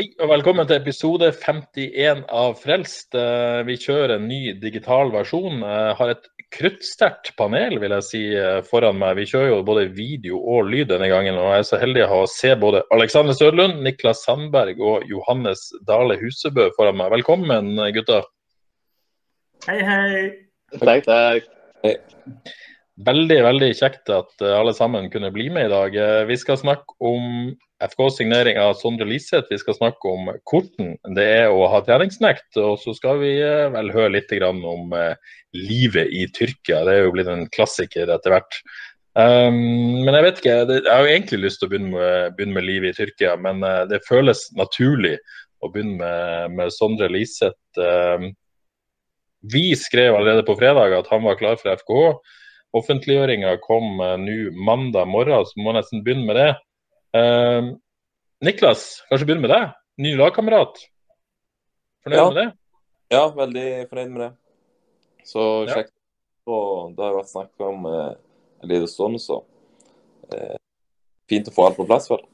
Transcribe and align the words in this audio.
Hei 0.00 0.14
og 0.24 0.30
velkommen 0.30 0.64
til 0.64 0.78
episode 0.78 1.26
51 1.36 2.22
av 2.32 2.54
Frelst. 2.56 3.12
Eh, 3.12 3.58
Vi 3.68 3.74
kjører 3.76 4.14
en 4.14 4.28
ny 4.30 4.54
digital 4.56 5.10
versjon. 5.12 5.60
Jeg 5.60 5.96
har 5.98 6.12
et 6.14 6.24
kruttsterkt 6.56 7.34
panel 7.36 7.76
vil 7.82 7.92
jeg 7.98 8.06
si, 8.06 8.22
eh, 8.32 8.62
foran 8.62 8.96
meg. 8.96 9.18
Vi 9.18 9.26
kjører 9.28 9.50
jo 9.50 9.62
både 9.62 9.92
video 9.92 10.40
og 10.40 10.70
lyd 10.72 10.88
denne 10.88 11.10
gangen. 11.12 11.36
og 11.36 11.52
Jeg 11.52 11.58
er 11.58 11.68
så 11.68 11.80
heldig 11.84 12.08
å 12.08 12.26
se 12.26 12.54
både 12.56 12.82
Alexander 12.90 13.34
Sødlund, 13.34 13.82
Niklas 13.82 14.24
Sandberg 14.24 14.80
og 14.80 15.04
Johannes 15.04 15.70
Dale 15.86 16.16
Husebø 16.16 16.70
foran 16.78 16.96
meg. 16.96 17.10
Velkommen, 17.10 17.76
gutta. 17.92 18.24
Hei, 19.68 19.82
hei. 19.82 20.32
Takk, 20.80 21.04
takk. 21.04 21.44
Veldig 23.04 23.42
veldig 23.42 23.74
kjekt 23.76 24.08
at 24.08 24.32
eh, 24.40 24.58
alle 24.58 24.72
sammen 24.72 25.10
kunne 25.10 25.30
bli 25.30 25.50
med 25.50 25.66
i 25.66 25.68
dag. 25.68 25.94
Eh, 25.94 26.24
Vi 26.24 26.36
skal 26.36 26.56
snakke 26.56 26.88
om 27.00 27.54
FK-signering 27.80 28.58
av 28.60 28.74
Sondre 28.76 29.06
Liseth. 29.08 29.48
Vi 29.50 29.58
skal 29.60 29.76
snakke 29.76 30.10
om 30.10 30.28
korten, 30.48 30.94
det 31.16 31.26
er 31.40 31.52
å 31.52 31.64
ha 31.72 31.80
treningsnekt. 31.84 32.48
Og 32.60 32.76
så 32.82 32.94
skal 32.96 33.20
vi 33.22 33.34
eh, 33.40 33.68
vel 33.72 33.92
høre 33.94 34.14
litt 34.18 34.32
om 34.44 34.94
eh, 34.96 35.14
livet 35.56 36.12
i 36.12 36.26
Tyrkia. 36.36 36.84
Det 36.86 36.96
er 36.96 37.06
jo 37.06 37.14
blitt 37.16 37.30
en 37.32 37.48
klassiker 37.54 38.12
etter 38.12 38.36
hvert. 38.36 38.60
Um, 39.18 40.04
men 40.06 40.14
jeg 40.14 40.24
vet 40.26 40.36
ikke, 40.38 40.56
jeg 40.70 40.86
har 40.86 41.02
jo 41.02 41.10
egentlig 41.10 41.40
lyst 41.42 41.58
til 41.60 41.66
å 41.66 41.70
begynne 41.72 41.94
med, 41.96 42.36
begynne 42.36 42.54
med 42.54 42.66
livet 42.68 42.92
i 42.92 42.98
Tyrkia, 43.00 43.34
men 43.42 43.64
eh, 43.66 43.82
det 43.90 44.04
føles 44.06 44.44
naturlig 44.58 45.16
å 45.64 45.72
begynne 45.72 45.98
med, 45.98 46.58
med 46.60 46.74
Sondre 46.76 47.10
Liseth. 47.10 47.58
Um, 47.80 48.30
vi 49.50 49.70
skrev 49.78 50.14
allerede 50.14 50.44
på 50.46 50.54
fredag 50.60 50.94
at 50.94 51.08
han 51.10 51.24
var 51.24 51.40
klar 51.40 51.56
for 51.58 51.72
FKH. 51.80 52.36
Offentliggjøringa 52.76 53.56
kom 53.64 53.96
nå 53.98 54.34
mandag 54.54 55.08
morgen, 55.10 55.42
så 55.48 55.64
må 55.64 55.72
nesten 55.74 56.04
begynne 56.06 56.28
med 56.28 56.36
det. 56.38 56.50
Eh, 57.16 57.70
Niklas, 58.44 59.02
kanskje 59.10 59.26
begynne 59.26 59.44
med 59.44 59.52
deg. 59.52 59.70
Ny 60.00 60.14
lagkamerat. 60.16 60.78
Fornøyd 62.04 62.18
Ja. 62.18 62.28
med 62.30 62.36
det? 62.40 62.48
Ja, 63.10 63.28
veldig 63.30 63.88
fornøyd 63.90 64.10
med 64.10 64.20
det. 64.20 64.32
Så 65.24 65.66
Ja. 65.68 65.84
Og 66.46 66.96
det 66.96 67.04
har 67.04 67.14
vært 67.14 67.30
snakk 67.30 67.50
om 67.60 67.86
eh, 67.86 68.14
en 68.62 68.68
liten 68.68 68.88
stund, 68.88 69.20
så 69.20 69.44
eh, 70.32 70.56
fint 71.28 71.46
å 71.48 71.52
få 71.52 71.66
alt 71.66 71.76
på 71.76 71.86
plass. 71.86 72.08
vel. 72.10 72.24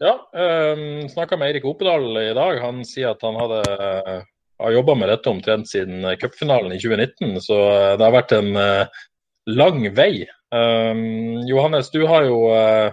Ja. 0.00 0.14
Um, 0.32 1.08
Snakka 1.08 1.36
med 1.36 1.48
Eirik 1.48 1.64
Opedal 1.64 2.16
i 2.16 2.34
dag. 2.34 2.60
Han 2.60 2.84
sier 2.84 3.10
at 3.10 3.20
han 3.22 3.34
hadde 3.34 3.60
uh, 3.68 4.22
har 4.60 4.72
jobba 4.72 4.94
med 4.94 5.08
dette 5.08 5.30
omtrent 5.30 5.68
siden 5.68 6.04
eh, 6.04 6.16
cupfinalen 6.20 6.72
i 6.72 6.80
2019, 6.80 7.40
så 7.40 7.58
eh, 7.70 7.96
det 7.96 8.04
har 8.06 8.14
vært 8.14 8.34
en 8.36 8.50
lang 9.46 9.94
vei. 9.94 10.26
Um, 10.50 11.46
Johannes, 11.48 11.90
du 11.90 12.06
har 12.06 12.24
jo 12.26 12.40
uh, 12.50 12.92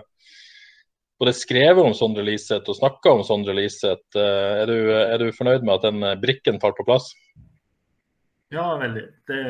både 1.20 1.34
skrevet 1.34 1.84
om 1.84 1.96
Sondre 1.98 2.24
Liseth 2.26 2.70
og 2.70 2.78
snakka 2.78 3.16
om 3.18 3.24
Sondre 3.26 3.56
Liseth. 3.58 4.14
Uh, 4.16 4.62
er, 4.64 4.74
er 5.08 5.18
du 5.22 5.34
fornøyd 5.36 5.66
med 5.66 5.76
at 5.78 5.88
den 5.90 6.06
eh, 6.06 6.20
brikken 6.22 6.62
falt 6.62 6.78
på 6.78 6.86
plass? 6.88 7.10
Ja, 8.54 8.78
veldig. 8.80 9.06
Det, 9.28 9.42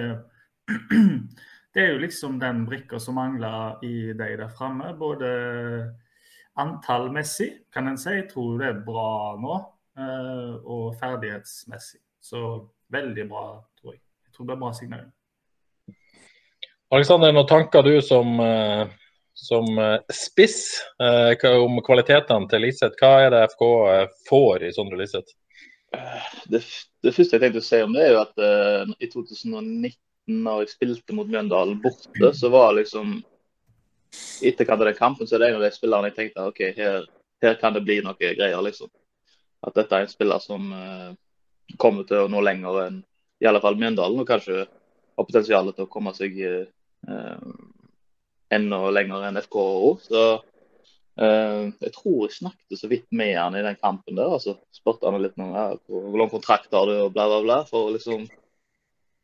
det 1.75 1.83
er 1.83 1.93
jo 1.93 2.01
liksom 2.01 2.39
den 2.41 2.65
brikka 2.69 2.99
som 3.03 3.19
mangler 3.19 3.83
i 3.85 4.13
deg 4.17 4.37
der 4.39 4.53
framme. 4.53 4.93
Både 4.97 5.29
antallmessig, 6.57 7.51
kan 7.73 7.91
en 7.91 7.99
si. 8.01 8.15
Jeg 8.15 8.31
tror 8.31 8.57
det 8.61 8.71
er 8.71 8.85
bra 8.87 9.35
nå. 9.41 9.59
Uh, 9.97 10.57
Og 10.61 10.97
ferdighetsmessig. 10.99 12.01
Så 12.21 12.39
veldig 12.93 13.29
bra, 13.29 13.45
tror 13.79 13.95
jeg. 13.95 14.01
Jeg 14.27 14.33
tror 14.33 14.45
det 14.45 14.51
blir 14.53 14.65
bra 14.65 14.73
signering. 14.75 15.13
Alexander, 16.89 17.33
noen 17.35 17.47
tanker 17.47 17.83
du 17.83 18.01
som, 18.01 18.39
eh, 18.39 18.87
som 19.33 19.65
eh, 19.77 19.99
spiss 20.13 20.79
eh, 21.03 21.49
om 21.51 21.81
kvalitetene 21.83 22.47
til 22.47 22.63
Liseth? 22.63 22.95
Hva 23.01 23.25
er 23.25 23.33
det 23.33 23.41
FK 23.51 23.65
får 24.29 24.63
i 24.63 24.71
Sondre 24.75 24.99
Liseth? 25.01 25.35
Det, 26.47 26.61
det 27.03 27.11
første 27.15 27.35
jeg 27.35 27.43
tenkte 27.43 27.63
å 27.63 27.65
si 27.65 27.79
om 27.83 27.95
det, 27.95 28.05
er 28.05 28.13
jo 28.13 28.21
at 28.21 28.39
uh, 28.43 28.89
i 28.99 29.07
2019, 29.07 29.95
når 30.27 30.65
jeg 30.65 30.73
spilte 30.73 31.15
mot 31.15 31.29
Mjøndalen 31.31 31.79
borte, 31.83 32.31
så 32.35 32.51
var 32.51 32.75
liksom 32.75 33.21
Etterkant 34.43 34.81
av 34.81 34.87
den 34.87 34.97
kampen 34.97 35.27
så 35.27 35.35
er 35.35 35.41
det 35.41 35.47
en 35.49 35.57
av 35.57 35.63
de 35.65 35.69
spillerne 35.75 36.09
jeg 36.09 36.15
tenkte 36.15 36.45
OK, 36.47 36.61
her, 36.75 37.07
her 37.43 37.57
kan 37.59 37.75
det 37.75 37.83
bli 37.87 37.97
noe 38.03 38.15
greier, 38.19 38.59
liksom. 38.63 38.89
At 39.67 39.75
dette 39.75 39.95
er 39.95 40.05
en 40.05 40.11
spiller 40.11 40.43
som 40.43 40.71
uh, 40.71 41.11
kommer 41.79 42.07
til 42.07 42.23
å 42.23 42.31
nå 42.31 42.43
lenger 42.43 42.81
enn 42.85 43.01
i 43.43 43.47
alle 43.47 43.61
fall 43.63 43.79
Mjøndalen, 43.79 44.23
og 44.23 44.29
kanskje 44.29 44.63
har 44.63 45.25
potensial 45.25 45.71
til 45.73 45.85
å 45.85 45.91
komme 45.91 46.13
seg 46.15 46.37
eh, 46.41 46.65
enda 48.57 48.79
lenger 48.91 49.27
enn 49.27 49.39
FK 49.41 49.57
òg. 49.61 50.05
Så 50.07 50.23
Eh, 51.17 51.61
jeg 51.81 51.93
tror 51.95 52.27
jeg 52.27 52.35
snakket 52.35 52.77
så 52.77 52.87
vidt 52.91 53.07
med 53.09 53.33
han 53.33 53.55
i 53.57 53.63
den 53.65 53.77
kampen 53.81 54.17
der. 54.19 54.35
altså 54.37 54.53
Spurte 54.75 55.09
han 55.09 55.21
litt 55.21 55.39
om 55.41 55.49
hvor, 55.49 56.17
lang 56.19 56.29
kontrakt 56.29 56.73
har 56.73 56.85
du 56.85 56.93
og 57.07 57.15
bla, 57.15 57.25
bla, 57.31 57.39
bla. 57.45 57.57
For 57.69 57.87
å 57.87 57.95
liksom 57.95 58.27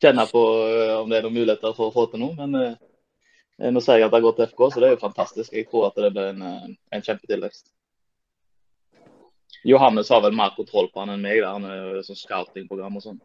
kjenne 0.01 0.25
på 0.31 0.41
eh, 0.63 0.95
om 0.97 1.11
det 1.11 1.19
er 1.19 1.27
noen 1.27 1.37
muligheter 1.37 1.77
for 1.77 1.91
å 1.91 1.93
få 1.93 2.07
til 2.09 2.23
noe. 2.23 2.33
Men 2.39 2.57
eh, 2.57 3.69
nå 3.69 3.83
ser 3.83 4.01
jeg 4.01 4.07
at 4.07 4.15
det 4.15 4.21
har 4.21 4.25
gått 4.25 4.41
til 4.41 4.49
FK, 4.49 4.65
så 4.73 4.81
det 4.81 4.89
er 4.89 4.95
jo 4.95 5.03
fantastisk. 5.03 5.53
Jeg 5.53 5.69
tror 5.69 5.91
at 5.91 6.01
det 6.01 6.11
blir 6.15 6.33
en, 6.33 6.41
eh, 6.49 6.73
en 6.97 7.05
kjempetilvekst. 7.05 7.69
Johannes 9.69 10.09
har 10.11 10.23
vel 10.25 10.33
mer 10.35 10.57
kontroll 10.57 10.89
på 10.91 11.03
han 11.03 11.13
enn 11.13 11.21
meg. 11.21 11.43
der 11.43 11.53
Han 11.53 11.69
er 11.69 11.77
jo 11.77 12.07
sånn 12.09 12.19
scouting-program 12.19 12.97
og 12.97 13.05
sånn. 13.05 13.21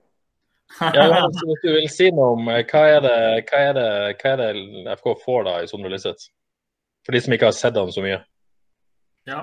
Ja, 0.81 1.07
Johannes, 1.09 1.41
hvis 1.49 1.63
du 1.65 1.69
vil 1.73 1.89
si 1.91 2.11
noe 2.15 2.35
om 2.37 2.51
eh, 2.53 2.65
hva 2.69 2.83
er 2.93 3.01
det, 3.05 3.17
hva 3.49 3.63
er 3.71 3.77
det, 3.79 3.89
hva 4.21 4.35
er 4.35 4.43
det 4.43 4.97
FK 5.01 5.09
får 5.25 5.47
da 5.49 5.55
i 5.63 5.71
Sondre 5.71 5.93
Liseth? 5.95 6.29
For 7.07 7.17
de 7.17 7.23
som 7.25 7.35
ikke 7.35 7.49
har 7.49 7.57
sett 7.57 7.79
han 7.81 7.93
så 7.95 8.05
mye. 8.05 8.21
Ja. 9.29 9.41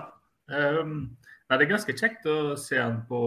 um, 0.53 0.95
nei, 1.49 1.57
det 1.57 1.65
er 1.65 1.71
ganske 1.73 1.95
kjekt 1.97 2.27
å 2.29 2.53
se 2.61 2.77
han 2.77 3.01
på 3.09 3.19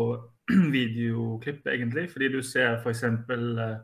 videoklipp, 0.77 1.67
egentlig. 1.67 2.07
Fordi 2.13 2.31
du 2.37 2.41
ser 2.47 2.79
f.eks. 2.79 3.03
Uh, 3.29 3.79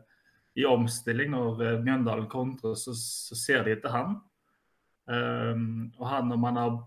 i 0.55 0.65
omstilling, 0.65 1.33
når 1.33 1.63
eh, 1.65 1.79
Mjøndalen 1.83 2.29
kontrer, 2.31 2.77
så, 2.79 2.93
så 2.95 3.35
ser 3.35 3.65
de 3.65 3.73
etter 3.75 3.91
han. 3.91 4.15
Um, 5.05 5.91
og 5.99 6.07
han, 6.09 6.31
om 6.31 6.45
han 6.47 6.59
har 6.59 6.77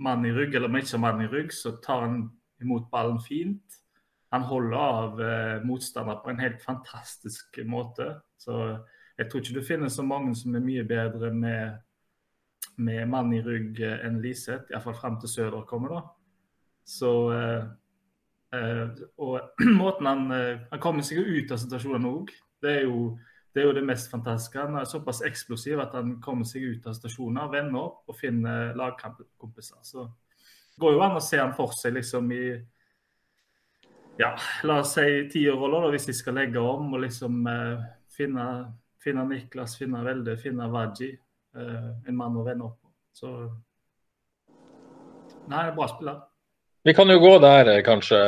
mann 0.00 0.24
i 0.24 0.32
rygg 0.32 0.54
eller 0.54 0.70
om 0.70 0.78
han 0.78 0.84
ikke 0.84 0.94
har 0.94 1.02
mann 1.02 1.24
i 1.24 1.30
rygg, 1.32 1.50
så 1.52 1.74
tar 1.82 2.06
han 2.06 2.20
imot 2.62 2.86
ballen 2.92 3.18
fint. 3.24 3.79
Han 4.30 4.46
holder 4.46 4.78
av 4.78 5.20
eh, 5.22 5.62
motstander 5.66 6.20
på 6.22 6.30
en 6.30 6.42
helt 6.42 6.62
fantastisk 6.62 7.58
måte. 7.66 8.12
Så 8.38 8.56
jeg 9.18 9.28
tror 9.28 9.42
ikke 9.42 9.58
du 9.58 9.66
finner 9.66 9.90
så 9.92 10.04
mange 10.06 10.34
som 10.38 10.54
er 10.54 10.64
mye 10.64 10.84
bedre 10.86 11.32
med 11.34 11.78
med 12.80 13.08
mann 13.08 13.32
i 13.34 13.42
rygg 13.44 13.80
eh, 13.84 14.00
enn 14.06 14.20
Liseth, 14.22 14.70
iallfall 14.72 14.96
fram 14.96 15.18
til 15.20 15.28
Søder 15.28 15.66
kommer, 15.68 15.96
da. 15.96 16.02
Så 16.86 17.10
eh, 17.34 17.64
eh, 18.56 18.86
Og 19.20 19.60
måten 19.82 20.08
han 20.08 20.30
eh, 20.34 20.62
Han 20.70 20.82
kommer 20.82 21.06
seg 21.06 21.20
jo 21.20 21.26
ut 21.38 21.52
av 21.52 21.60
situasjonen 21.62 22.08
òg. 22.08 22.32
Det, 22.60 22.74
det 23.54 23.62
er 23.62 23.68
jo 23.68 23.76
det 23.76 23.84
mest 23.86 24.10
fantastiske. 24.12 24.60
Han 24.60 24.80
er 24.80 24.88
såpass 24.88 25.22
eksplosiv 25.26 25.80
at 25.82 25.94
han 25.96 26.18
kommer 26.24 26.48
seg 26.48 26.66
ut 26.66 26.88
av 26.90 26.96
stasjoner, 26.96 27.52
vender 27.52 27.80
opp 27.80 28.10
og 28.10 28.18
finner 28.18 28.74
lagkompiser. 28.78 29.80
Så 29.86 30.04
det 30.04 30.82
går 30.82 30.96
jo 30.96 31.04
an 31.04 31.18
å 31.18 31.24
se 31.24 31.40
han 31.40 31.56
for 31.56 31.72
seg 31.76 31.96
liksom 31.96 32.30
i 32.36 32.44
ja, 34.20 34.34
la 34.68 34.80
oss 34.82 34.94
si 34.98 35.24
tierroller, 35.32 35.88
hvis 35.94 36.10
de 36.10 36.14
skal 36.16 36.36
legge 36.40 36.60
om 36.60 36.92
og 36.94 37.04
liksom 37.06 37.40
eh, 37.48 37.88
finne, 38.12 38.46
finne 39.00 39.26
Niklas, 39.30 39.78
finne 39.80 40.04
Velde, 40.04 40.36
finne 40.40 40.68
Waji. 40.72 41.14
eh, 41.56 41.90
en 42.08 42.16
mann 42.16 42.36
å 42.38 42.44
vende 42.46 42.68
opp 42.68 42.78
på. 42.78 42.92
Så 43.16 43.30
Nei, 45.50 45.70
bra 45.74 45.88
spiller. 45.90 46.20
Vi 46.86 46.94
kan 46.94 47.10
jo 47.10 47.18
gå 47.20 47.32
der, 47.42 47.68
eh, 47.68 47.82
kanskje. 47.82 48.18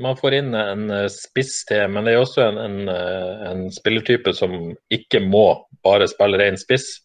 Man 0.00 0.16
får 0.16 0.34
inn 0.38 0.54
en 0.54 0.90
eh, 0.90 1.08
spiss 1.12 1.64
til, 1.68 1.88
men 1.90 2.06
det 2.06 2.14
er 2.14 2.22
også 2.22 2.44
en, 2.44 2.60
en, 2.62 2.88
eh, 2.88 3.42
en 3.50 3.66
spillertype 3.72 4.32
som 4.36 4.54
ikke 4.92 5.20
må 5.24 5.48
bare 5.84 6.06
spille 6.08 6.38
ren 6.40 6.56
spiss. 6.60 7.00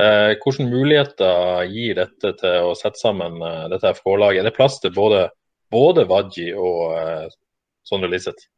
Eh, 0.00 0.34
hvilke 0.40 0.66
muligheter 0.66 1.66
gir 1.70 1.98
dette 2.00 2.32
til 2.40 2.70
å 2.70 2.74
sette 2.76 3.00
sammen 3.00 3.38
dette 3.70 3.94
FK-laget? 4.00 4.40
Er 4.42 4.50
det 4.50 4.56
plass 4.56 4.80
til 4.80 4.94
både, 4.96 5.28
både 5.70 6.06
Wadji 6.08 6.50
og 6.54 7.30
Sondre 7.86 8.10
Liseth? 8.10 8.48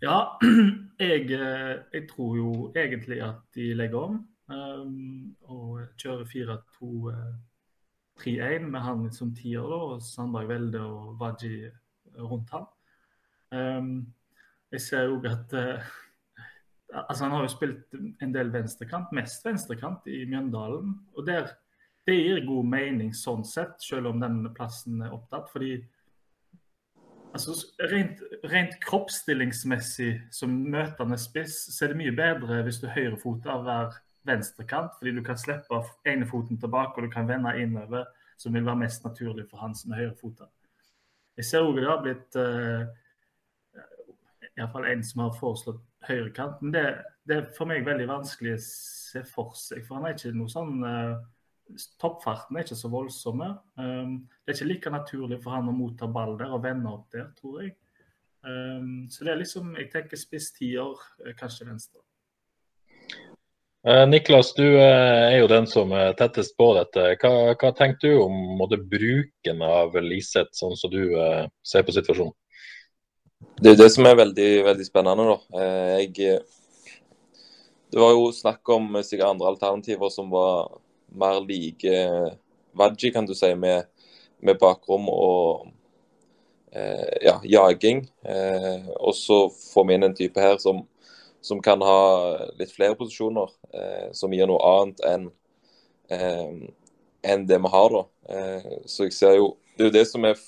Ja, 0.00 0.38
jeg, 1.02 1.30
eh, 1.34 1.76
jeg, 1.92 2.08
tror 2.08 2.36
jo 2.38 2.72
egentlig 2.76 3.22
at 3.24 3.34
de 3.54 3.74
legger 3.76 3.98
om 3.98 4.28
um, 4.48 5.36
og 5.50 5.80
kjører 6.00 6.24
4-2-3-1 6.30 8.68
med 8.70 8.80
han 8.80 9.12
som 9.12 9.34
tier, 9.36 9.60
da, 9.60 9.76
og 9.90 10.02
Sandberg 10.06 10.48
Welde 10.52 10.80
og 10.80 11.20
Waji 11.20 11.70
rundt 12.16 12.50
han. 12.54 12.66
Um, 13.52 14.14
jeg 14.72 14.80
ser 14.84 15.02
jo 15.08 15.14
at 15.24 15.52
uh, 15.56 15.80
altså 17.08 17.24
Han 17.24 17.32
har 17.32 17.42
jo 17.42 17.48
spilt 17.52 17.94
en 18.22 18.34
del 18.34 18.52
venstrekant, 18.52 19.12
mest 19.16 19.44
venstrekant 19.44 20.06
i 20.08 20.24
Mjøndalen. 20.24 20.94
og 21.16 21.26
der, 21.26 21.48
Det 22.06 22.16
gir 22.16 22.46
god 22.46 22.64
mening 22.64 23.14
sånn 23.14 23.44
sett, 23.44 23.82
selv 23.84 24.06
om 24.08 24.20
den 24.20 24.54
plassen 24.54 25.02
er 25.02 25.12
opptatt. 25.12 25.50
fordi 25.52 25.84
altså, 27.32 27.54
rent, 27.92 28.22
rent 28.52 28.76
kroppsstillingsmessig 28.84 30.12
som 30.34 30.54
møtende 30.72 31.18
spiss, 31.20 31.56
så 31.74 31.84
er 31.84 31.92
det 31.92 32.00
mye 32.02 32.14
bedre 32.16 32.62
hvis 32.66 32.80
du 32.82 32.88
høyrefota 32.92 33.58
hver 33.64 33.98
venstrekant, 34.28 34.94
fordi 34.98 35.16
du 35.16 35.22
kan 35.24 35.40
slippe 35.40 35.82
ene 36.08 36.28
foten 36.28 36.60
tilbake 36.60 36.98
og 36.98 37.08
du 37.08 37.12
kan 37.12 37.28
vende 37.28 37.54
innover, 37.60 38.08
som 38.38 38.54
vil 38.54 38.66
være 38.66 38.84
mest 38.84 39.04
naturlig 39.04 39.48
for 39.50 39.62
han 39.64 39.74
som 39.74 39.92
er 39.92 40.04
høyrefota. 40.04 40.48
Jeg 41.38 41.46
ser 41.46 41.66
òg 41.66 41.78
det 41.78 41.86
har 41.86 42.02
blitt 42.02 42.38
uh, 42.38 42.88
iallfall 44.58 44.88
en 44.90 45.04
som 45.06 45.22
har 45.22 45.36
foreslått 45.38 45.82
høyrekant. 46.08 46.62
Men 46.62 46.74
det, 46.74 46.84
det, 47.28 47.36
er 47.36 47.50
for 47.56 47.70
meg 47.70 47.86
veldig 47.86 48.08
vanskelig 48.10 48.56
å 48.56 48.62
se 48.64 49.24
for 49.26 49.54
seg, 49.58 49.84
for 49.86 49.98
han 49.98 50.08
er 50.08 50.16
ikke 50.16 50.34
noe 50.36 50.50
sånn 50.52 50.82
uh, 50.82 51.18
Toppfarten 52.00 52.56
er 52.56 52.64
ikke 52.64 52.78
så 52.78 52.88
voldsomme. 52.92 53.50
Um, 53.76 54.14
det 54.44 54.54
er 54.54 54.58
ikke 54.58 54.72
like 54.72 54.92
naturlig 54.94 55.38
for 55.42 55.56
han 55.56 55.68
å 55.68 55.76
motta 55.76 56.08
ball 56.10 56.36
der 56.40 56.54
og 56.54 56.64
vende 56.64 56.90
opp 56.90 57.08
der, 57.12 57.28
tror 57.38 57.62
jeg. 57.62 57.74
Um, 58.46 59.08
så 59.10 59.26
det 59.26 59.32
er 59.32 59.40
liksom 59.40 59.72
Jeg 59.76 59.90
tenker 59.90 60.16
spiss 60.16 60.52
tier, 60.54 60.94
eh, 61.26 61.34
kanskje 61.36 61.66
venstre. 61.68 62.00
Uh, 63.86 64.04
Niklas, 64.08 64.52
du 64.56 64.64
uh, 64.64 65.30
er 65.30 65.38
jo 65.38 65.50
den 65.50 65.66
som 65.70 65.92
er 65.96 66.16
tettest 66.18 66.56
på 66.58 66.70
dette. 66.78 67.04
Hva, 67.20 67.54
hva 67.54 67.72
tenker 67.76 68.08
du 68.08 68.24
om 68.24 68.34
måtte, 68.58 68.80
bruken 68.80 69.62
av 69.64 69.96
Liseth, 70.02 70.54
sånn 70.58 70.76
som 70.76 70.92
du 70.92 71.02
eh, 71.14 71.46
ser 71.62 71.84
på 71.86 71.94
situasjonen? 71.94 72.34
Det 73.62 73.72
er 73.72 73.78
det 73.78 73.92
som 73.94 74.06
er 74.08 74.18
veldig, 74.18 74.50
veldig 74.66 74.86
spennende. 74.86 75.34
da. 75.34 75.66
Jeg, 76.02 76.40
det 77.92 78.00
var 78.02 78.12
jo 78.16 78.32
snakk 78.34 78.66
om 78.74 78.98
sikkert 78.98 79.30
andre 79.30 79.52
alternativer 79.52 80.10
som 80.10 80.30
var 80.32 80.74
mer 81.08 81.40
like 81.44 82.04
Vaji, 82.78 83.10
kan 83.12 83.26
du 83.26 83.34
si, 83.34 83.48
med, 83.54 83.88
med 84.40 84.58
bakrom 84.60 85.08
og 85.10 85.66
ja, 87.24 87.38
jaging. 87.42 88.04
og 89.00 89.14
så 89.16 89.38
får 89.50 89.86
vi 89.88 89.96
inn 89.96 90.06
en 90.06 90.14
type 90.14 90.40
her 90.40 90.58
som 90.62 90.84
som 91.40 91.62
kan 91.62 91.82
ha 91.82 92.00
litt 92.58 92.72
flere 92.72 92.96
posisjoner, 92.98 93.50
eh, 93.74 94.12
som 94.12 94.32
gir 94.32 94.48
noe 94.50 94.60
annet 94.72 95.02
enn 95.06 95.26
eh, 96.12 96.68
enn 97.28 97.46
det 97.48 97.58
vi 97.58 97.72
har. 97.72 97.94
da. 97.94 98.04
Eh, 98.34 98.70
så 98.86 99.08
jeg 99.08 99.16
ser 99.16 99.38
jo 99.38 99.56
Det 99.78 99.84
er 99.84 99.90
jo 99.92 99.94
det 99.94 100.08
som 100.10 100.24
er 100.26 100.38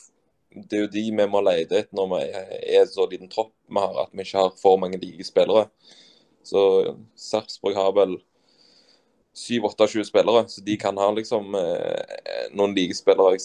det 0.51 0.77
er 0.77 0.81
jo 0.83 0.91
de 0.91 1.03
vi 1.15 1.25
må 1.31 1.41
lete 1.47 1.77
etter 1.79 1.95
når 1.95 2.09
vi 2.11 2.23
er 2.75 2.87
så 2.91 3.05
liten 3.07 3.29
tropp 3.31 3.53
vi 3.71 3.79
har, 3.79 3.93
at 4.03 4.11
vi 4.11 4.25
ikke 4.25 4.41
har 4.41 4.57
for 4.59 4.81
mange 4.83 4.99
like 4.99 5.23
spillere. 5.23 5.69
Så 6.43 6.97
Sarpsborg 7.15 7.77
har 7.79 7.93
vel 7.95 8.17
7-28 9.37 10.05
spillere, 10.05 10.49
så 10.49 10.61
de 10.61 10.77
kan 10.77 10.97
ha 10.99 11.11
liksom 11.15 11.55
eh, 11.55 12.49
noen 12.53 12.75
ligespillere. 12.75 13.39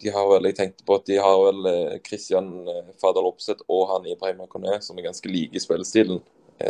De 0.00 0.12
har 0.12 0.28
vel, 0.30 0.48
jeg 0.48 0.58
tenkte 0.58 0.86
på 0.86 0.96
at 0.98 1.06
de 1.08 1.18
har 1.20 1.40
vel 1.44 1.68
eh, 1.70 1.98
Christian 2.06 2.48
eh, 2.68 2.94
Fadal 3.00 3.28
Opseth 3.28 3.66
og 3.68 3.88
han 3.92 4.08
Ibrahim 4.08 4.42
Akone, 4.46 4.78
som 4.82 4.98
er 4.98 5.08
ganske 5.10 5.30
like 5.30 5.56
i 5.56 5.62
spillestilen. 5.62 6.22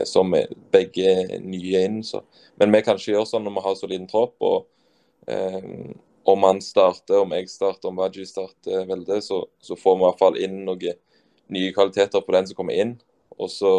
Som 0.09 0.33
begge 0.73 1.11
nye 1.45 1.83
inn. 1.85 1.99
Så. 2.09 2.23
Men 2.57 2.73
vi 2.73 2.79
kan 2.83 2.97
ikke 2.97 3.11
gjøre 3.13 3.29
sånn 3.29 3.45
når 3.45 3.53
vi 3.53 3.63
har 3.67 3.75
så 3.77 3.89
liten 3.91 4.07
tropp. 4.09 4.33
og 4.41 4.65
eh, 5.29 5.93
Om 6.25 6.47
han 6.49 6.63
starter, 6.65 7.19
om 7.21 7.35
jeg 7.37 7.51
starter, 7.53 7.91
om 7.91 8.01
Waji 8.01 8.25
starter 8.27 8.87
veldig, 8.89 9.19
så, 9.23 9.43
så, 9.61 9.77
får 9.77 9.99
vi 9.99 10.01
i 10.01 10.07
hvert 10.07 10.23
fall 10.23 10.39
inn 10.41 10.57
noen 10.65 10.97
nye 11.53 11.75
kvaliteter 11.77 12.25
på 12.25 12.33
den 12.33 12.49
som 12.49 12.57
kommer 12.57 12.81
inn. 12.81 12.97
Og 13.37 13.53
så, 13.53 13.75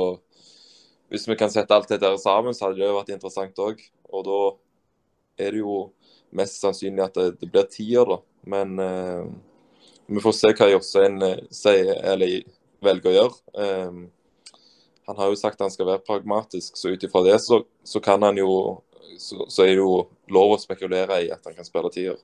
Hvis 1.10 1.26
vi 1.26 1.40
kan 1.42 1.50
sette 1.50 1.74
alt 1.74 1.90
dette 1.90 2.14
sammen, 2.22 2.54
så 2.54 2.68
hadde 2.68 2.84
det 2.84 2.86
jo 2.86 3.00
vært 3.00 3.14
interessant 3.18 3.66
òg. 3.66 3.82
Og 4.14 4.26
da 4.28 4.40
er 5.46 5.56
det 5.56 5.62
jo 5.64 5.80
mest 6.36 6.62
sannsynlig 6.64 7.06
at 7.06 7.18
det, 7.18 7.28
det 7.42 7.52
blir 7.52 7.68
tier, 7.72 8.06
da. 8.08 8.20
Men 8.46 8.80
eh, 8.80 9.26
vi 10.08 10.22
får 10.22 10.36
se 10.38 10.52
hva 10.54 10.70
Jostein 10.70 11.22
eh, 11.26 11.42
sier 11.54 11.98
eller 12.14 12.44
velger 12.86 13.12
å 13.12 13.16
gjøre. 13.16 13.40
Eh, 13.64 14.62
han 15.06 15.22
har 15.22 15.30
jo 15.30 15.38
sagt 15.38 15.62
han 15.62 15.74
skal 15.74 15.90
være 15.90 16.06
pragmatisk, 16.06 16.78
så 16.78 16.94
ut 16.94 17.04
ifra 17.06 17.24
det 17.26 17.38
så, 17.44 17.62
så, 17.86 18.02
kan 18.02 18.24
han 18.26 18.40
jo 18.42 18.50
så, 19.18 19.46
så, 19.50 19.64
er 19.64 19.76
det 19.76 19.82
jo 19.84 19.92
lov 20.34 20.56
å 20.56 20.62
spekulere 20.62 21.22
i 21.26 21.30
at 21.34 21.46
han 21.46 21.58
kan 21.58 21.68
spille 21.68 21.92
tier. 21.94 22.18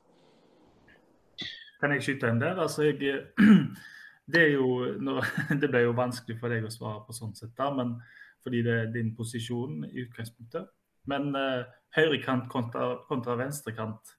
Kan 1.82 1.94
jeg 1.96 2.06
skyte 2.06 2.30
en 2.30 2.42
der? 2.42 2.58
Altså, 2.62 2.90
jeg, 2.90 3.22
det, 4.34 4.48
jo, 4.56 4.82
det 5.62 5.70
ble 5.70 5.86
jo 5.86 5.98
vanskelig 5.98 6.40
for 6.42 6.54
deg 6.54 6.66
å 6.66 6.74
svare 6.74 7.04
på 7.06 7.16
sånn 7.18 7.36
sett, 7.38 7.54
da, 7.58 7.70
men, 7.74 7.96
fordi 8.42 8.64
det 8.66 8.78
er 8.78 8.94
din 8.94 9.14
posisjon 9.18 9.84
i 9.90 10.06
utgangspunktet. 10.06 10.70
Men 11.10 11.32
uh, 11.36 11.64
høyrekant 11.96 12.50
kontra, 12.52 12.96
kontra 13.08 13.38
venstrekant, 13.40 14.16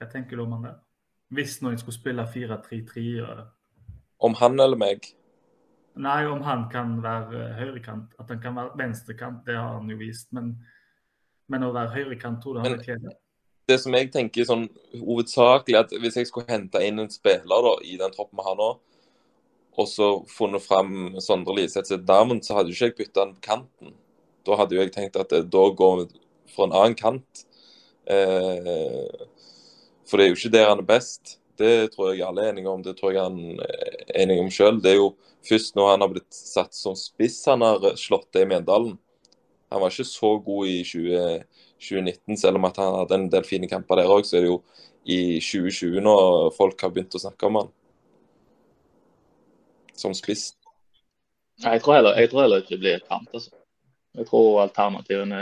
hva 0.00 0.08
tenker 0.10 0.36
du 0.36 0.44
om 0.44 0.56
han 0.56 0.66
der? 0.68 0.80
Hvis 1.34 1.60
noen 1.64 1.78
skulle 1.80 1.96
spille 1.96 2.24
4-3-3 2.30 3.04
og... 3.24 3.44
Om 4.24 4.36
han 4.38 4.60
eller 4.60 4.78
meg? 4.78 5.06
Nei, 5.94 6.24
om 6.26 6.42
han 6.42 6.66
kan 6.70 6.96
være 7.02 7.48
høyrekant. 7.58 8.14
At 8.18 8.30
han 8.30 8.40
kan 8.42 8.56
være 8.58 8.78
venstrekant, 8.78 9.44
det 9.46 9.56
har 9.58 9.76
han 9.78 9.90
jo 9.90 9.98
vist. 9.98 10.30
Men, 10.34 10.52
men 11.50 11.66
å 11.66 11.72
være 11.74 11.94
høyrekant 11.94 12.42
tror 12.42 12.58
jeg 12.58 12.66
han 12.66 12.78
er 12.78 12.88
kjedelig. 12.88 13.18
Det 13.64 13.78
som 13.80 13.94
jeg 13.96 14.10
tenker 14.12 14.44
sånn 14.44 14.66
hovedsakelig, 14.92 15.78
at 15.78 15.94
hvis 16.02 16.18
jeg 16.20 16.28
skulle 16.28 16.50
hente 16.50 16.82
inn 16.84 17.00
en 17.00 17.12
spiller 17.12 17.64
da, 17.64 17.76
i 17.86 17.96
den 18.00 18.12
troppen 18.12 18.36
vi 18.36 18.44
har 18.44 18.58
nå, 18.58 18.70
og 19.74 19.88
så 19.90 20.08
funnet 20.30 20.62
fram 20.62 21.16
Sondre 21.24 21.56
Liseth 21.56 21.88
sitt 21.88 22.04
navn, 22.06 22.42
så 22.44 22.58
hadde 22.58 22.70
jo 22.70 22.76
ikke 22.76 22.90
jeg 22.90 22.98
bytta 22.98 23.24
den 23.24 23.32
på 23.38 23.46
kanten. 23.48 23.94
Da 24.44 24.58
hadde 24.60 24.76
jo 24.76 24.82
jeg 24.82 24.92
tenkt 24.94 25.16
at 25.20 25.32
da 25.32 25.64
går 25.78 25.96
vi 26.02 26.08
for 26.54 26.68
en 26.68 26.76
annen 26.76 26.96
kant. 26.98 27.44
Eh, 28.06 29.24
for 30.04 30.20
det 30.20 30.26
er 30.26 30.32
jo 30.32 30.38
ikke 30.38 30.52
der 30.54 30.70
han 30.70 30.82
er 30.82 30.88
best. 30.88 31.38
Det 31.58 31.92
tror 31.94 32.12
jeg 32.12 32.26
alle 32.26 32.44
er 32.44 32.52
enige 32.52 32.70
om. 32.70 32.82
Det 32.82 32.96
tror 32.98 33.14
jeg 33.14 33.22
han 33.22 33.62
er 33.62 34.22
enig 34.24 34.40
om 34.42 34.50
sjøl. 34.52 34.80
Det 34.82 34.92
er 34.92 35.00
jo 35.00 35.14
først 35.48 35.76
nå 35.78 35.86
han 35.88 36.04
har 36.04 36.12
blitt 36.12 36.34
satt 36.34 36.74
som 36.76 36.96
spiss 36.98 37.38
han 37.50 37.64
har 37.64 37.94
slått 38.00 38.30
det 38.34 38.44
i 38.44 38.50
Mjøndalen. 38.50 38.96
Han 39.72 39.82
var 39.82 39.94
ikke 39.94 40.06
så 40.06 40.36
god 40.44 40.68
i 40.70 40.82
20, 40.86 41.44
2019, 41.82 42.36
selv 42.38 42.60
om 42.60 42.68
at 42.68 42.76
han 42.78 42.98
hadde 43.00 43.16
en 43.18 43.30
del 43.32 43.46
fine 43.46 43.70
kamper 43.70 43.98
der 43.98 44.12
òg. 44.12 44.26
Så 44.26 44.38
er 44.38 44.44
det 44.44 44.52
jo 44.52 44.60
i 45.04 45.40
2020 45.40 46.04
nå 46.04 46.14
folk 46.56 46.80
har 46.84 46.92
begynt 46.92 47.16
å 47.16 47.22
snakke 47.22 47.48
om 47.48 47.58
han 47.62 47.72
som 49.94 50.14
spiss. 50.16 50.52
Jeg 51.62 51.82
tror 51.84 52.00
heller, 52.00 52.16
jeg 52.18 52.30
tror 52.30 52.44
heller 52.44 52.62
ikke 52.62 52.74
det 52.74 52.82
blir 52.82 52.96
et 52.98 53.08
kant. 53.08 53.28
Altså. 53.30 53.52
Jeg 54.14 54.28
tror 54.28 54.62
alternativene 54.62 55.40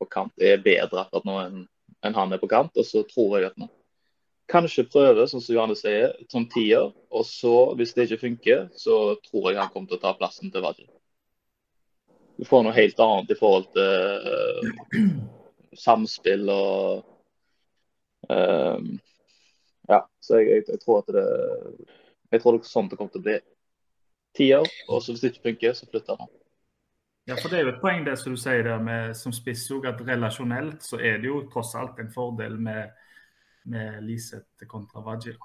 på 0.00 0.08
kant 0.08 0.32
er 0.40 0.62
bedre 0.64 1.02
akkurat 1.02 1.26
nå 1.28 1.38
enn, 1.42 1.64
enn 2.04 2.16
han 2.16 2.32
er 2.32 2.40
på 2.40 2.48
kant. 2.50 2.76
Og 2.76 2.86
så 2.88 3.02
tror 3.08 3.38
jeg 3.38 3.50
at 3.50 3.58
man 3.60 3.72
Kanskje 4.46 4.84
prøve, 4.86 5.24
sånn 5.26 5.42
som 5.42 5.56
Johanne 5.56 5.74
sier, 5.74 6.12
som 6.30 6.44
tier. 6.46 6.92
Og 7.10 7.24
så, 7.26 7.54
hvis 7.78 7.96
det 7.96 8.04
ikke 8.06 8.20
funker, 8.20 8.60
så 8.78 9.16
tror 9.24 9.48
jeg 9.50 9.58
han 9.58 9.72
kommer 9.72 9.90
til 9.90 9.98
å 9.98 10.02
ta 10.04 10.12
plassen 10.14 10.52
til 10.54 10.62
Vaji. 10.62 10.86
Du 12.38 12.44
får 12.46 12.62
noe 12.62 12.76
helt 12.76 13.00
annet 13.02 13.32
i 13.32 13.38
forhold 13.40 13.66
til 13.74 14.28
uh, 14.30 15.10
samspill 15.86 16.46
og 16.52 17.02
uh, 18.30 18.78
Ja, 19.90 20.00
så 20.22 20.38
jeg, 20.38 20.50
jeg, 20.52 20.64
jeg, 20.68 20.80
tror 20.82 21.02
at 21.02 21.10
det 21.14 21.26
Jeg 22.34 22.42
tror 22.42 22.56
det 22.56 22.62
er 22.62 22.70
sånn 22.70 22.90
det 22.90 23.00
kommer 23.00 23.14
til 23.14 23.24
å 23.24 23.26
bli. 23.26 23.38
Tier, 24.36 24.66
og 24.86 25.00
så 25.02 25.14
hvis 25.14 25.24
det 25.24 25.32
ikke 25.32 25.48
funker, 25.48 25.74
så 25.74 25.90
flytter 25.90 26.22
han. 26.22 26.30
Ja, 27.26 27.34
for 27.34 27.50
Det 27.50 27.58
er 27.58 27.66
jo 27.66 27.72
et 27.74 27.82
poeng 27.82 28.04
det 28.06 28.14
som 28.20 28.34
du 28.34 28.38
sier 28.38 28.62
der 28.62 28.78
med, 28.78 29.16
som 29.18 29.32
spiss 29.34 29.64
at 29.84 30.02
relasjonelt 30.06 30.82
så 30.82 31.00
er 31.02 31.18
det 31.18 31.26
jo 31.26 31.40
tross 31.50 31.74
alt 31.74 31.98
en 31.98 32.12
fordel 32.14 32.54
med 32.58 32.94
med 33.66 34.04
Liseth 34.04 34.66
kontra 34.66 35.00
Waji. 35.00 35.36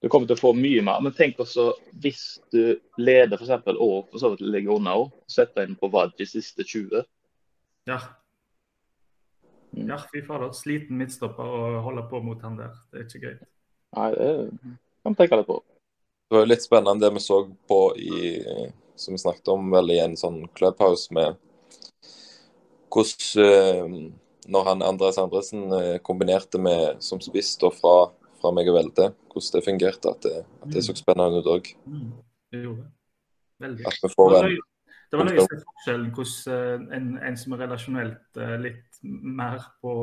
Du 0.00 0.08
kommer 0.08 0.26
til 0.26 0.36
å 0.36 0.42
få 0.42 0.52
mye 0.58 0.82
mer, 0.84 1.00
men 1.00 1.14
tenk 1.16 1.38
også 1.40 1.70
hvis 2.02 2.24
du 2.52 2.76
leder 3.00 3.38
f.eks. 3.38 3.70
og 3.72 4.10
for 4.10 4.20
så 4.20 4.32
vidt 4.34 4.42
ligger 4.44 4.76
unna 4.76 4.96
òg, 5.00 5.12
setter 5.30 5.64
inn 5.64 5.78
på 5.80 5.88
Waji 5.92 6.26
siste 6.28 6.66
20. 6.66 7.06
Ja. 7.88 8.00
Mm. 9.72 9.86
Ja, 9.88 10.00
fy 10.10 10.20
fader. 10.26 10.52
Sliten 10.56 10.98
midtstopper 11.00 11.46
og 11.46 11.78
holde 11.86 12.04
på 12.10 12.20
mot 12.26 12.42
han 12.44 12.58
der. 12.58 12.74
Det 12.90 13.00
er 13.00 13.06
ikke 13.06 13.22
greit. 13.22 13.46
Nei, 13.94 14.10
det 14.18 14.28
kan 15.06 15.14
vi 15.14 15.20
tenke 15.22 15.40
litt 15.40 15.48
på. 15.48 15.60
Det 16.24 16.36
var 16.36 16.44
jo 16.44 16.50
litt 16.50 16.66
spennende 16.66 17.06
det 17.06 17.12
vi 17.14 17.22
så 17.22 17.40
på 17.70 17.80
i 18.00 18.20
som 18.96 19.14
vi 19.14 19.22
snakket 19.22 19.48
om 19.48 19.70
vel 19.72 19.94
i 19.94 20.00
en 20.02 20.16
sånn 20.18 20.44
clubhouse 20.56 21.12
med 21.14 21.38
hvordan 22.94 23.44
eh, 23.44 23.96
når 24.46 24.68
han 24.68 24.84
Andreas 24.86 25.18
Andresen 25.18 25.72
eh, 25.72 25.96
kombinerte 26.04 26.60
med 26.60 27.00
som 27.02 27.22
spiss 27.22 27.56
fra, 27.58 27.94
fra 28.40 28.52
meg 28.54 28.68
og 28.70 28.78
Velde, 28.78 29.08
hvordan 29.32 29.56
det 29.56 29.64
fungerte. 29.64 30.12
At 30.12 30.22
det, 30.26 30.44
at 30.62 30.74
det 30.74 30.84
så 30.84 30.94
spennende 30.98 31.40
ut 31.40 31.50
òg. 31.50 31.72
Mm, 31.88 32.12
det 32.52 32.62
gjorde 32.66 32.84
det. 32.84 32.92
Veldig. 33.64 33.86
At 33.88 33.98
vi 34.02 34.10
får 34.12 34.36
en, 34.38 34.54
Det 35.10 35.20
var 35.20 35.30
løye 35.30 35.46
forskjellen 35.48 36.12
hvordan 36.14 36.86
en, 36.98 37.10
en 37.22 37.36
som 37.38 37.54
er 37.54 37.64
relasjonelt 37.64 38.40
litt 38.60 39.02
mer 39.02 39.62
på 39.82 39.94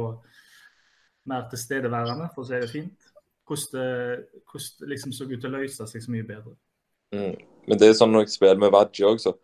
mer 1.30 1.48
tilstedeværende, 1.52 2.32
for 2.34 2.44
å 2.44 2.48
si 2.50 2.60
det 2.64 2.70
fint, 2.72 3.10
hvordan 3.46 3.76
det, 3.76 4.42
hvordan 4.50 4.80
det 4.80 4.92
liksom 4.96 5.14
så 5.14 5.28
ut 5.28 5.38
til 5.38 5.52
å 5.52 5.60
løse 5.60 5.88
seg 5.88 6.06
så 6.06 6.14
mye 6.14 6.28
bedre. 6.28 6.56
Mm. 7.12 7.36
Men 7.68 7.80
det 7.80 7.90
er 7.90 7.98
sånn 7.98 8.12
når 8.14 8.26
jeg 8.26 8.36
spiller 8.36 8.60
med 8.62 8.74
Wadji 8.74 9.06
òg, 9.08 9.20
så 9.22 9.36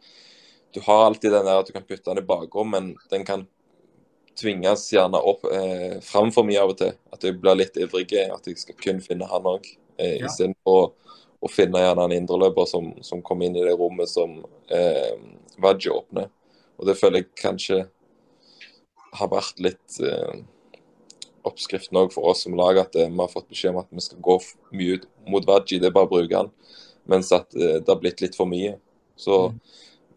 du 0.76 0.82
har 0.86 1.06
alltid 1.06 1.32
den 1.32 1.48
der 1.48 1.62
at 1.62 1.70
du 1.70 1.74
kan 1.76 1.86
putte 1.86 2.10
den 2.10 2.22
i 2.22 2.28
bakrom, 2.28 2.72
men 2.74 2.92
den 3.12 3.26
kan 3.28 3.46
tvinges 4.38 4.86
gjerne 4.94 5.20
opp 5.26 5.46
eh, 5.50 6.00
fram 6.06 6.32
for 6.34 6.48
mye 6.48 6.62
av 6.62 6.74
og 6.74 6.80
til. 6.82 6.94
At 7.14 7.24
jeg 7.26 7.40
blir 7.42 7.58
litt 7.58 7.78
ivrig. 7.80 8.08
At 8.30 8.48
jeg 8.48 8.60
skal 8.62 8.78
kun 8.82 9.00
finne 9.04 9.28
han 9.30 9.50
òg. 9.50 9.66
Eh, 9.98 10.20
ja. 10.20 10.30
Istedenfor 10.30 10.82
å, 10.84 11.14
å 11.42 11.52
finne 11.52 11.82
gjerne 11.82 12.06
en 12.06 12.18
indreløper 12.20 12.70
som, 12.70 12.92
som 13.06 13.24
kommer 13.26 13.48
inn 13.48 13.58
i 13.58 13.66
det 13.66 13.74
rommet 13.80 14.12
som 14.12 14.38
eh, 14.74 15.16
Wadji 15.64 15.94
åpner. 15.94 16.30
Og 16.78 16.90
det 16.90 16.98
føler 17.00 17.24
jeg 17.24 17.32
kanskje 17.42 17.80
har 19.18 19.32
vært 19.32 19.64
litt 19.64 19.98
eh, 20.06 20.44
oppskriften 21.48 21.98
òg 21.98 22.14
for 22.14 22.30
oss 22.30 22.44
som 22.46 22.58
lag, 22.60 22.78
at 22.84 22.96
eh, 23.00 23.10
vi 23.10 23.24
har 23.24 23.32
fått 23.32 23.50
beskjed 23.50 23.74
om 23.74 23.82
at 23.82 23.90
vi 23.90 24.04
skal 24.06 24.22
gå 24.22 24.38
mye 24.78 25.00
ut 25.00 25.08
mot 25.32 25.50
Wadji. 25.50 25.82
Det 25.82 25.90
er 25.90 25.98
bare 25.98 26.10
å 26.10 26.14
bruke 26.14 26.44
han. 26.44 26.54
Mens 27.08 27.32
at 27.36 27.56
eh, 27.56 27.80
det 27.80 27.92
har 27.92 28.02
blitt 28.02 28.22
litt 28.24 28.36
for 28.38 28.50
mye. 28.50 28.76
Så 29.18 29.48
mm. 29.50 29.60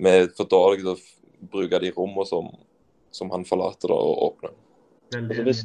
vi 0.03 0.17
er 0.17 0.33
for 0.37 0.51
dårlige 0.51 0.85
til 0.85 0.93
å 0.97 1.51
bruke 1.53 1.81
de 1.83 1.93
rommene 1.97 2.27
som, 2.29 2.51
som 3.15 3.31
han 3.33 3.47
forlater 3.49 3.93
da, 3.93 3.97
og 3.97 4.25
åpner. 4.31 4.57
Altså, 5.17 5.45
hvis, 5.47 5.63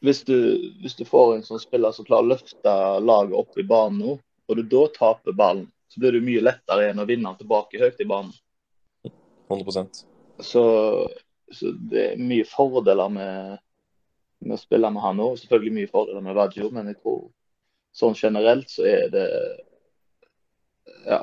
hvis, 0.00 0.22
du, 0.26 0.36
hvis, 0.82 0.96
du, 0.98 1.04
får 1.06 1.36
en 1.36 1.46
sånn 1.46 1.62
spiller 1.62 1.94
som 1.94 2.06
klarer 2.08 2.26
å 2.26 2.32
løfte 2.34 2.76
laget 3.04 3.36
opp 3.38 3.58
i 3.58 3.66
banen 3.66 4.00
nå, 4.02 4.16
og 4.50 4.58
du 4.58 4.62
da 4.66 4.86
taper 4.94 5.36
ballen, 5.36 5.66
så 5.90 6.00
blir 6.02 6.16
det 6.16 6.22
mye 6.26 6.42
lettere 6.42 6.90
enn 6.90 7.02
å 7.02 7.06
vinne 7.06 7.26
den 7.28 7.42
tilbake 7.42 7.80
høyt 7.82 8.00
i 8.02 8.06
banen. 8.08 8.32
100% 9.50 10.04
Så, 10.46 10.62
så 11.50 11.72
det 11.90 12.04
er 12.12 12.22
mye 12.22 12.46
fordeler 12.46 13.10
med, 13.10 13.58
med 14.46 14.54
å 14.54 14.60
spille 14.60 14.90
med 14.94 15.02
han 15.02 15.22
òg. 15.22 15.38
Selvfølgelig 15.42 15.74
mye 15.74 15.90
fordeler 15.90 16.24
med 16.24 16.38
Vaggio, 16.38 16.70
men 16.74 16.92
jeg 16.92 17.00
tror 17.02 17.24
sånn 17.98 18.14
generelt 18.14 18.70
så 18.70 18.86
er 18.86 19.10
det 19.10 19.26
ja, 21.06 21.20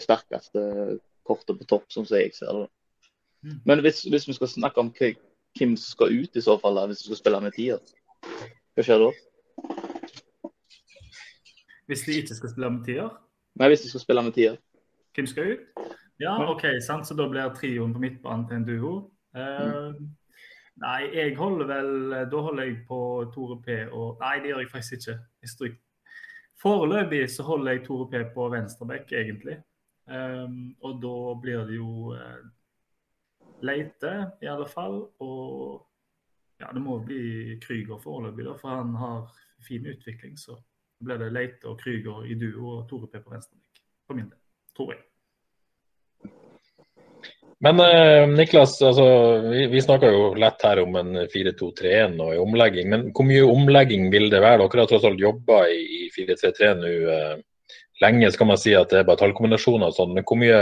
sterkeste 0.00 0.64
kortet 1.24 1.58
på 1.58 1.68
topp, 1.68 1.86
som 1.92 2.06
jeg 2.10 2.32
ser 2.36 2.52
det. 2.52 2.68
Mm. 3.44 3.60
Men 3.64 3.80
hvis, 3.84 4.02
hvis, 4.02 4.28
vi 4.28 4.36
skal 4.36 4.48
snakke 4.48 4.80
om 4.80 4.92
hvem 4.98 5.76
som 5.76 5.90
skal 5.90 6.14
ut 6.22 6.36
i 6.36 6.44
så 6.44 6.56
fall, 6.60 6.76
da, 6.76 6.86
hvis 6.86 7.04
vi 7.04 7.12
skal 7.12 7.20
spille 7.22 7.40
med 7.44 7.56
tier, 7.56 7.94
hva 8.74 8.84
skjer 8.84 9.04
da? 9.04 9.10
Hvis 11.86 12.06
de 12.06 12.16
ikke 12.22 12.38
skal 12.38 12.54
spille 12.54 12.70
med 12.70 12.84
tier? 12.88 13.10
Nei, 13.60 13.68
hvis 13.70 13.84
de 13.84 13.92
skal 13.92 14.02
spille 14.02 14.24
med 14.24 14.34
tier. 14.34 14.56
Hvem 15.14 15.26
skal 15.30 15.52
ut? 15.52 15.88
Ja, 16.22 16.34
OK, 16.50 16.64
sant? 16.82 17.06
så 17.06 17.14
da 17.18 17.26
blir 17.28 17.52
trioen 17.54 17.92
på 17.94 18.02
midtbanen 18.02 18.46
til 18.48 18.56
en 18.56 18.66
duo. 18.66 18.94
Uh, 19.36 19.92
mm. 19.92 20.12
Nei, 20.82 21.00
jeg 21.14 21.36
holder 21.38 21.66
vel 21.66 21.90
Da 22.30 22.40
holder 22.42 22.68
jeg 22.68 22.76
på 22.88 22.98
Tore 23.34 23.56
P 23.62 23.74
og 23.94 24.20
Nei, 24.20 24.36
det 24.42 24.50
gjør 24.50 24.62
jeg 24.62 24.70
faktisk 24.70 24.96
ikke. 24.98 25.16
Jeg 25.42 25.50
stryker 25.50 25.83
Foreløpig 26.64 27.26
så 27.28 27.44
holder 27.44 27.74
jeg 27.74 27.84
Tore 27.84 28.06
P 28.08 28.20
på 28.34 28.48
venstreback, 28.48 29.12
egentlig. 29.12 29.58
Um, 30.08 30.74
og 30.84 31.00
da 31.02 31.16
blir 31.40 31.64
det 31.68 31.76
jo 31.76 32.14
uh, 32.16 32.40
Leite, 33.64 34.14
i 34.40 34.48
alle 34.48 34.68
fall. 34.68 35.02
Og 35.20 35.84
ja, 36.62 36.70
det 36.72 36.80
må 36.80 36.98
bli 37.04 37.58
Krüger 37.60 38.00
foreløpig, 38.00 38.46
da, 38.48 38.56
for 38.60 38.78
han 38.78 38.94
har 38.96 39.28
fin 39.64 39.86
utvikling. 39.92 40.38
Så 40.40 40.56
blir 41.04 41.20
det 41.20 41.32
Leite 41.34 41.68
og 41.68 41.80
Krüger 41.84 42.24
i 42.24 42.38
duo 42.40 42.78
og 42.78 42.86
Tore 42.88 43.12
P 43.12 43.20
på 43.20 43.36
venstreback, 43.36 43.84
for 44.06 44.16
min 44.16 44.32
del. 44.32 44.40
Tror 44.76 44.96
jeg. 44.96 45.04
Men 47.64 47.80
eh, 47.80 48.28
Niklas, 48.28 48.82
altså, 48.82 49.04
vi, 49.48 49.66
vi 49.72 49.80
snakker 49.80 50.12
jo 50.12 50.24
lett 50.36 50.60
her 50.66 50.82
om 50.82 50.98
en 51.00 51.14
4-2-3-1 51.32 52.18
og 52.20 52.42
omlegging. 52.42 52.90
Men 52.92 53.06
hvor 53.16 53.24
mye 53.24 53.46
omlegging 53.48 54.10
vil 54.12 54.28
det 54.32 54.42
være? 54.44 54.66
Dere 54.66 54.84
har 54.84 54.90
tross 54.90 55.06
alt 55.08 55.22
jobba 55.22 55.62
i 55.72 56.10
4-3-3 56.12 56.74
nå 56.82 56.92
eh, 57.14 57.38
lenge. 58.04 58.28
Så 58.28 58.42
kan 58.42 58.50
man 58.52 58.60
si 58.60 58.74
at 58.76 58.92
det 58.92 59.00
er 59.00 59.08
bare 59.08 59.22
tallkombinasjoner 59.22 59.88
og 59.88 59.96
sånn. 59.96 60.12
Men 60.12 60.28
hvor 60.28 60.40
mye, 60.42 60.60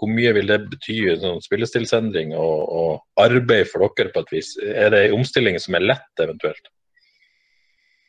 hvor 0.00 0.10
mye, 0.10 0.34
vil 0.40 0.50
det 0.50 0.58
bety 0.72 0.98
sånn 1.22 1.38
spillestilsendring 1.46 2.34
og, 2.34 2.58
og, 2.82 2.92
arbeid 3.22 3.70
for 3.70 3.86
dere 3.86 4.10
på 4.10 4.26
et 4.26 4.36
vis? 4.40 4.52
Er 4.66 4.90
det 4.90 5.06
en 5.06 5.18
omstilling 5.20 5.62
som 5.62 5.78
er 5.78 5.86
lett, 5.92 6.10
eventuelt? 6.26 6.74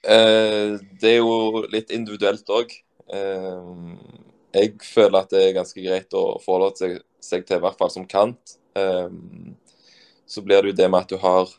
Eh, 0.09 0.73
det 1.05 1.17
er 1.19 1.21
jo 1.21 1.67
litt 1.69 1.93
individuelt 1.93 2.49
òg. 2.49 2.73
Eh, 3.13 3.73
jeg 4.57 4.75
føler 4.89 5.21
at 5.21 5.33
det 5.37 5.45
er 5.51 5.57
ganske 5.61 5.85
greit 5.85 6.17
å 6.17 6.31
forholde 6.41 6.81
seg 6.81 7.01
seg 7.23 7.45
til, 7.47 7.59
i 7.59 7.63
hvert 7.63 7.79
fall 7.79 7.91
som 7.93 8.07
kant. 8.09 8.57
Um, 8.75 9.55
så 10.25 10.41
blir 10.41 10.63
det 10.63 10.73
jo 10.73 10.79
det 10.81 10.89
med 10.89 11.03
at 11.03 11.11
du 11.11 11.19
har 11.21 11.49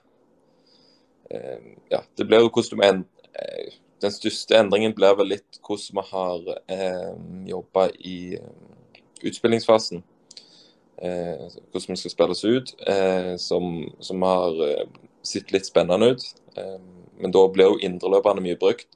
um, 1.30 1.68
Ja, 1.92 2.00
det 2.18 2.26
blir 2.26 2.42
jo 2.42 2.50
hvordan 2.50 2.80
du 2.80 2.86
en, 2.86 3.04
uh, 3.38 3.68
Den 4.02 4.14
største 4.14 4.58
endringen 4.58 4.96
blir 4.96 5.14
vel 5.18 5.30
litt 5.36 5.60
hvordan 5.62 6.00
vi 6.00 6.06
har 6.10 6.48
um, 7.14 7.44
jobba 7.48 7.88
i 8.00 8.18
utspillingsfasen. 9.24 10.02
Uh, 10.98 11.46
hvordan 11.72 11.94
vi 11.94 12.00
skal 12.02 12.12
spilles 12.12 12.44
ut, 12.44 12.74
uh, 12.88 13.34
som, 13.40 13.84
som, 14.04 14.26
har 14.26 14.58
uh, 14.60 15.04
sett 15.22 15.54
litt 15.54 15.66
spennende 15.70 16.14
ut. 16.14 16.24
men 17.18 17.32
da 17.34 17.40
blir 17.50 17.72
jo 17.72 17.78
indreløperne 17.82 18.42
mye 18.44 18.56
brukt. 18.58 18.86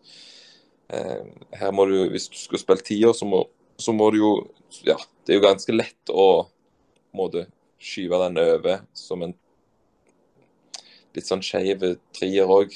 her 0.89 1.73
må 1.73 1.85
du, 1.87 2.11
Hvis 2.11 2.29
du 2.29 2.37
skal 2.39 2.59
spille 2.59 2.85
tier, 2.87 3.13
så 3.13 3.27
så 3.79 3.95
må 3.95 4.11
du 4.11 4.19
jo 4.19 4.33
Ja, 4.85 4.99
det 5.25 5.33
er 5.33 5.39
jo 5.39 5.47
ganske 5.47 5.73
lett 5.73 6.11
å 6.13 6.49
måte 7.19 7.49
skyve 7.79 8.19
den 8.25 8.41
over 8.43 8.81
som 8.97 9.23
en 9.23 9.35
litt 11.17 11.29
sånn 11.29 11.43
skeiv 11.45 11.85
trier 12.15 12.51
òg. 12.51 12.75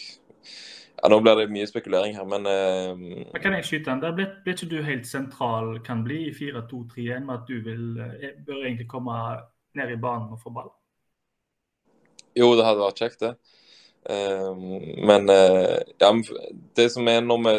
Ja, 1.03 1.11
nå 1.11 1.19
blir 1.23 1.41
det 1.41 1.49
mye 1.51 1.67
spekulering 1.67 2.15
her, 2.15 2.27
men 2.31 2.47
uh, 2.47 3.41
Kan 3.43 3.57
jeg 3.57 3.67
skyte 3.67 3.91
den? 3.91 4.03
Der 4.05 4.15
blir, 4.15 4.29
blir 4.45 4.55
ikke 4.55 4.71
du 4.71 4.77
helt 4.87 5.09
sentral, 5.09 5.75
kan 5.83 6.05
bli, 6.07 6.29
i 6.29 6.35
4-2-3-1 6.37 7.27
med 7.27 7.35
at 7.41 7.49
du 7.49 7.57
vil, 7.65 7.89
eh, 7.99 8.37
bør 8.47 8.63
egentlig 8.63 8.87
komme 8.91 9.17
ned 9.79 9.91
i 9.91 9.99
banen 9.99 10.31
og 10.31 10.39
få 10.45 10.55
ball? 10.55 10.71
Jo, 12.39 12.53
det 12.55 12.69
hadde 12.69 12.85
vært 12.85 13.03
kjekt, 13.03 13.25
det. 13.25 13.35
Uh, 14.07 14.55
men 15.11 15.27
uh, 15.31 15.83
ja, 15.99 16.13
det 16.79 16.89
som 16.95 17.07
er 17.11 17.21
når 17.23 17.43
vi 17.47 17.59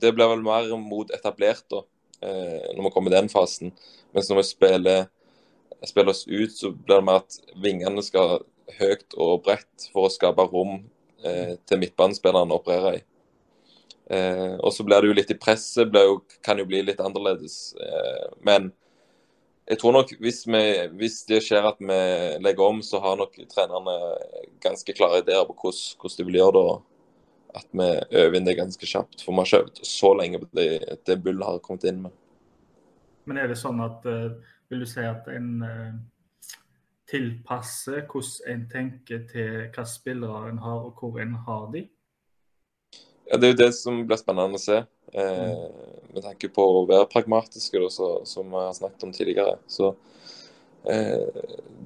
Det 0.00 0.10
blir 0.16 0.26
vel 0.26 0.40
mer 0.42 0.70
mot 0.80 1.10
etablert, 1.14 1.64
da, 1.70 1.84
når 2.20 2.82
vi 2.82 2.90
kommer 2.90 3.12
i 3.12 3.14
den 3.14 3.28
fasen. 3.30 3.70
Mens 4.10 4.26
når 4.26 4.40
vi 4.40 4.44
spiller 4.48 5.04
spiller 5.88 6.14
oss 6.14 6.26
ut, 6.26 6.52
så 6.52 6.70
blir 6.70 7.00
det 7.00 7.06
mer 7.06 7.22
at 7.22 7.38
vingene 7.62 8.02
skal 8.04 8.44
høyt 8.78 9.16
og 9.20 9.42
bredt 9.44 9.88
for 9.92 10.08
å 10.08 10.12
skape 10.12 10.46
rom 10.48 10.78
eh, 11.24 11.56
til 11.68 11.82
midtbanespillerne 11.82 12.54
å 12.54 12.60
operere 12.60 12.94
i. 12.98 13.02
Eh, 14.14 14.54
og 14.60 14.72
så 14.76 14.84
blir 14.84 15.00
det 15.00 15.10
jo 15.10 15.18
litt 15.18 15.32
i 15.32 15.38
presset, 15.40 15.92
kan 16.44 16.60
jo 16.60 16.66
bli 16.68 16.82
litt 16.84 17.02
annerledes. 17.04 17.74
Eh, 17.80 18.24
men 18.46 18.70
jeg 19.68 19.80
tror 19.80 19.96
nok 19.96 20.12
hvis, 20.20 20.42
vi, 20.46 20.64
hvis, 21.00 21.22
det 21.28 21.40
skjer 21.44 21.68
at 21.70 21.78
vi 21.80 22.00
legger 22.44 22.66
om, 22.66 22.82
så 22.84 23.00
har 23.04 23.20
nok 23.20 23.38
trenerne 23.52 23.94
ganske 24.64 24.96
klare 24.96 25.22
ideer 25.22 25.46
på 25.48 25.56
hvordan, 25.56 25.86
hvordan 26.00 26.18
de 26.20 26.28
vil 26.28 26.40
gjøre 26.42 26.58
det. 26.58 26.74
At 27.54 27.68
vi 27.70 27.86
øver 28.18 28.34
inn 28.34 28.48
det 28.48 28.56
ganske 28.58 28.86
kjapt. 28.88 29.20
For 29.22 29.30
vi 29.30 29.38
har 29.38 29.46
ikke 29.46 29.62
øvd 29.62 29.84
så 29.86 30.08
lenge 30.18 30.40
på 30.42 30.48
det, 30.58 30.68
det 31.06 31.20
Bull 31.22 31.44
har 31.46 31.62
kommet 31.62 31.86
inn 31.86 32.02
med. 32.02 32.16
Men 33.30 33.38
er 33.40 33.48
det 33.48 33.56
sånn 33.56 33.78
at 33.80 34.04
uh 34.04 34.34
vil 34.74 34.82
du 34.82 34.90
si 34.90 35.04
at 35.06 35.28
en 35.30 35.50
uh, 35.62 35.94
tilpasser 37.10 38.06
hvordan 38.10 38.54
en 38.54 38.64
tenker 38.70 39.26
til 39.30 39.50
hvilke 39.52 39.84
spillere 39.86 40.48
en 40.50 40.58
har, 40.58 40.88
og 40.88 40.98
hvor 40.98 41.20
en 41.22 41.36
har 41.46 41.68
de? 41.74 41.84
Ja, 43.30 43.36
Det 43.36 43.44
er 43.44 43.52
jo 43.52 43.60
det 43.62 43.74
som 43.74 44.02
blir 44.06 44.20
spennende 44.20 44.58
å 44.58 44.62
se. 44.62 44.82
Eh, 45.14 45.60
med 46.14 46.24
tanke 46.24 46.50
på 46.52 46.64
å 46.64 46.82
være 46.88 47.08
pragmatiske, 47.12 47.78
da, 47.80 47.88
så, 47.92 48.08
som 48.28 48.50
vi 48.50 48.64
har 48.66 48.74
snakket 48.74 49.06
om 49.06 49.14
tidligere. 49.14 49.56
Så 49.70 49.94
eh, 50.90 51.40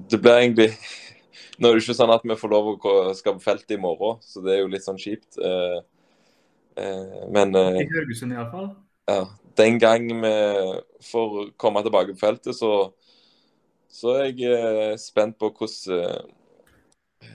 det 0.09 0.19
blir 0.19 0.41
egentlig 0.41 0.73
Nå 1.59 1.67
er 1.67 1.75
det 1.75 1.83
ikke 1.83 1.93
sånn 1.97 2.11
at 2.13 2.23
vi 2.23 2.35
får 2.39 2.51
lov 2.53 2.67
å 2.87 2.91
skal 3.15 3.35
på 3.35 3.43
feltet 3.43 3.73
i 3.75 3.79
morgen, 3.83 4.21
så 4.23 4.39
det 4.39 4.53
er 4.53 4.61
jo 4.61 4.69
litt 4.71 4.85
sånn 4.85 4.99
kjipt. 4.99 5.35
Eh, 5.43 5.79
eh 6.79 7.25
men 7.35 7.51
I 7.51 7.83
Haugesund 7.83 8.31
iallfall? 8.31 8.69
Ja, 9.09 9.25
den 9.57 9.79
gang 9.79 10.21
vi 10.21 10.31
får 11.01 11.51
komme 11.57 11.81
tilbake 11.81 12.13
på 12.13 12.19
feltet, 12.19 12.55
så, 12.55 12.91
så 13.89 14.13
er 14.19 14.27
jeg 14.27 14.51
eh, 14.53 14.97
spent 15.01 15.39
på 15.39 15.49
hvordan, 15.49 16.03
eh, 17.23 17.31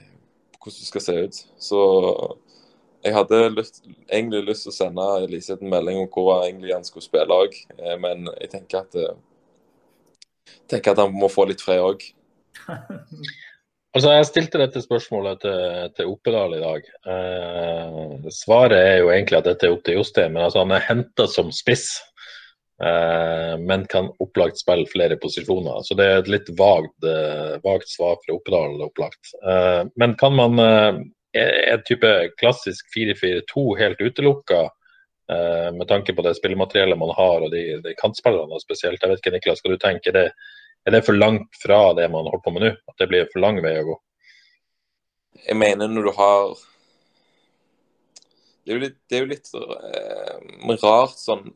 hvordan 0.55 0.77
det 0.79 0.87
skal 0.87 1.03
se 1.03 1.15
ut. 1.25 1.39
Så 1.59 1.79
jeg 3.03 3.13
hadde 3.17 3.41
lyst, 3.57 3.81
egentlig 4.07 4.45
lyst 4.47 4.63
til 4.63 4.71
å 4.71 4.77
sende 4.77 5.09
Eliseth 5.25 5.59
en 5.65 5.73
melding 5.73 5.99
om 5.99 6.07
hvor 6.13 6.45
egentlig 6.45 6.71
han 6.77 6.87
skulle 6.87 7.03
spille 7.03 7.41
òg, 7.43 7.59
eh, 7.75 7.97
men 7.99 8.29
jeg 8.39 8.53
tenker 8.55 8.85
at, 8.85 8.95
tenker 10.71 10.95
at 10.95 11.03
han 11.03 11.11
må 11.11 11.27
få 11.33 11.49
litt 11.51 11.65
fred 11.65 11.83
òg. 11.83 12.07
Altså, 13.95 14.11
Jeg 14.11 14.27
stilte 14.27 14.59
dette 14.59 14.81
spørsmålet 14.83 15.39
til, 15.39 15.59
til 15.95 16.09
Oppedal 16.11 16.57
i 16.57 16.59
dag. 16.59 16.87
Eh, 17.13 18.25
svaret 18.35 18.75
er 18.75 18.97
jo 18.99 19.11
egentlig 19.13 19.37
at 19.39 19.47
dette 19.47 19.69
er 19.69 19.75
opp 19.75 19.85
til 19.87 19.95
Jostein, 19.95 20.33
men 20.35 20.43
altså, 20.43 20.65
han 20.65 20.75
er 20.75 20.83
henta 20.83 21.29
som 21.31 21.53
spiss. 21.55 21.93
eh, 22.83 23.53
men 23.55 23.85
kan 23.87 24.09
opplagt 24.19 24.59
spille 24.59 24.83
flere 24.91 25.15
posisjoner. 25.15 25.79
Så 25.87 25.95
det 25.95 26.07
er 26.11 26.17
et 26.19 26.31
litt 26.33 26.51
vagt, 26.59 27.07
eh, 27.07 27.55
vagt 27.63 27.87
svar 27.87 28.19
fra 28.19 28.35
Oppedal, 28.35 28.75
opplagt. 28.83 29.31
Eh, 29.47 29.83
men 29.95 30.17
kan 30.19 30.35
man 30.35 30.59
eh, 30.59 31.03
Er 31.35 31.81
type 31.83 32.07
klassisk 32.39 32.87
4-4-2 32.95 33.63
helt 33.79 33.99
utelukka? 33.99 34.69
Eh, 35.31 35.71
med 35.75 35.87
tanke 35.87 36.13
på 36.15 36.23
det 36.23 36.35
spillemateriellet 36.37 36.97
man 36.99 37.11
har 37.17 37.43
og 37.43 37.51
de, 37.51 37.63
de 37.83 37.95
kantspillerne 37.99 38.59
spesielt. 38.61 39.01
Jeg 39.01 39.09
vet 39.11 39.23
ikke, 39.23 39.33
Niklas, 39.35 39.59
skal 39.59 39.75
du 39.75 39.81
tenker? 39.81 40.11
Er 40.11 40.19
det, 40.19 40.31
er 40.85 40.93
det 40.93 41.05
for 41.05 41.17
langt 41.17 41.57
fra 41.57 41.93
det 41.97 42.05
man 42.13 42.27
holder 42.27 42.43
på 42.45 42.53
med 42.53 42.65
nå? 42.65 42.71
At 42.91 43.01
det 43.01 43.09
blir 43.09 43.29
for 43.31 43.41
lang 43.43 43.59
vei 43.63 43.73
å 43.79 43.87
gå? 43.87 43.97
Jeg 45.47 45.57
mener 45.59 45.91
når 45.91 46.07
du 46.07 46.11
har 46.15 46.55
Det 48.63 48.71
er 48.71 48.77
jo 48.77 48.83
litt, 48.83 48.99
er 49.11 49.23
jo 49.23 49.29
litt 49.29 49.49
eh, 49.59 50.75
rart 50.81 51.17
sånn 51.19 51.49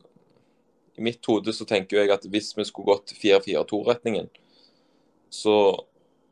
I 0.98 1.06
mitt 1.06 1.24
hode 1.26 1.54
så 1.56 1.66
tenker 1.66 2.02
jeg 2.02 2.12
at 2.14 2.26
hvis 2.28 2.52
vi 2.58 2.66
skulle 2.68 2.92
gått 2.92 3.14
4-4-2-retningen, 3.16 4.26
så 5.32 5.56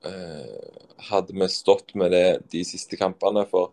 eh, 0.04 0.82
hadde 1.08 1.32
vi 1.32 1.48
stått 1.48 1.94
med 1.94 2.12
det 2.12 2.26
de 2.52 2.60
siste 2.68 2.98
kampene. 3.00 3.46
For 3.48 3.70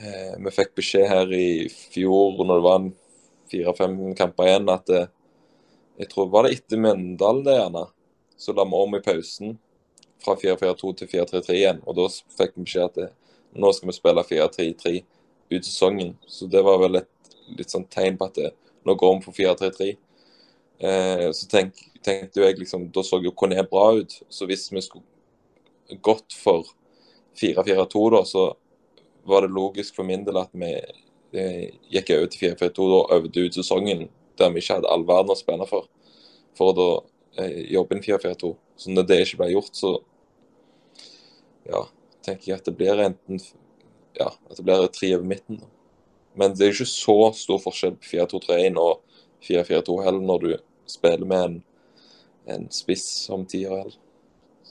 eh, 0.00 0.34
vi 0.42 0.52
fikk 0.56 0.74
beskjed 0.80 1.06
her 1.12 1.30
i 1.36 1.68
fjor, 1.70 2.40
når 2.42 2.58
det 2.58 2.66
var 2.66 2.88
fire-fem 3.52 4.00
kamper 4.18 4.50
igjen, 4.50 4.72
at 4.72 4.90
eh, 4.90 5.06
jeg 6.00 6.10
tror 6.10 6.32
var 6.32 6.48
det 6.48 6.56
etter 6.58 6.80
Mjøndalen 6.82 7.44
det 7.46 7.56
gjerne, 7.60 7.86
så 8.36 8.52
la 8.52 8.64
vi 8.64 8.76
om 8.76 8.94
i 8.96 9.02
pausen 9.04 9.56
fra 10.24 10.36
4-4-2 10.36 10.92
til 11.00 11.10
4-3-3 11.12 11.56
igjen. 11.56 11.82
Og 11.86 11.96
da 11.98 12.06
fikk 12.38 12.56
vi 12.56 12.64
beskjed 12.66 12.88
at 12.88 12.98
det, 13.00 13.10
nå 13.56 13.72
skal 13.72 13.90
vi 13.90 13.96
spille 13.96 14.24
4-3-3 14.30 14.94
ut 15.54 15.68
sesongen. 15.68 16.14
Så 16.26 16.48
det 16.50 16.62
var 16.66 16.80
vel 16.82 17.00
et 17.02 17.36
litt 17.58 17.72
sånn 17.72 17.86
tegn 17.92 18.18
på 18.18 18.28
at 18.28 18.40
det, 18.40 18.52
nå 18.86 18.96
går 18.98 19.18
vi 19.18 19.26
for 19.28 19.38
4-3-3. 19.38 19.92
Eh, 20.78 21.26
så 21.32 21.48
tenk, 21.48 21.78
tenkte 22.04 22.42
jeg 22.42 22.58
liksom, 22.60 22.90
Da 22.92 23.00
så 23.06 23.16
jo 23.24 23.32
Kone 23.32 23.62
bra 23.70 23.88
ut. 23.96 24.18
Så 24.28 24.48
hvis 24.50 24.68
vi 24.72 24.82
skulle 24.84 26.00
gått 26.04 26.36
for 26.36 26.68
4-4-2, 27.40 28.06
da, 28.16 28.22
så 28.28 28.46
var 29.26 29.42
det 29.42 29.54
logisk 29.54 29.96
for 29.96 30.06
min 30.06 30.24
del 30.26 30.38
at 30.38 30.52
vi 30.54 30.72
eh, 30.76 31.74
gikk 31.92 32.12
over 32.16 32.30
til 32.30 32.52
4-4-2 32.52 32.86
og 32.86 33.12
øvde 33.16 33.46
ut 33.46 33.58
sesongen 33.58 34.06
der 34.36 34.52
vi 34.52 34.60
ikke 34.60 34.76
hadde 34.78 34.90
all 34.92 35.04
verden 35.08 35.32
å 35.32 35.38
spenne 35.38 35.66
for, 35.68 35.86
for 36.56 36.72
å 36.72 36.76
da 36.76 36.88
eh, 37.38 37.62
jobbe 37.72 37.96
inn 37.96 38.04
4-4-2. 38.04 38.52
Så 38.76 38.92
når 38.92 39.08
det 39.08 39.20
ikke 39.24 39.40
ble 39.42 39.52
gjort, 39.52 39.76
så 39.76 39.92
ja, 41.66 41.86
tenker 42.26 42.52
jeg 42.52 42.60
at 42.60 42.68
det 42.68 42.76
blir 42.78 43.02
enten 43.02 43.40
ja, 44.16 44.30
at 44.50 44.56
det 44.56 44.64
blir 44.64 44.86
tre 44.92 45.12
over 45.16 45.28
midten. 45.28 45.60
Men 46.36 46.54
det 46.56 46.66
er 46.66 46.74
ikke 46.74 46.88
så 46.88 47.18
stor 47.36 47.60
forskjell 47.62 47.96
på 48.00 48.10
4-2-3-1 48.12 48.80
og 48.80 49.02
4-4-2 49.44 49.96
heller, 50.04 50.24
når 50.24 50.44
du 50.44 50.50
spiller 50.88 51.28
med 51.28 51.44
en, 51.44 51.56
en 52.54 52.66
spiss 52.72 53.06
som 53.26 53.46
tier 53.48 53.72
heller. 53.72 53.96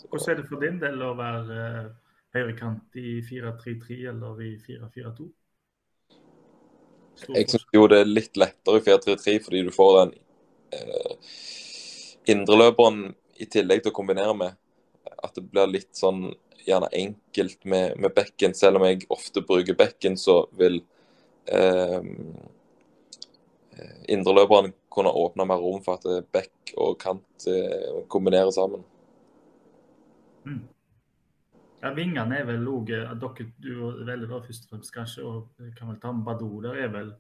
Hvordan 0.10 0.32
er 0.32 0.42
det 0.42 0.50
for 0.50 0.62
din 0.62 0.78
del 0.82 1.02
å 1.02 1.16
være 1.18 1.56
uh, 1.56 1.88
høyrekant 2.36 3.00
i 3.02 3.18
4-3-3 3.26 3.98
eller 4.12 4.46
i 4.46 4.54
4-4-2? 4.62 5.28
Jeg 7.32 7.48
syns 7.50 7.68
jo 7.74 7.86
det 7.88 8.02
er 8.04 8.10
litt 8.12 8.38
lettere 8.38 8.82
i 8.82 8.86
4-3-3 8.86 9.38
fordi 9.46 9.62
du 9.66 9.72
får 9.74 9.94
den 10.02 10.16
uh, 10.76 11.36
indreløperen 12.32 13.14
i 13.42 13.48
tillegg 13.52 13.84
til 13.84 13.94
å 13.94 13.98
kombinere 13.98 14.36
med. 14.38 14.58
At 15.24 15.38
det 15.38 15.46
blir 15.50 15.70
litt 15.70 15.94
sånn 15.98 16.28
gjerne 16.66 16.90
enkelt 16.98 17.66
med, 17.70 17.98
med 18.02 18.14
bekken. 18.16 18.56
Selv 18.58 18.80
om 18.80 18.88
jeg 18.88 19.06
ofte 19.14 19.44
bruker 19.46 19.78
bekken, 19.78 20.18
så 20.18 20.44
vil 20.58 20.80
eh, 21.46 22.00
indreløperne 24.12 24.74
kunne 24.94 25.12
åpne 25.12 25.48
mer 25.48 25.62
rom 25.62 25.82
for 25.86 26.00
at 26.00 26.32
bekk 26.34 26.76
og 26.80 26.98
kant 27.02 27.48
eh, 27.52 28.02
kombinerer 28.12 28.54
sammen. 28.56 28.86
Mm. 30.46 30.64
Ja, 31.82 31.92
Vingene 31.94 32.40
er 32.40 32.48
vel 32.48 32.66
òg 32.70 32.90
Dere 32.90 33.46
du 33.62 33.72
velger 34.08 34.30
da 34.30 34.42
først 34.42 34.66
og 34.66 34.72
fremst 34.74 34.94
kanskje, 34.94 35.26
og 35.26 35.72
kan 35.78 35.92
vel 35.92 36.00
ta 36.02 36.14
med 36.16 36.26
Badou. 36.26 36.62
Der 36.64 36.80
er 36.86 36.90
vel 36.94 37.12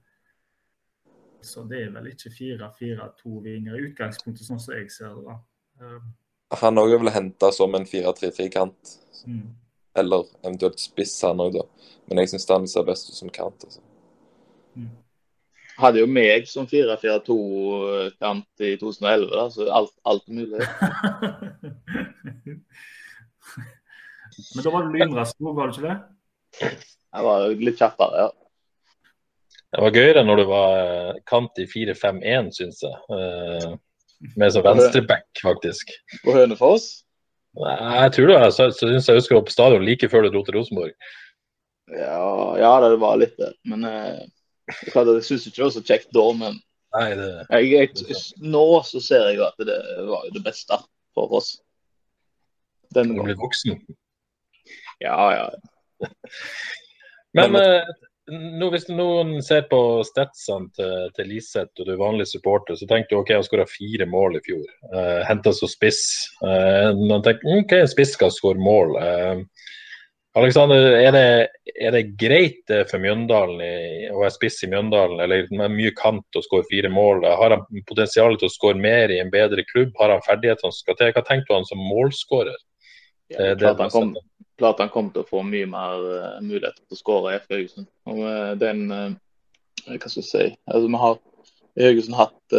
så 1.47 1.63
det 1.69 1.85
er 1.85 1.93
vel 1.95 2.11
ikke 2.11 2.31
4-4-2 2.33 3.41
vinger 3.45 3.77
i 3.77 3.85
utgangspunktet, 3.89 4.47
sånn 4.47 4.61
som 4.61 4.75
jeg 4.75 4.89
ser 4.93 5.15
det. 5.15 5.23
da. 5.29 5.35
Um, 5.81 6.13
han 6.53 6.77
òg 6.77 6.93
er 6.93 7.01
vel 7.01 7.13
henta 7.15 7.51
som 7.55 7.73
en 7.77 7.87
4-3-3-kant. 7.89 8.93
Mm. 9.25 9.47
Eller 9.97 10.27
eventuelt 10.43 10.79
spiss, 10.81 11.15
han 11.25 11.41
òg, 11.43 11.57
da. 11.57 11.65
Men 12.09 12.21
jeg 12.21 12.33
syns 12.33 12.49
han 12.51 12.67
ser 12.69 12.85
best 12.87 13.09
ut 13.09 13.17
som 13.17 13.31
kant. 13.33 13.65
altså. 13.65 13.81
Mm. 14.75 14.93
Hadde 15.75 15.99
jo 15.99 16.07
meg 16.07 16.45
som 16.47 16.67
4-4-2-kant 16.71 18.63
i 18.63 18.75
2011, 18.79 19.27
da, 19.33 19.45
så 19.51 19.67
alt, 19.79 19.95
alt 20.07 20.27
mulig. 20.31 20.61
Men 24.55 24.63
da 24.63 24.71
var 24.71 24.81
du 24.83 24.89
lynrask, 24.95 25.35
var 25.39 25.67
du 25.67 25.73
ikke 25.75 25.87
det? 25.89 25.97
Jeg 27.15 27.21
var 27.27 27.37
litt 27.59 27.79
kjappere, 27.79 28.15
ja. 28.23 28.29
Det 29.75 29.83
var 29.83 29.95
gøyere 29.97 30.23
når 30.23 30.39
du 30.39 30.45
var 30.47 30.77
eh, 30.79 31.17
kant 31.27 31.59
i 31.59 31.65
4-5-1, 31.67 32.51
syns 32.55 32.83
jeg. 32.85 32.95
Eh, 33.11 33.73
med 34.39 34.53
som 34.55 34.63
venstreback, 34.63 35.27
faktisk. 35.43 35.91
På 36.23 36.37
Hønefoss? 36.37 36.85
Nei, 37.59 37.75
jeg 38.05 38.13
tror 38.15 38.31
det. 38.31 38.37
Jeg, 38.39 38.53
så, 38.55 38.69
så 38.71 38.87
synes 38.87 39.09
jeg 39.09 39.19
husker 39.19 39.43
på 39.43 39.51
stadion 39.51 39.83
like 39.83 40.07
før 40.11 40.23
du 40.23 40.31
dro 40.31 40.45
til 40.47 40.55
Rosenborg. 40.55 40.95
Ja, 41.91 42.55
ja 42.59 42.71
det 42.85 42.95
var 43.03 43.19
litt 43.19 43.35
det. 43.39 43.51
Men 43.67 43.83
eh, 43.89 44.23
jeg 44.71 45.27
syns 45.27 45.49
ikke 45.49 45.59
det 45.59 45.67
var 45.67 45.75
så 45.75 45.83
kjekt 45.91 46.09
da. 46.15 46.25
Men 46.39 46.57
Nei, 46.95 47.09
det, 47.19 47.29
jeg, 47.51 47.91
jeg, 48.07 48.23
nå 48.47 48.65
så 48.87 49.03
ser 49.03 49.29
jeg 49.33 49.43
at 49.43 49.59
det 49.67 49.79
var 50.07 50.23
det 50.31 50.43
beste 50.45 50.79
for 51.15 51.35
oss. 51.35 51.57
Den 52.95 53.11
du 53.11 53.19
blir 53.25 53.35
voksen? 53.39 53.81
Ja, 55.03 55.19
ja. 55.35 55.45
men, 57.35 57.51
men 57.51 57.59
eh, 57.59 57.95
nå, 58.31 58.69
hvis 58.73 58.87
noen 58.89 59.37
ser 59.45 59.67
på 59.69 59.79
statsene 60.07 60.71
til, 60.75 61.09
til 61.17 61.29
Liseth 61.29 61.81
og 61.81 61.85
du 61.85 61.93
er 61.93 62.01
vanlig 62.01 62.27
supporter, 62.29 62.77
så 62.77 62.87
tenker 62.89 63.13
du 63.13 63.19
ok, 63.21 63.35
han 63.37 63.45
skåra 63.45 63.67
fire 63.69 64.07
mål 64.09 64.39
i 64.39 64.43
fjor. 64.45 64.65
Uh, 64.89 64.99
eh, 65.01 65.21
Henta 65.29 65.53
som 65.53 65.69
spiss. 65.71 66.01
Uh, 66.41 66.91
man 67.05 67.25
tenker 67.25 67.61
ok, 67.61 67.77
en 67.83 67.91
spiss 67.91 68.15
skal 68.17 68.33
skåre 68.33 68.61
mål. 68.61 68.97
Uh, 68.97 69.71
Alexander, 70.35 70.97
er 70.99 71.13
det, 71.15 71.27
er 71.79 71.93
det, 71.95 72.01
greit 72.19 72.71
for 72.89 72.99
Mjøndalen 72.99 73.61
i, 73.63 73.75
å 74.11 74.19
være 74.19 74.33
spiss 74.35 74.57
i 74.65 74.71
Mjøndalen, 74.73 75.21
eller 75.23 75.47
med 75.55 75.77
mye 75.77 75.93
kant 75.95 76.35
å 76.35 76.43
skåre 76.43 76.67
fire 76.67 76.91
mål? 76.91 77.23
Har 77.39 77.55
han 77.55 77.63
potensial 77.87 78.35
til 78.35 78.49
å 78.49 78.51
skåre 78.51 78.81
mer 78.81 79.13
i 79.15 79.21
en 79.23 79.31
bedre 79.31 79.63
klubb? 79.69 79.93
Har 80.01 80.11
han 80.11 80.25
ferdighetene 80.25 80.73
som 80.73 80.81
skal 80.81 80.99
til? 80.99 81.13
Hva 81.15 81.23
tenker 81.23 81.47
du 81.47 81.55
han 81.55 81.69
som 81.69 81.79
målskårer? 81.79 82.57
Ja, 83.31 83.53
klart, 83.55 83.79
han 83.79 83.93
kom, 83.93 84.11
klart 84.57 84.79
han 84.79 84.91
kommer 84.93 85.13
til 85.13 85.23
å 85.23 85.29
få 85.29 85.43
mye 85.45 85.67
mer 85.69 86.01
uh, 86.05 86.41
muligheter 86.43 86.81
til 86.81 86.97
å 86.97 86.99
skåre 86.99 87.33
i 87.33 87.39
FK 87.43 87.55
Haugesund. 87.55 87.87
Og 88.11 88.19
uh, 88.23 88.51
den, 88.59 88.83
uh, 88.91 89.87
hva 89.87 90.09
skal 90.09 90.21
jeg 90.21 90.29
si, 90.29 90.45
altså 90.71 90.91
Vi 90.91 91.01
har 91.03 91.17
i 91.75 91.87
Haugesund 91.89 92.15
hatt 92.15 92.53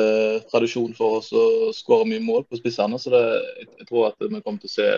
tradisjon 0.50 0.92
for 0.92 1.22
oss 1.22 1.30
å 1.32 1.72
skåre 1.72 2.04
mye 2.04 2.20
mål 2.20 2.42
på 2.44 2.58
spissene, 2.58 2.98
så 3.00 3.14
det, 3.14 3.22
jeg, 3.62 3.68
jeg, 3.78 3.86
tror 3.88 4.10
at 4.10 4.18
vi 4.20 4.42
kommer 4.44 4.58
til 4.60 4.68
å 4.68 4.74
se 4.74 4.88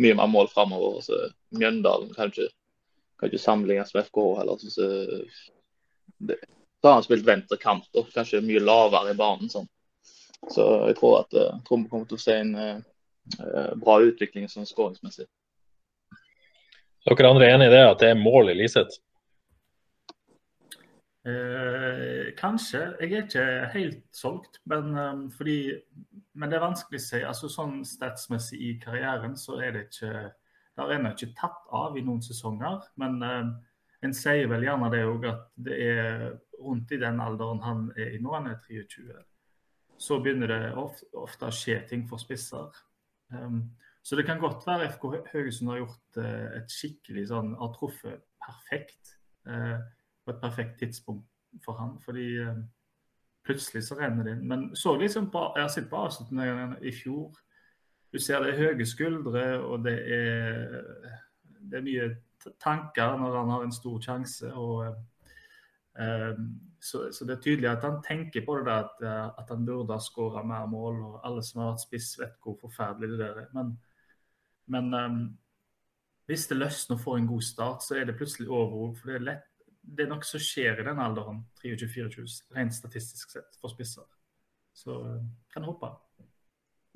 mye 0.00 0.16
mer 0.16 0.30
mål 0.32 0.48
framover. 0.48 1.02
Altså, 1.02 1.18
Mjøndalen 1.52 2.14
kan 2.16 2.32
ikke, 2.32 2.46
kan 3.20 3.28
ikke 3.28 3.42
sammenlignes 3.42 3.92
med 3.92 4.06
FKH 4.08 4.24
heller. 4.38 4.62
Så, 4.62 4.88
det, 6.30 6.38
så 6.80 6.88
har 6.88 6.96
han 6.96 7.04
spilt 7.04 7.28
venstre 7.28 7.58
kant 7.60 8.00
og 8.00 8.08
kanskje 8.14 8.40
mye 8.46 8.62
lavere 8.64 9.12
i 9.12 9.18
banen. 9.18 9.52
Sånn. 9.52 9.68
Så 10.54 10.64
jeg 10.88 10.96
tror 10.96 11.18
at 11.20 11.36
jeg 11.36 11.60
tror 11.68 11.84
kommer 11.90 12.08
til 12.08 12.16
å 12.16 12.24
se 12.24 12.38
en 12.40 12.54
uh, 12.56 13.74
bra 13.76 13.98
utvikling 14.06 14.48
sånn 14.48 14.68
skåringsmessig. 14.68 15.28
Dere 17.08 17.28
andre 17.30 17.46
er 17.46 17.54
enig 17.56 17.70
i 17.70 17.72
det, 17.72 17.84
at 17.88 18.02
det 18.02 18.08
er 18.12 18.18
mål 18.20 18.50
i 18.52 18.56
Liseth? 18.58 18.98
Eh, 21.28 22.34
kanskje. 22.36 22.80
Jeg 23.00 23.12
er 23.12 23.22
ikke 23.24 23.44
helt 23.72 24.02
solgt, 24.12 24.60
men, 24.64 24.96
um, 24.96 25.30
fordi, 25.30 25.74
men 26.34 26.50
det 26.50 26.58
er 26.58 26.66
vanskelig 26.66 27.00
å 27.00 27.04
si. 27.04 27.20
Altså, 27.26 27.50
sånn 27.52 27.80
Statsmessig 27.84 28.60
i 28.60 28.74
karrieren 28.82 29.36
så 29.36 29.58
er 29.60 29.72
det 29.74 29.88
ikke 29.88 30.12
Der 30.78 30.92
er 30.94 31.02
det 31.02 31.10
ikke 31.16 31.34
tatt 31.34 31.64
av 31.74 31.96
i 31.98 32.04
noen 32.06 32.20
sesonger. 32.22 32.84
Men 33.02 33.16
um, 33.22 33.48
en 34.02 34.12
sier 34.14 34.46
vel 34.46 34.62
gjerne 34.62 34.92
det 34.92 35.00
òg, 35.08 35.24
at 35.26 35.48
det 35.56 35.78
er 35.82 36.12
rundt 36.62 36.92
i 36.94 37.00
den 37.02 37.18
alderen 37.20 37.64
han 37.64 37.88
er 37.96 38.12
i 38.14 38.20
nå, 38.22 38.30
han 38.36 38.46
er 38.52 38.60
23. 38.68 39.16
Så 39.98 40.20
begynner 40.22 40.52
det 40.52 40.60
ofte, 40.78 41.08
ofte 41.18 41.48
å 41.48 41.54
skje 41.54 41.80
ting 41.88 42.06
for 42.06 42.22
spisser. 42.22 42.70
Um, 43.34 43.64
så 44.08 44.16
det 44.16 44.24
kan 44.24 44.38
godt 44.40 44.64
være 44.64 44.86
FK 44.94 45.02
Haugesund 45.32 45.68
har 45.68 45.82
gjort 45.82 46.18
uh, 46.22 46.46
et 46.56 46.70
skikkelig 46.72 47.26
sånn 47.28 47.50
Har 47.60 47.74
truffet 47.74 48.22
perfekt 48.40 49.10
uh, 49.44 49.76
på 50.24 50.32
et 50.32 50.38
perfekt 50.40 50.78
tidspunkt 50.80 51.26
for 51.64 51.76
han. 51.76 51.98
Fordi 52.00 52.28
uh, 52.40 52.62
plutselig 53.44 53.82
så 53.84 53.98
renner 53.98 54.24
det 54.24 54.38
inn. 54.38 54.46
Men 54.48 54.64
så 54.76 54.94
liksom 54.96 55.28
på, 55.34 55.42
jeg 55.56 55.66
har 55.66 55.74
sett 55.74 55.90
på 55.90 56.00
avslutningene 56.00 56.80
i 56.80 56.94
fjor. 56.96 57.36
Du 58.08 58.16
ser 58.16 58.40
det 58.40 58.54
er 58.54 58.72
høye 58.72 58.88
skuldre, 58.88 59.44
og 59.60 59.84
det 59.84 59.98
er, 60.16 60.72
det 61.68 61.76
er 61.76 61.84
mye 61.84 62.08
tanker 62.64 63.20
når 63.20 63.36
han 63.42 63.52
har 63.52 63.66
en 63.66 63.76
stor 63.76 64.00
sjanse. 64.00 64.54
og 64.56 64.88
så, 66.80 67.12
så, 67.12 67.24
det 67.24 67.36
er 67.36 67.42
tydelig 67.42 67.68
at 67.70 67.84
han 67.84 68.00
tenker 68.06 68.44
på 68.46 68.56
det 68.58 68.66
der 68.68 68.86
at, 68.86 69.02
eh, 69.02 69.26
at 69.42 69.50
han 69.50 69.66
burde 69.66 69.92
ha 69.92 70.00
skåra 70.02 70.44
mer 70.46 70.66
mål. 70.70 71.02
og 71.02 71.20
Alle 71.26 71.42
som 71.42 71.62
har 71.62 71.72
vært 71.72 71.84
spiss, 71.86 72.12
vet 72.20 72.36
hvor 72.42 72.58
forferdelig 72.60 73.10
det 73.14 73.20
der 73.24 73.42
er. 73.44 73.48
Men, 73.56 73.76
men 74.72 74.90
um, 74.94 75.20
hvis 76.28 76.46
det 76.50 76.58
løsner 76.58 76.98
og 76.98 77.04
får 77.04 77.18
en 77.18 77.30
god 77.30 77.44
start, 77.44 77.84
så 77.84 77.96
er 77.98 78.08
det 78.08 78.16
plutselig 78.18 78.50
over. 78.52 78.92
For 78.98 79.10
det 79.10 79.16
er, 79.16 79.24
lett, 79.30 79.46
det 79.80 80.04
er 80.04 80.10
noe 80.12 80.26
som 80.28 80.42
skjer 80.42 80.82
i 80.82 80.86
den 80.86 81.00
alderen, 81.02 81.40
23-24, 81.64 82.26
rent 82.56 82.76
statistisk 82.76 83.32
sett, 83.32 83.56
for 83.60 83.72
spisser. 83.72 84.06
Så 84.76 84.98
uh, 85.04 85.22
kan 85.54 85.66
håpe. 85.66 85.94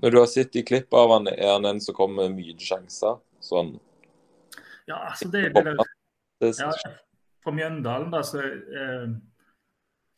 Når 0.02 0.11
du 0.11 0.18
har 0.18 0.28
sett 0.30 0.56
i 0.58 0.64
klipp 0.66 0.92
av 0.98 1.14
han, 1.14 1.30
er 1.32 1.54
han 1.54 1.68
en 1.68 1.80
som 1.80 1.96
kommer 1.96 2.26
med 2.28 2.40
mye 2.40 2.58
sjanser? 2.61 3.20
Sånn 3.42 3.76
Ja, 4.87 4.98
altså 4.98 5.28
det, 5.30 5.48
det 5.54 5.76
det, 6.42 6.50
ja, 6.58 6.70
Fra 7.42 7.52
Mjøndalen, 7.54 8.11
da, 8.11 8.22
så, 8.26 8.42
eh, 8.42 9.12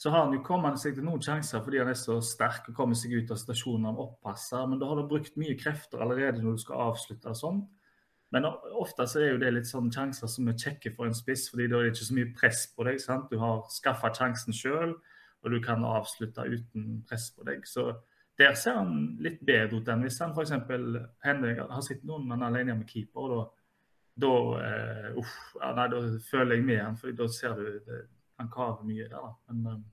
så 0.05 0.11
har 0.13 0.27
han 0.27 0.35
jo 0.37 0.43
kommet 0.45 0.77
seg 0.77 0.99
til 0.99 1.07
noen 1.07 1.23
sjanser 1.25 1.63
fordi 1.65 1.79
han 1.81 1.89
er 1.89 1.97
så 1.97 2.19
sterk 2.21 2.67
og 2.69 2.75
kommer 2.77 2.99
seg 2.99 3.15
ut 3.17 3.31
av 3.33 3.39
stasjonen 3.41 3.87
han 3.89 4.01
oppasser. 4.03 4.67
Men 4.69 4.77
da 4.77 4.91
har 4.91 4.99
du 5.01 5.07
brukt 5.09 5.39
mye 5.41 5.55
krefter 5.57 6.03
allerede 6.05 6.43
når 6.45 6.59
du 6.59 6.61
skal 6.61 6.83
avslutte 6.91 7.33
og 7.33 7.39
sånn. 7.39 7.63
Men 8.37 8.51
ofte 8.51 9.07
så 9.09 9.23
er 9.23 9.31
jo 9.31 9.39
det 9.41 9.55
litt 9.55 9.71
sånn 9.71 9.89
sjanser 9.95 10.29
som 10.29 10.51
er 10.53 10.59
kjekke 10.61 10.93
for 10.93 11.09
en 11.09 11.17
spiss, 11.17 11.47
fordi 11.49 11.71
da 11.73 11.81
er 11.81 11.89
det 11.89 11.95
ikke 11.95 12.09
så 12.11 12.19
mye 12.19 12.35
press 12.37 12.67
på 12.77 12.85
deg. 12.85 13.01
sant? 13.01 13.33
Du 13.33 13.41
har 13.41 13.65
skaffa 13.73 14.11
sjansen 14.19 14.59
sjøl, 14.59 14.93
og 15.41 15.57
du 15.57 15.57
kan 15.65 15.89
avslutte 15.89 16.45
uten 16.53 17.01
press 17.09 17.31
på 17.33 17.49
deg. 17.49 17.65
Så 17.65 17.87
der 18.37 18.53
ser 18.61 18.83
han 18.83 19.15
litt 19.25 19.41
bedre 19.41 19.81
ut 19.81 19.89
enn 19.89 20.05
hvis 20.05 20.21
han 20.21 20.37
f.eks. 20.37 20.53
har 21.25 21.87
sett 21.89 22.05
noen 22.05 22.37
er 22.37 22.45
alene 22.51 22.77
med 22.77 22.93
keeper. 22.93 23.39
og 23.39 23.41
da, 23.41 24.29
da, 24.29 24.35
uh, 24.37 25.19
uff, 25.25 25.35
nei, 25.65 25.89
da 25.97 26.05
føler 26.29 26.59
jeg 26.61 26.69
med 26.69 26.83
han, 26.83 27.01
for 27.01 27.17
da 27.17 27.33
ser 27.33 27.57
du 27.57 27.81
det, 27.89 28.05
han 28.37 28.53
kaver 28.53 28.85
mye 28.85 29.09
der. 29.09 29.17
Da. 29.17 29.35
Men, 29.49 29.65
men, 29.65 29.85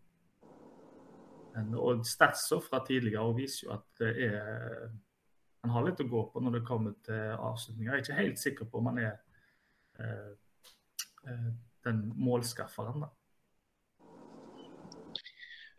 og 1.56 2.06
Statsa 2.08 2.60
fra 2.64 2.80
tidligere 2.88 3.34
viser 3.36 3.68
jo 3.68 3.74
at 3.76 3.88
det 4.00 4.12
er, 4.28 4.92
han 5.64 5.74
har 5.76 5.88
litt 5.88 6.04
å 6.04 6.10
gå 6.10 6.22
på 6.32 6.44
når 6.44 6.60
det 6.60 6.68
kommer 6.68 6.94
til 7.06 7.34
avslutninger. 7.36 7.92
Jeg 7.92 7.98
er 7.98 8.06
ikke 8.06 8.22
helt 8.22 8.40
sikker 8.42 8.70
på 8.72 8.80
om 8.80 8.92
han 8.92 9.02
er 9.04 9.18
uh, 10.00 10.32
uh, 11.28 11.50
den 11.86 12.06
målskafferen. 12.16 13.04
da. 13.06 13.12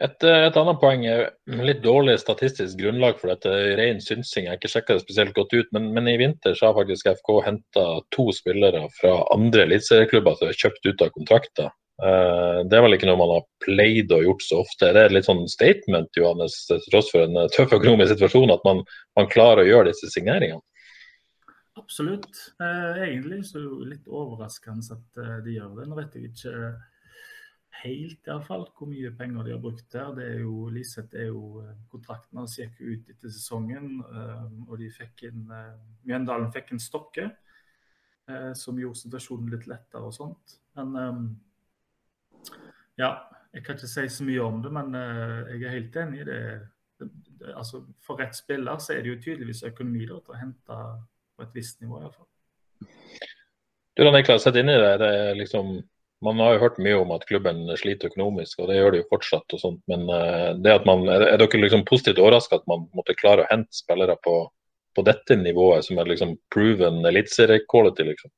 Et, 0.03 0.25
eh, 0.27 0.45
et, 0.49 0.57
annet 0.59 0.81
poeng 0.83 1.05
er 1.07 1.21
litt 1.63 1.83
dårlig 1.85 2.17
statistisk 2.19 2.81
grunnlag 2.81 3.21
for 3.21 3.31
dette. 3.31 3.51
Ren 3.79 4.01
synsing. 4.03 4.49
Jeg 4.49 4.51
har 4.51 4.59
ikke 4.59 4.71
sjekka 4.73 4.97
det 4.97 5.05
spesielt 5.05 5.37
godt 5.37 5.55
ut, 5.55 5.69
men, 5.77 5.93
men, 5.95 6.09
i 6.11 6.17
vinter 6.19 6.57
så 6.59 6.69
har 6.69 6.79
faktisk 6.81 7.13
FK 7.21 7.31
henta 7.47 7.85
to 8.15 8.25
spillere 8.35 8.89
fra 8.99 9.21
andre 9.35 9.69
eliteserieklubber 9.69 10.41
som 10.41 10.51
er 10.51 10.59
kjøpt 10.59 10.89
ut 10.89 11.07
av 11.07 11.13
kontrakter. 11.15 11.71
Uh, 12.03 12.65
det 12.67 12.75
er 12.75 12.83
vel 12.83 12.97
ikke 12.97 13.07
noe 13.07 13.21
man 13.21 13.35
har 13.37 13.47
pleid 13.63 14.11
å 14.15 14.23
gjort 14.25 14.43
så 14.43 14.61
ofte. 14.65 14.91
Det 14.91 14.99
er 15.05 15.11
et 15.11 15.17
litt 15.17 15.29
sånn 15.29 15.45
statement 15.51 16.19
Johannes, 16.19 16.57
til 16.67 16.83
tross 16.89 17.13
for 17.15 17.23
en 17.23 17.39
eh, 17.39 17.51
tøff 17.55 17.75
økonomisk 17.79 18.17
situasjon, 18.17 18.51
at 18.55 18.65
man, 18.67 18.83
man 19.19 19.31
klarer 19.31 19.63
å 19.63 19.71
gjøre 19.71 19.93
disse 19.93 20.11
signeringene? 20.11 20.63
Absolutt. 21.79 22.35
Uh, 22.61 22.99
egentlig 23.07 23.45
så 23.49 23.61
er 23.61 23.69
det 23.69 23.93
litt 23.95 24.11
overraskende 24.11 24.99
at 24.99 25.23
de 25.47 25.55
gjør 25.59 25.77
det. 25.79 25.87
Nå 25.89 26.01
vet 26.01 26.19
jeg 26.19 26.33
ikke 26.33 26.57
helt 27.83 28.29
iallfall 28.29 28.67
hvor 28.77 28.91
mye 28.91 29.11
penger 29.17 29.47
de 29.47 29.55
har 29.55 29.63
brukt 29.63 29.87
der. 29.93 30.11
Det 30.17 30.27
er 30.35 30.43
jo, 30.45 30.67
Liseth 30.73 31.19
er 31.19 31.31
jo 31.31 31.63
eh, 31.63 31.79
kontrakten 31.93 32.41
hans 32.41 32.59
gikk 32.59 32.81
ut 32.81 33.13
etter 33.13 33.33
sesongen, 33.33 33.95
eh, 34.03 34.45
og 34.69 34.77
de 34.81 34.91
fikk 34.93 35.27
inn 35.31 35.47
eh, 35.51 35.73
Mjøndalen 36.09 36.53
fikk 36.55 36.75
en 36.75 36.83
Stokke, 36.83 37.31
som 38.57 38.77
gjorde 38.79 39.01
situasjonen 39.01 39.51
litt 39.51 39.65
lettere 39.69 40.07
og 40.07 40.15
sånt. 40.15 40.55
Men 40.79 41.35
ja, 43.01 43.15
jeg 43.53 43.65
kan 43.65 43.77
ikke 43.79 43.91
si 43.91 44.07
så 44.13 44.27
mye 44.27 44.45
om 44.45 44.61
det, 44.65 44.73
men 44.73 44.95
jeg 44.97 45.63
er 45.63 45.77
helt 45.77 45.97
enig 46.01 46.23
i 46.23 46.29
det. 46.29 46.43
Altså, 47.53 47.83
for 48.05 48.21
rett 48.21 48.37
spiller 48.37 48.79
så 48.81 48.95
er 48.95 49.03
det 49.03 49.11
jo 49.13 49.21
tydeligvis 49.21 49.65
økonomi 49.69 50.07
da, 50.07 50.21
til 50.23 50.35
å 50.35 50.41
hente 50.41 50.79
på 51.37 51.47
et 51.47 51.57
visst 51.57 51.81
nivå, 51.83 51.99
iallfall. 52.01 52.29
Du 53.93 54.05
da, 54.05 54.13
Niklas, 54.15 54.47
sett 54.47 54.57
inn 54.57 54.71
i 54.73 54.79
det. 54.79 54.93
det 55.03 55.11
er 55.25 55.35
liksom 55.37 55.75
man 56.23 56.39
har 56.39 56.55
jo 56.55 56.63
hørt 56.63 56.79
mye 56.83 56.99
om 57.03 57.11
at 57.17 57.25
klubben 57.27 57.65
sliter 57.79 58.13
økonomisk, 58.13 58.61
og 58.63 58.69
det 58.71 58.77
gjør 58.79 58.95
de 58.95 59.01
jo 59.01 59.09
fortsatt. 59.11 59.55
og 59.57 59.61
sånt, 59.61 59.81
Men 59.91 60.07
uh, 60.07 60.55
det 60.55 60.77
at 60.79 60.87
man, 60.87 61.03
er, 61.11 61.25
dere 61.41 61.63
liksom 61.65 61.85
positivt 61.89 62.21
overraska 62.23 62.61
at 62.61 62.69
man 62.71 62.87
måtte 62.95 63.17
klare 63.19 63.43
å 63.43 63.51
hente 63.51 63.75
spillere 63.75 64.15
på, 64.23 64.37
på 64.95 65.05
dette 65.09 65.37
nivået, 65.41 65.87
som 65.89 65.99
er 65.99 66.13
liksom 66.13 66.37
proven 66.55 67.03
eliteserie-quality? 67.11 68.07
Liksom? 68.13 68.33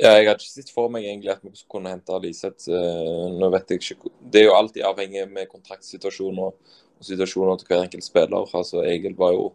Ja, 0.00 0.14
jeg 0.16 0.30
hadde 0.30 0.40
ikke 0.40 0.54
sett 0.54 0.72
for 0.72 0.92
meg 0.92 1.04
egentlig 1.04 1.32
at 1.34 1.42
vi 1.44 1.52
kunne 1.68 1.92
hente 1.92 2.20
Liseth. 2.22 2.70
Uh, 2.72 3.28
nå 3.36 3.50
vet 3.52 3.74
jeg 3.74 3.82
ikke, 3.82 4.12
Det 4.32 4.42
er 4.42 4.48
jo 4.48 4.56
alltid 4.56 4.86
avhengig 4.88 5.26
med 5.28 5.50
kontraktsituasjoner 5.50 6.54
og 6.54 7.04
situasjoner 7.04 7.60
til 7.60 7.68
hver 7.68 7.84
enkelt 7.84 8.06
spiller. 8.06 8.56
Altså, 8.56 8.80
Egil 8.88 9.16
var 9.18 9.34
jo 9.36 9.50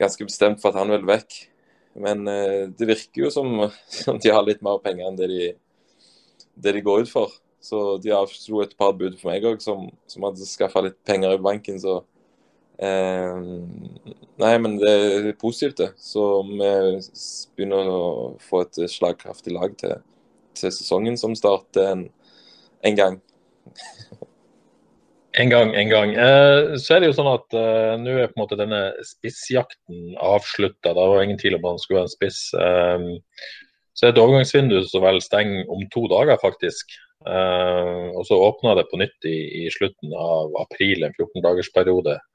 ganske 0.00 0.28
bestemt 0.28 0.60
for 0.60 0.72
at 0.72 0.82
han 0.82 0.92
ville 0.92 1.08
vekk. 1.08 1.38
Men 2.04 2.26
uh, 2.28 2.68
det 2.68 2.90
virker 2.90 3.26
jo 3.26 3.32
som, 3.32 3.54
som 4.02 4.20
de 4.20 4.32
har 4.34 4.44
litt 4.44 4.64
mer 4.64 4.82
penger 4.84 5.08
enn 5.08 5.20
det 5.20 5.30
de 5.32 5.44
det 6.54 6.72
de 6.76 6.82
går 6.84 7.04
ut 7.04 7.10
for. 7.10 7.32
Så 7.64 7.96
de 8.02 8.12
avslo 8.12 8.60
et 8.62 8.74
par 8.76 8.92
bud 8.92 9.16
for 9.18 9.30
meg 9.32 9.44
òg, 9.48 9.62
som, 9.64 9.86
som, 10.10 10.26
hadde 10.26 10.46
skaffa 10.48 10.82
litt 10.84 10.98
penger 11.08 11.36
i 11.36 11.42
banken. 11.42 11.80
Så 11.80 12.02
eh, 12.78 13.38
Nei, 14.42 14.54
men 14.58 14.78
det 14.80 14.90
er 14.90 15.30
positivt, 15.38 15.78
det. 15.78 15.90
Så 16.00 16.42
vi 16.48 16.58
begynner 17.54 17.90
å 17.90 18.02
få 18.42 18.64
et 18.64 18.80
slagkraftig 18.90 19.54
lag 19.54 19.76
til, 19.78 20.00
til 20.58 20.74
sesongen, 20.74 21.18
som 21.20 21.36
starter 21.38 21.92
en, 21.92 22.06
en 22.82 23.00
gang. 23.00 23.20
En 25.34 25.50
gang, 25.50 25.72
en 25.74 25.88
gang. 25.90 26.12
Eh, 26.14 26.76
så 26.78 26.94
er 26.94 27.00
det 27.02 27.08
jo 27.08 27.14
sånn 27.16 27.26
at 27.26 27.54
eh, 27.58 27.96
nå 27.98 28.12
er 28.22 28.28
på 28.30 28.36
en 28.36 28.42
måte 28.44 28.58
denne 28.60 28.92
spissjakten 29.02 30.12
avslutta. 30.22 30.92
Det 30.94 31.06
var 31.10 31.24
ingen 31.24 31.40
tvil 31.40 31.56
om 31.56 31.66
han 31.72 31.80
skulle 31.82 32.04
være 32.04 32.06
en 32.06 32.12
spiss. 32.12 32.38
Eh, 32.54 33.08
så 33.98 34.06
er 34.06 34.12
et 34.12 34.20
overgangsvindu 34.22 34.76
som 34.86 35.02
vel 35.02 35.18
stenger 35.22 35.66
om 35.74 35.82
to 35.90 36.04
dager, 36.10 36.38
faktisk. 36.42 36.94
Uh, 37.24 38.12
og 38.12 38.26
så 38.28 38.36
åpner 38.36 38.76
det 38.76 38.88
på 38.90 38.98
nytt 39.00 39.26
i, 39.30 39.64
i 39.64 39.70
slutten 39.72 40.12
av 40.18 40.52
april, 40.60 41.06
en 41.06 41.14
14-dagersperiode. 41.14 42.18
Uh, 42.18 42.33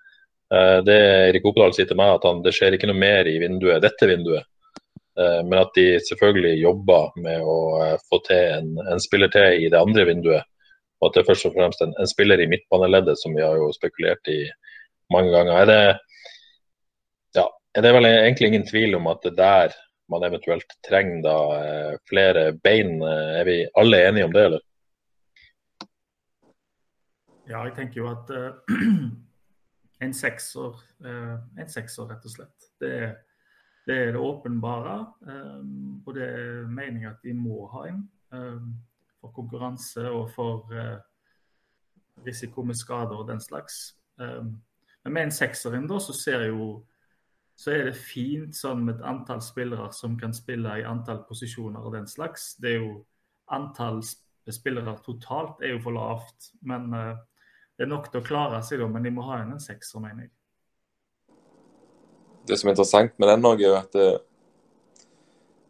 det 0.50 0.96
Erik 1.30 1.44
Opedal 1.46 1.76
sier 1.76 1.86
til 1.86 1.98
meg, 2.00 2.16
at 2.16 2.24
han, 2.26 2.40
det 2.42 2.56
skjer 2.56 2.74
ikke 2.74 2.88
noe 2.90 2.98
mer 2.98 3.28
i 3.30 3.36
vinduet, 3.42 3.84
dette 3.84 4.08
vinduet. 4.10 4.48
Uh, 5.20 5.42
men 5.46 5.58
at 5.60 5.74
de 5.76 5.86
selvfølgelig 6.08 6.62
jobber 6.62 7.12
med 7.22 7.44
å 7.44 7.58
få 8.08 8.22
til 8.26 8.56
en, 8.56 8.70
en, 8.86 9.02
spiller 9.04 9.30
til 9.34 9.66
i 9.66 9.70
det 9.70 9.78
andre 9.78 10.08
vinduet. 10.08 10.48
Og 11.00 11.10
at 11.10 11.18
det 11.18 11.22
er 11.22 11.30
først 11.30 11.50
og 11.50 11.58
fremst 11.58 11.84
en, 11.84 11.94
en 12.00 12.10
spiller 12.10 12.42
i 12.42 12.48
midtbaneleddet, 12.50 13.20
som 13.20 13.36
vi 13.36 13.44
har 13.44 13.60
jo 13.60 13.70
spekulert 13.76 14.32
i 14.32 14.40
mange 15.14 15.34
ganger. 15.36 15.54
Er 15.62 15.70
det, 15.70 15.84
ja, 17.38 17.46
er 17.76 17.86
det 17.86 17.94
vel 17.96 18.10
egentlig 18.10 18.52
ingen 18.52 18.68
tvil 18.68 18.98
om 19.00 19.08
at 19.12 19.24
det 19.28 19.36
der 19.38 19.78
man 20.10 20.26
eventuelt 20.26 20.74
trenger 20.90 21.22
da 21.24 21.38
eh, 21.60 21.94
flere 22.10 22.52
bein. 22.64 22.98
Eh, 23.02 23.40
er 23.40 23.46
vi 23.46 23.58
alle 23.78 24.02
enige 24.08 24.26
om 24.26 24.34
det, 24.34 24.46
eller? 24.50 24.66
Ja, 27.50 27.64
jeg 27.66 27.74
tenker 27.78 28.02
jo 28.02 28.10
at 28.12 28.30
uh, 28.30 28.50
en 30.02 30.14
sekser, 30.16 30.78
uh, 31.06 31.36
en 31.60 31.72
sekser 31.72 32.08
rett 32.10 32.26
og 32.26 32.34
slett. 32.34 32.70
Det, 32.80 32.94
det 33.88 33.98
er 33.98 34.14
det 34.16 34.22
åpenbare. 34.24 35.00
Um, 35.26 36.00
og 36.06 36.14
det 36.16 36.28
er 36.28 36.70
meningen 36.70 37.12
at 37.12 37.24
de 37.24 37.34
må 37.36 37.66
ha 37.74 37.88
en. 37.90 38.06
Um, 38.32 38.74
for 39.20 39.34
konkurranse 39.36 40.06
og 40.16 40.30
for 40.32 40.70
risiko 42.24 42.64
med 42.64 42.78
skader 42.80 43.20
og 43.20 43.28
den 43.28 43.42
slags. 43.44 43.98
Men 44.16 45.12
med 45.12 45.26
en 45.26 45.34
sekser 45.36 45.76
inn 45.76 45.90
da, 45.92 45.98
så 46.00 46.16
ser 46.16 46.46
jo 46.48 46.70
så 47.60 47.74
er 47.74 47.90
det 47.90 48.00
fint 48.00 48.56
sånn 48.56 48.86
med 48.88 48.96
et 48.96 49.04
antall 49.10 49.42
spillere 49.44 49.90
som 49.92 50.16
kan 50.20 50.32
spille 50.32 50.78
i 50.80 50.86
antall 50.88 51.26
posisjoner 51.28 51.84
og 51.84 51.98
den 51.98 52.08
slags. 52.08 52.54
Det 52.64 52.78
er 52.78 52.80
jo 52.80 52.94
Antall 53.50 54.04
spillere 54.06 54.96
totalt 55.06 55.62
er 55.64 55.76
jo 55.76 55.82
for 55.84 55.96
lavt. 55.98 56.52
Men 56.62 56.94
det 57.80 57.86
er 57.86 57.94
nok 57.94 58.10
til 58.12 58.20
å 58.20 58.26
klare 58.28 58.58
seg, 58.68 58.82
da. 58.82 58.90
Men 58.92 59.06
de 59.08 59.12
må 59.16 59.24
ha 59.24 59.38
en 59.40 59.54
sekser, 59.64 60.02
mener 60.04 60.26
jeg. 60.26 60.32
Det 62.50 62.58
som 62.60 62.68
er 62.68 62.74
interessant 62.74 63.14
med 63.16 63.30
den 63.32 63.46
er 63.48 63.62
jo 63.64 63.70
at 63.78 63.94
det, 63.96 64.08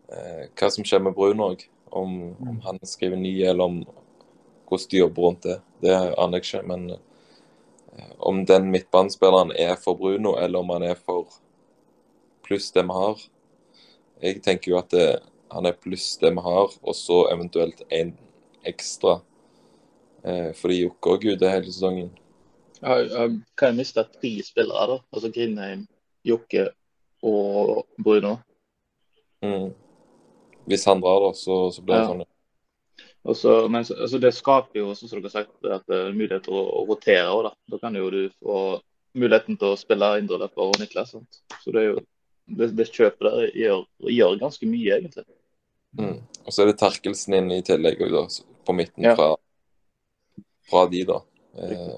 eh, 0.09 0.47
hva 0.57 0.69
som 0.73 0.87
skjer 0.89 1.03
med 1.05 1.13
Brun 1.13 1.43
òg. 1.45 1.67
Om, 1.89 2.15
om, 2.33 2.47
mm. 2.47 2.57
han 2.65 2.81
skriver 2.81 3.21
ny, 3.21 3.35
eller 3.45 3.69
om 3.69 3.77
hvordan 3.83 4.89
de 4.89 5.03
jobber 5.03 5.27
rundt 5.27 5.45
det. 5.45 5.59
Det 5.85 5.93
aner 5.93 6.41
jeg 6.41 6.47
ikke. 6.47 6.63
Men 6.71 6.89
eh, 6.95 8.11
om 8.25 8.41
den 8.49 8.71
midtbanespilleren 8.73 9.53
er 9.53 9.77
for 9.77 10.01
Bruno, 10.01 10.33
eller 10.41 10.65
om 10.65 10.73
han 10.73 10.89
er 10.89 10.97
for 10.97 11.29
pluss 12.41 12.71
det 12.73 12.87
vi 12.89 12.99
har. 13.03 13.25
Jeg 14.25 14.41
tenker 14.49 14.73
jo 14.73 14.81
at 14.81 14.89
det, 14.97 15.09
han 15.53 15.69
er 15.69 15.77
pluss 15.77 16.15
det 16.17 16.33
vi 16.33 16.49
har, 16.49 16.73
og 16.81 16.97
så 16.97 17.27
eventuelt 17.29 17.85
en 17.93 18.17
ekstra. 18.65 19.19
Eh, 20.23 20.49
fordi 20.57 20.81
Jokke 20.83 21.15
òg 21.15 21.27
ute 21.33 21.51
hele 21.51 21.69
sesongen. 21.69 22.09
Jeg 22.79 23.29
kan 23.59 23.75
miste 23.75 24.05
tre 24.07 24.31
spillere, 24.45 24.87
da. 24.93 24.99
Altså 25.11 25.31
Grindheim, 25.35 25.85
Jokke 26.27 26.69
og 27.23 27.85
Bruno. 27.99 28.37
Mm. 29.43 29.71
Hvis 30.69 30.85
han 30.87 31.01
drar, 31.03 31.23
da, 31.25 31.31
så, 31.35 31.61
så 31.71 31.83
blir 31.83 31.95
det 31.95 32.03
ja. 32.03 32.11
sånn. 32.11 32.27
Også, 33.29 33.55
men 33.67 33.83
altså 33.83 34.19
det 34.21 34.31
skaper 34.35 34.79
jo, 34.79 34.93
som 34.95 35.09
dere 35.11 35.27
har 35.27 35.33
sagt, 35.41 35.57
at 35.67 35.83
det 35.91 35.97
er 35.97 36.15
mulighet 36.15 36.45
til 36.47 36.55
å, 36.55 36.61
å 36.79 36.85
rotere 36.87 37.27
òg, 37.27 37.49
da. 37.49 37.51
Da 37.73 37.81
kan 37.81 37.97
jo 37.99 38.07
du 38.13 38.21
få 38.39 38.61
muligheten 39.19 39.59
til 39.59 39.73
å 39.73 39.79
spille 39.79 40.13
indreløper 40.21 40.63
og 40.69 40.79
Niklas. 40.79 41.11
Sant? 41.15 41.41
Så 41.63 41.73
det 41.75 41.83
er 41.83 41.89
jo 41.89 41.99
det, 42.59 42.71
det 42.77 42.87
kjøpet 42.93 43.25
der 43.27 43.51
gjør, 43.59 43.83
gjør 44.15 44.39
ganske 44.41 44.69
mye, 44.69 45.01
egentlig. 45.01 45.27
Mm. 45.99 46.17
Og 46.45 46.53
så 46.53 46.63
er 46.63 46.71
det 46.71 46.79
Terkelsen 46.79 47.35
inn 47.37 47.51
i 47.53 47.61
tillegg 47.65 48.01
da, 48.13 48.23
på 48.65 48.75
midten 48.77 49.09
Ja. 49.09 49.15
fra, 49.17 49.33
fra 50.69 50.85
de, 50.91 51.03
da. 51.09 51.19
Eh, 51.59 51.97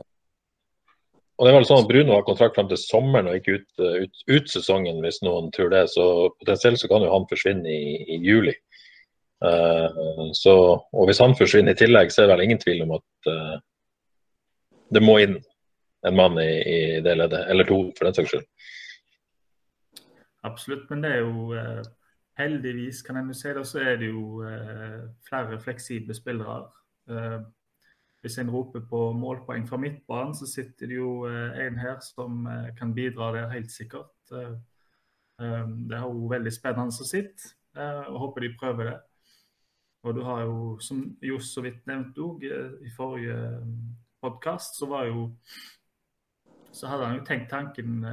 Og 1.37 1.47
det 1.47 1.51
er 1.51 1.55
vel 1.57 1.65
sånn 1.65 1.81
at 1.81 1.87
Bruno 1.89 2.13
har 2.13 2.25
kontrakt 2.27 2.57
frem 2.57 2.67
til 2.69 2.77
sommeren 2.77 3.29
og 3.31 3.37
ikke 3.39 3.55
ut, 3.57 3.69
ut, 3.81 4.19
ut 4.29 4.51
sesongen, 4.51 4.99
hvis 5.01 5.23
noen 5.25 5.49
tror 5.55 5.71
det. 5.73 5.87
Så 5.89 6.03
potensielt 6.41 6.77
så 6.77 6.89
kan 6.91 7.01
jo 7.01 7.13
han 7.13 7.25
forsvinne 7.29 7.71
i, 7.71 7.95
i 8.13 8.19
juli. 8.21 8.53
Uh, 9.41 10.29
så, 10.37 10.53
og 10.77 11.07
hvis 11.09 11.21
han 11.23 11.33
forsvinner 11.39 11.73
i 11.73 11.79
tillegg, 11.79 12.13
så 12.13 12.21
er 12.21 12.27
det 12.29 12.35
vel 12.35 12.43
ingen 12.45 12.61
tvil 12.61 12.83
om 12.85 12.93
at 12.99 13.31
uh, 13.31 13.55
det 14.93 15.01
må 15.01 15.15
inn 15.23 15.39
en 16.05 16.19
mann 16.19 16.37
i, 16.43 16.51
i 16.61 16.77
det 17.01 17.15
leddet. 17.17 17.47
Eller 17.49 17.65
to, 17.65 17.79
for 17.97 18.05
den 18.05 18.19
saks 18.19 18.35
skyld. 18.35 18.45
Absolutt, 20.45 20.85
men 20.93 21.01
det 21.01 21.15
er 21.15 21.25
jo 21.25 21.57
uh, 21.57 21.81
heldigvis, 22.37 23.01
kan 23.01 23.17
en 23.17 23.33
jo 23.33 23.37
si 23.37 23.49
det, 23.57 23.65
så 23.67 23.81
er 23.81 23.97
det 24.01 24.11
jo 24.11 24.43
eh, 24.45 25.01
flere 25.27 25.59
fleksible 25.61 26.15
spillere. 26.15 26.61
Hvis 28.21 28.37
en 28.37 28.51
roper 28.53 28.83
på 28.85 28.99
målpoeng 29.17 29.63
fra 29.69 29.79
midtbanen, 29.81 30.35
så 30.37 30.45
sitter 30.45 30.91
det 30.91 30.99
jo 30.99 31.13
eh, 31.25 31.57
en 31.65 31.79
her 31.81 31.97
som 32.05 32.45
eh, 32.47 32.69
kan 32.77 32.93
bidra 32.93 33.31
der, 33.33 33.49
helt 33.49 33.71
sikkert. 33.73 34.13
Eh, 34.31 34.57
det 35.41 35.97
er 35.97 36.05
jo 36.05 36.29
veldig 36.29 36.51
spennende 36.53 36.93
å 36.93 37.07
sitte, 37.07 37.55
og 37.73 38.17
håper 38.21 38.43
de 38.45 38.49
prøver 38.59 38.89
det. 38.91 38.97
Og 40.05 40.13
du 40.13 40.19
har 40.27 40.43
jo, 40.45 40.57
som 40.85 40.99
Johs 41.25 41.49
så 41.55 41.63
vidt 41.65 41.87
nevnte 41.89 42.21
òg, 42.21 42.45
i 42.45 42.91
forrige 42.93 43.37
podkast, 44.21 44.77
så 44.77 44.89
var 44.91 45.07
jo 45.09 45.31
Så 46.71 46.87
hadde 46.87 47.05
han 47.05 47.17
jo 47.17 47.23
tenkt 47.25 47.49
tanken 47.49 48.05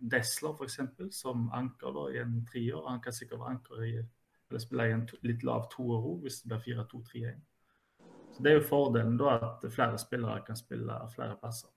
Desler 0.00 0.56
f.eks. 0.56 0.80
som 1.14 1.50
anker 1.52 1.92
da, 1.94 2.06
i 2.10 2.22
en 2.22 2.40
trier. 2.48 2.80
Han 2.88 3.02
kan 3.04 3.12
sikkert 3.12 3.42
være 3.42 3.52
anker 3.58 3.84
i 3.84 3.92
eller 4.50 4.62
spille 4.62 4.88
i 4.88 4.94
en 4.94 5.06
litt 5.26 5.44
lav 5.46 5.68
toer 5.72 6.00
òg, 6.00 6.24
hvis 6.24 6.40
det 6.42 6.50
blir 6.50 6.80
4-2-3-1. 6.80 7.44
Så 8.36 8.42
Det 8.42 8.50
er 8.50 8.58
jo 8.58 8.66
fordelen 8.68 9.16
da 9.16 9.38
at 9.40 9.64
flere 9.72 9.98
spillere 9.98 10.42
kan 10.44 10.56
spille 10.58 10.98
flere 11.14 11.36
plasser. 11.40 11.70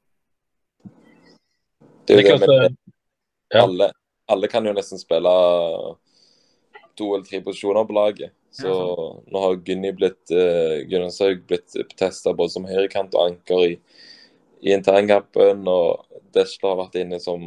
det 2.06 2.16
er 2.16 2.22
jo 2.22 2.28
det 2.28 2.40
med 2.40 2.66
eh, 2.66 2.74
ja. 3.54 3.62
alle, 3.64 3.92
alle 4.28 4.48
kan 4.52 4.66
jo 4.66 4.74
nesten 4.74 5.00
spille 5.00 5.32
to 6.98 7.14
eller 7.14 7.26
tre 7.26 7.40
posisjoner 7.46 7.86
på 7.88 7.96
laget. 7.96 8.36
Så 8.52 8.68
Ja, 8.68 9.08
nå 9.32 9.40
har 9.40 9.56
Gunny 9.56 9.92
blitt 9.96 10.34
uh, 10.34 10.84
Gunnarshaug 10.90 11.46
blitt 11.48 11.76
testa 11.96 12.34
både 12.34 12.52
som 12.52 12.68
høyrekant 12.68 13.16
og 13.16 13.30
anker 13.30 13.66
i, 13.70 13.74
i 14.66 14.74
internkampen. 14.76 15.64
Og 15.64 16.24
Desla 16.36 16.74
har 16.74 16.82
vært 16.82 16.98
inne 17.00 17.22
som, 17.24 17.46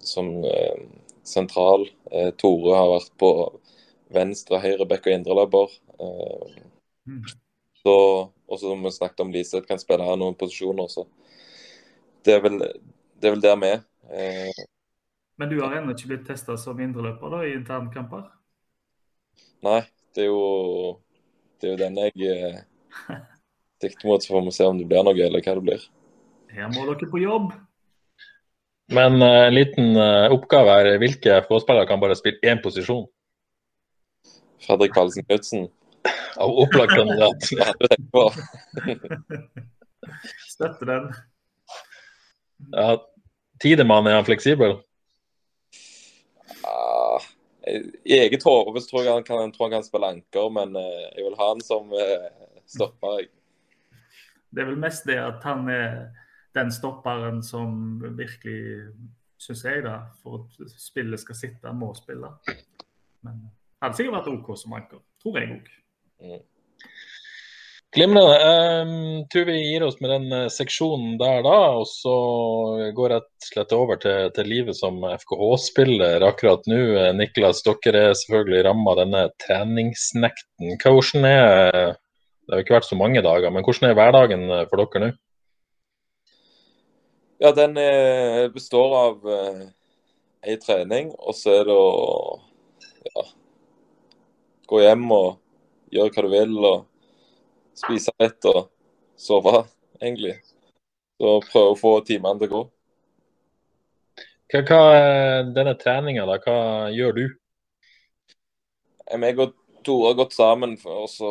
som 0.00 0.30
uh, 0.46 0.86
sentral. 1.26 1.88
Uh, 2.08 2.30
Tore 2.40 2.78
har 2.78 2.94
vært 2.94 3.12
på 3.20 3.32
venstre, 4.16 4.62
høyre 4.62 4.86
bekk 4.88 5.10
og 5.10 5.18
indreløper. 5.18 5.76
Uh, 6.00 6.62
Mm. 7.06 7.22
Så, 7.86 7.96
og 8.46 8.60
som 8.60 8.82
vi 8.82 8.92
snakket 8.94 9.22
om, 9.24 9.32
Liseth 9.34 9.66
kan 9.68 9.80
spille 9.82 10.06
her 10.06 10.18
noen 10.18 10.36
posisjoner. 10.38 10.90
Så 10.90 11.06
det 12.26 12.36
er 12.36 12.42
vel, 12.44 12.58
det 12.60 13.30
er 13.30 13.36
vel 13.36 13.44
der 13.44 13.58
vi 13.62 13.72
er. 13.76 13.84
Eh, 14.10 14.64
Men 15.38 15.50
du 15.52 15.60
har 15.62 15.78
ennå 15.78 15.94
ikke 15.94 16.12
blitt 16.14 16.26
testa 16.28 16.56
som 16.58 16.80
indreløper 16.82 17.32
da, 17.32 17.42
i 17.46 17.54
internkamper? 17.58 18.26
Nei, 19.66 19.82
det 20.16 20.26
er 20.26 20.30
jo 20.30 20.46
det 21.60 21.68
er 21.68 21.72
jo 21.72 21.80
den 21.80 21.98
jeg 22.00 22.32
eh, 22.32 23.20
sikter 23.82 24.08
mot, 24.08 24.22
så 24.22 24.34
får 24.34 24.44
vi 24.44 24.56
se 24.56 24.66
om 24.68 24.80
det 24.80 24.88
blir 24.88 25.04
noe, 25.06 25.16
eller 25.16 25.44
hva 25.44 25.54
det 25.56 25.64
blir. 25.64 25.86
Her 26.52 26.68
må 26.72 26.84
dere 26.88 27.08
på 27.10 27.22
jobb! 27.22 27.54
Men 28.92 29.18
eh, 29.24 29.46
en 29.48 29.56
liten 29.56 29.96
eh, 29.98 30.32
oppgave 30.34 30.74
er 30.82 31.00
hvilke 31.02 31.40
FK-spillere 31.46 31.88
kan 31.88 32.02
bare 32.02 32.18
spille 32.18 32.42
én 32.44 32.60
posisjon? 32.62 33.06
Fredrik 34.66 34.94
Pallesen 34.94 35.26
Knutsen. 35.26 35.66
Av 36.36 36.50
opplagt 36.64 36.94
kandidat. 36.94 37.50
Ja, 37.56 37.72
det 37.80 37.88
tenker. 37.94 38.32
Støtter 40.48 40.86
den. 40.86 41.08
Ja, 42.72 42.90
Tidemann, 43.62 44.06
er 44.06 44.18
han 44.18 44.24
fleksibel? 44.24 44.76
Ah, 46.66 47.22
I 47.66 48.18
eget 48.20 48.44
hode 48.46 48.82
tror 48.84 49.02
jeg 49.02 49.12
han 49.12 49.24
kan, 49.26 49.52
tror 49.52 49.68
han 49.68 49.78
kan 49.78 49.86
spille 49.86 50.12
anker, 50.16 50.50
men 50.52 50.76
eh, 50.76 51.08
jeg 51.16 51.26
vil 51.26 51.38
ha 51.40 51.48
han 51.52 51.64
som 51.64 51.92
eh, 51.92 52.28
stopper. 52.66 53.18
jeg. 53.20 53.32
Det 54.50 54.62
er 54.62 54.70
vel 54.70 54.80
mest 54.80 55.08
det 55.08 55.18
at 55.20 55.42
han 55.44 55.68
er 55.72 55.96
den 56.56 56.72
stopperen 56.72 57.42
som 57.44 57.98
virkelig, 58.16 58.92
syns 59.40 59.64
jeg, 59.64 59.82
da, 59.84 59.98
for 60.22 60.46
at 60.46 60.78
spillet 60.80 61.20
skal 61.20 61.36
sitte, 61.36 61.72
må 61.76 61.92
spille. 61.96 62.30
Men 63.26 63.42
hadde 63.82 63.98
sikkert 63.98 64.20
vært 64.20 64.32
OK 64.32 64.54
som 64.58 64.76
anker. 64.78 65.02
Tror 65.22 65.40
jeg 65.40 65.58
òg. 65.58 65.74
Glimrende. 67.96 68.82
Um, 68.82 69.28
tror 69.32 69.44
vi 69.44 69.56
gir 69.72 69.82
oss 69.86 70.00
med 70.00 70.10
den 70.10 70.32
eh, 70.32 70.48
seksjonen 70.52 71.14
der 71.20 71.38
da, 71.46 71.54
og 71.78 71.86
så 71.88 72.16
går 72.96 73.12
rett 73.14 73.28
og 73.30 73.46
slett 73.46 73.70
over 73.72 74.00
til, 74.02 74.26
til 74.36 74.50
livet 74.52 74.76
som 74.76 74.98
FKH-spiller 75.00 76.26
akkurat 76.26 76.66
nå. 76.68 76.80
Eh, 77.00 77.12
Niklas, 77.16 77.62
dere 77.64 78.02
er 78.10 78.18
selvfølgelig 78.20 78.66
ramma 78.66 78.92
av 78.92 79.00
denne 79.00 79.22
treningsnekten. 79.46 80.74
Hvordan 80.82 81.28
er 81.30 81.96
Det 82.46 82.54
har 82.54 82.62
ikke 82.62 82.76
vært 82.76 82.86
så 82.90 82.98
mange 83.00 83.22
dager, 83.24 83.50
men 83.50 83.64
hvordan 83.64 83.88
er 83.88 83.96
hverdagen 83.98 84.44
eh, 84.50 84.66
for 84.68 84.82
dere 84.82 85.02
nå? 85.06 85.08
Ja, 87.40 87.54
den 87.56 87.80
er, 87.80 88.46
består 88.52 88.92
av 88.96 89.26
ei 90.46 90.60
trening, 90.60 91.10
og 91.16 91.36
så 91.36 91.62
er 91.62 91.66
det 91.68 91.74
å 91.80 91.90
ja, 93.08 93.26
gå 94.68 94.84
hjem 94.84 95.10
og 95.16 95.26
gjøre 95.92 96.12
hva 96.14 96.26
du 96.26 96.30
vil. 96.32 96.58
og 96.64 96.84
spise 97.76 98.12
litt 98.22 98.46
og 98.48 98.70
sove, 99.20 99.64
egentlig. 100.00 100.38
Så 101.16 101.36
prøve 101.50 101.74
å 101.74 101.78
få 101.80 101.92
timene 102.08 102.40
til 102.40 102.48
å 102.48 102.54
gå. 102.54 102.62
Hva, 104.52 104.62
hva 104.62 104.80
denne 105.56 105.74
treninga, 105.80 106.26
da? 106.28 106.38
Hva 106.42 106.58
gjør 106.94 107.16
du? 107.16 107.24
Jeg 109.06 109.38
og 109.42 109.54
Tore 109.86 110.10
har 110.10 110.18
gått 110.18 110.34
sammen, 110.34 110.74
og 110.82 111.06
så, 111.10 111.30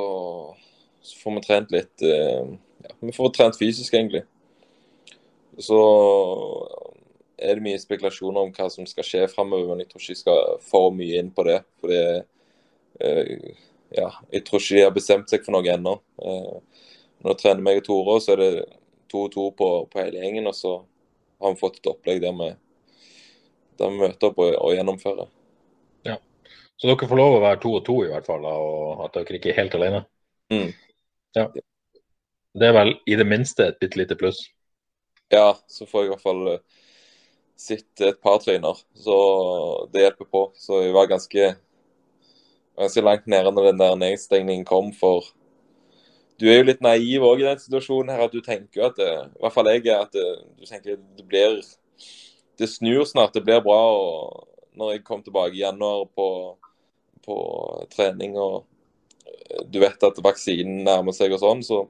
så 1.03 1.19
får 1.19 1.35
vi 1.35 1.43
trent 1.43 1.73
litt 1.75 2.05
eh, 2.07 2.53
ja, 2.85 2.93
Vi 3.03 3.15
får 3.15 3.33
trent 3.35 3.57
fysisk, 3.59 3.93
egentlig. 3.93 4.23
Så 5.59 5.79
er 7.35 7.57
det 7.57 7.65
mye 7.65 7.79
spekulasjoner 7.81 8.47
om 8.47 8.53
hva 8.55 8.69
som 8.71 8.87
skal 8.87 9.07
skje 9.07 9.25
framover, 9.31 9.73
men 9.73 9.83
jeg 9.83 9.91
tror 9.91 10.03
ikke 10.03 10.13
jeg 10.13 10.21
skal 10.21 10.63
for 10.63 10.95
mye 10.95 11.19
inn 11.19 11.33
på 11.35 11.45
det. 11.47 11.59
For 11.81 11.91
det 11.91 12.05
eh, 13.03 13.59
ja, 13.95 14.09
jeg 14.31 14.43
tror 14.45 14.61
ikke 14.61 14.77
de 14.77 14.83
har 14.83 14.95
bestemt 14.95 15.31
seg 15.31 15.45
for 15.45 15.55
noe 15.55 15.71
ennå. 15.71 15.95
Nå 16.19 16.35
når 17.25 17.31
jeg 17.31 17.41
trener 17.41 17.63
meg 17.65 17.79
og 17.79 17.85
Tore, 17.87 18.19
så 18.21 18.35
er 18.35 18.41
det 18.43 18.49
to 19.09 19.23
og 19.25 19.31
to 19.33 19.47
på, 19.57 19.69
på 19.89 20.01
hele 20.01 20.19
gjengen. 20.19 20.49
Og 20.51 20.53
så 20.53 20.75
har 21.41 21.53
vi 21.53 21.61
fått 21.61 21.79
et 21.79 21.89
opplegg 21.89 22.19
der 22.21 22.35
vi, 22.37 22.51
der 23.79 23.93
vi 23.93 24.03
møter 24.03 24.29
opp 24.29 24.43
og, 24.43 24.51
og 24.59 24.75
gjennomfører. 24.75 25.31
Så 26.75 26.89
dere 26.89 27.07
får 27.07 27.19
lov 27.19 27.37
å 27.37 27.43
være 27.43 27.59
to 27.63 27.71
og 27.77 27.85
to, 27.87 28.01
i 28.03 28.09
hvert 28.11 28.25
fall, 28.27 28.43
og 28.43 29.05
at 29.05 29.15
dere 29.15 29.37
ikke 29.37 29.53
er 29.53 29.61
helt 29.61 29.75
alene? 29.77 30.01
Mm. 30.51 30.73
Ja. 31.37 31.45
Det 32.55 32.67
er 32.67 32.75
vel 32.75 32.91
i 33.07 33.15
det 33.19 33.27
minste 33.27 33.69
et 33.69 33.79
bitte 33.79 33.99
lite 33.99 34.17
pluss. 34.19 34.41
Ja, 35.31 35.55
så 35.71 35.87
får 35.87 36.03
jeg 36.03 36.09
i 36.09 36.13
hvert 36.13 36.25
fall 36.25 36.41
sitte 37.59 38.09
et 38.11 38.19
par 38.23 38.41
tryner. 38.43 38.81
Så 38.99 39.15
det 39.93 40.03
hjelper 40.03 40.27
på. 40.27 40.41
Så 40.59 40.81
jeg 40.83 40.95
var 40.95 41.07
ganske, 41.11 41.53
ganske 42.77 43.03
langt 43.03 43.27
nede 43.27 43.51
når 43.51 43.71
den 43.71 43.81
der 43.81 43.97
nedstengningen 43.99 44.65
kom, 44.67 44.91
for 44.93 45.25
du 46.39 46.47
er 46.49 46.59
jo 46.59 46.67
litt 46.67 46.83
naiv 46.83 47.23
òg 47.23 47.41
i 47.41 47.47
den 47.47 47.59
situasjonen 47.61 48.11
her, 48.11 48.25
at 48.25 48.35
du 48.35 48.43
tenker 48.43 48.89
at 48.89 48.99
det, 48.99 49.07
I 49.07 49.43
hvert 49.43 49.55
fall 49.55 49.71
jeg 49.71 49.87
at 49.93 50.11
det, 50.15 50.27
du 50.59 50.67
tenker 50.67 50.97
det 50.97 51.27
blir 51.27 51.61
Det 52.59 52.67
snur 52.71 53.03
snart, 53.07 53.33
det 53.35 53.43
blir 53.43 53.61
bra. 53.63 53.79
og 53.95 54.47
Når 54.75 54.91
jeg 54.91 55.03
kom 55.03 55.23
tilbake 55.23 55.55
i 55.55 55.63
januar 55.63 56.05
på, 56.15 56.55
på 57.23 57.35
trening 57.91 58.37
og 58.39 58.65
eh, 59.27 59.63
du 59.71 59.79
vet 59.79 60.03
at 60.03 60.23
vaksinen 60.23 60.83
nærmer 60.83 61.15
seg 61.15 61.35
og 61.35 61.41
sånn, 61.43 61.63
så, 61.63 61.81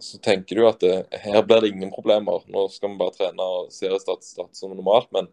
så 0.00 0.20
tenker 0.20 0.56
du 0.56 0.68
at 0.68 0.80
det, 0.80 1.06
her 1.24 1.40
blir 1.44 1.60
det 1.60 1.72
ingen 1.72 1.92
problemer. 1.92 2.44
Nå 2.48 2.66
skal 2.72 2.92
vi 2.92 3.00
bare 3.00 3.16
trene 3.16 3.48
og 3.48 3.72
seriestart 3.72 4.24
start 4.24 4.56
som 4.56 4.72
normalt. 4.72 5.08
Men 5.12 5.28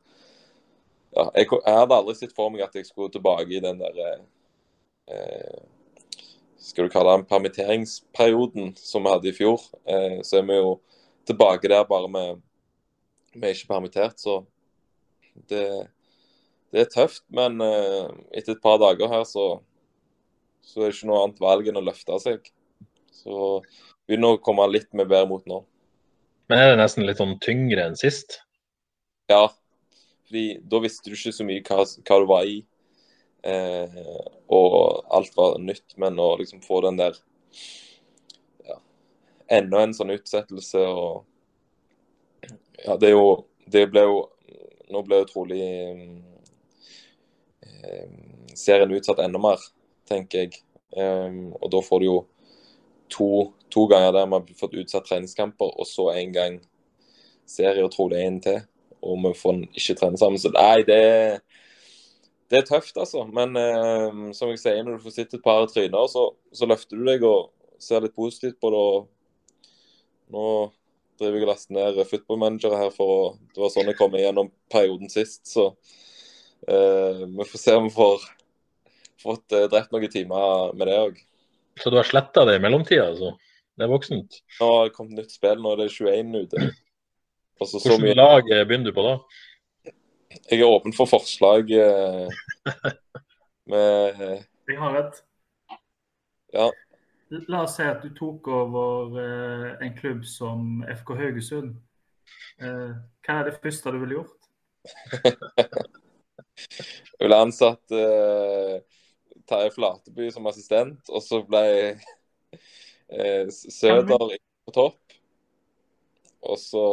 ja, 1.16 1.30
jeg, 1.36 1.48
jeg 1.52 1.80
hadde 1.82 2.00
aldri 2.00 2.16
sett 2.20 2.36
for 2.36 2.52
meg 2.52 2.64
at 2.68 2.76
jeg 2.76 2.88
skulle 2.88 3.12
tilbake 3.12 3.56
i 3.56 3.64
den 3.64 3.80
der 3.80 4.04
eh, 4.08 4.20
Skal 6.60 6.86
du 6.86 6.94
kalle 6.94 7.16
den 7.18 7.26
permitteringsperioden 7.30 8.74
som 8.78 9.06
vi 9.06 9.14
hadde 9.14 9.32
i 9.32 9.36
fjor. 9.36 9.64
Eh, 9.90 10.20
så 10.28 10.40
er 10.40 10.46
vi 10.48 10.60
jo 10.60 10.76
tilbake 11.30 11.72
der 11.72 11.88
bare 11.88 12.10
med 12.12 12.42
vi 13.34 13.46
er 13.46 13.56
ikke 13.56 13.72
permittert. 13.72 14.20
Så 14.20 14.42
det, 15.50 15.66
det 16.74 16.84
er 16.84 16.92
tøft. 16.94 17.24
Men 17.34 17.62
eh, 17.64 18.12
etter 18.38 18.56
et 18.56 18.64
par 18.64 18.80
dager 18.82 19.12
her 19.12 19.26
så, 19.28 19.48
så 20.66 20.82
er 20.84 20.90
det 20.90 20.98
ikke 20.98 21.12
noe 21.12 21.24
annet 21.26 21.44
valg 21.44 21.70
enn 21.70 21.80
å 21.80 21.86
løfte 21.86 22.20
seg. 22.24 22.52
Så 23.14 23.62
begynner 24.08 24.38
å 24.38 24.44
komme 24.44 24.68
litt 24.72 24.92
med 24.94 25.10
bedre 25.10 25.30
mot 25.30 25.46
nå. 25.50 25.64
Men 26.50 26.62
er 26.62 26.72
det 26.72 26.82
nesten 26.82 27.06
litt 27.06 27.20
sånn 27.22 27.38
tyngre 27.44 27.86
enn 27.86 27.98
sist? 28.00 28.40
Ja, 29.30 29.46
fordi 30.26 30.60
da 30.66 30.82
visste 30.82 31.12
du 31.12 31.18
ikke 31.18 31.34
så 31.36 31.46
mye 31.46 31.62
hva, 31.66 31.84
hva 31.86 32.18
du 32.22 32.30
var 32.30 32.48
i. 32.50 32.62
Eh, 33.44 34.00
og 34.52 35.06
alt 35.16 35.38
var 35.38 35.60
nytt, 35.64 35.96
men 35.96 36.20
å 36.20 36.34
liksom 36.40 36.60
få 36.62 36.82
den 36.84 36.98
der 37.00 37.16
ja, 38.68 38.76
Enda 39.48 39.80
en 39.86 39.94
sånn 39.96 40.12
utsettelse 40.12 40.82
og 40.84 41.24
Ja, 42.84 42.98
det 43.00 43.08
er 43.08 43.16
jo 43.16 43.46
Det 43.64 43.86
ble 43.94 44.04
jo 44.04 44.18
Nå 44.92 45.04
ble 45.08 45.22
jo 45.22 45.30
trolig 45.30 45.62
eh, 47.64 48.10
serien 48.58 48.92
utsatt 48.92 49.22
enda 49.24 49.40
mer, 49.40 49.62
tenker 50.10 50.42
jeg. 50.42 50.58
Eh, 50.98 51.36
og 51.62 51.68
da 51.72 51.80
får 51.86 52.02
du 52.02 52.06
jo 52.08 52.18
to, 53.14 53.28
to 53.70 53.86
ganger 53.88 54.12
der 54.16 54.26
vi 54.26 54.34
har 54.34 54.58
fått 54.58 54.74
utsatt 54.82 55.06
treningskamper, 55.06 55.70
og 55.78 55.88
så 55.88 56.10
en 56.16 56.34
gang 56.34 56.58
serie, 57.50 57.84
og 57.86 57.94
trolig 57.94 58.24
en 58.24 58.42
til. 58.44 58.60
Og 59.06 59.22
vi 59.24 59.34
får 59.38 59.62
ikke 59.78 59.96
trene 60.02 60.20
sammen. 60.20 60.42
Så 60.42 60.52
nei, 60.54 60.82
det, 60.88 61.00
det 62.50 62.60
er 62.60 62.66
tøft, 62.66 62.98
altså. 62.98 63.24
Men 63.30 63.56
eh, 63.60 64.34
som 64.38 64.52
jeg 64.52 64.62
sier, 64.62 64.82
når 64.84 64.98
du 64.98 65.06
får 65.06 65.16
sett 65.16 65.38
et 65.38 65.46
par 65.46 65.68
tryner, 65.70 66.10
så, 66.10 66.30
så, 66.56 66.68
løfter 66.70 66.98
du 66.98 67.06
deg 67.06 67.26
og 67.28 67.52
ser 67.82 68.04
litt 68.04 68.18
positivt 68.18 68.60
på 68.62 68.72
det. 68.74 68.82
og 68.82 70.34
Nå 70.34 70.46
driver 71.20 71.38
jeg 71.38 71.46
og 71.46 71.52
laster 71.52 71.76
ned 71.76 72.02
footballmanagere 72.10 72.82
her, 72.82 72.92
for 72.96 73.14
å, 73.14 73.22
det 73.54 73.64
var 73.64 73.74
sånn 73.74 73.92
jeg 73.92 74.00
kom 74.00 74.18
igjennom 74.18 74.52
perioden 74.72 75.12
sist. 75.14 75.44
Så 75.52 75.70
eh, 76.68 77.26
vi 77.26 77.50
får 77.52 77.64
se 77.66 77.78
om 77.78 77.90
vi 77.90 77.96
får 77.96 78.26
fått 79.22 79.58
eh, 79.58 79.68
drept 79.72 79.94
noen 79.94 80.14
timer 80.14 80.74
med 80.78 80.90
det 80.90 80.98
òg. 81.04 81.22
Så 81.80 81.92
du 81.92 82.00
har 82.00 82.08
sletta 82.08 82.44
det 82.48 82.58
i 82.58 82.64
mellomtida, 82.64 83.12
altså? 83.12 83.36
Det 83.80 83.86
er 83.86 83.92
voksent? 83.94 84.42
Nå 84.60 84.72
har 84.74 84.88
det 84.88 84.96
kommet 84.96 85.22
nytt 85.22 85.32
spill, 85.32 85.62
nå 85.64 85.76
er 85.76 85.84
det 85.84 85.92
21 85.94 86.34
ute. 86.36 86.66
Hvilket 87.60 88.02
mye... 88.04 88.16
lag 88.18 88.50
eh, 88.52 88.66
begynner 88.68 88.92
du 88.92 88.96
på 88.96 89.06
da? 89.06 89.14
Jeg 90.30 90.60
er 90.62 90.70
åpen 90.70 90.94
for 90.94 91.10
forslag 91.10 91.72
eh, 91.74 92.30
med 93.70 94.22
Jeg 94.70 94.78
har 94.78 94.98
et. 95.00 95.24
Ja. 96.54 96.70
La 97.50 97.64
oss 97.66 97.76
si 97.78 97.86
at 97.86 98.04
du 98.06 98.14
tok 98.18 98.48
over 98.54 99.18
eh, 99.22 99.72
en 99.86 99.96
klubb 99.98 100.22
som 100.26 100.84
FK 101.02 101.16
Haugesund. 101.18 101.74
Eh, 102.62 102.94
hva 103.26 103.40
er 103.40 103.50
det 103.50 103.58
første 103.64 103.94
du 103.94 104.00
ville 104.04 104.20
gjort? 104.20 104.36
jeg 105.20 105.34
ville 107.26 107.42
ansatt 107.44 107.92
uh, 107.92 108.78
Terje 109.50 109.74
Flateby 109.76 110.30
som 110.32 110.48
assistent, 110.48 111.10
og 111.10 111.22
så 111.26 111.42
ble 111.46 111.64
uh, 111.92 113.50
Søder 113.52 114.08
på 114.08 114.74
topp. 114.78 115.20
Og 116.40 116.58
så 116.62 116.86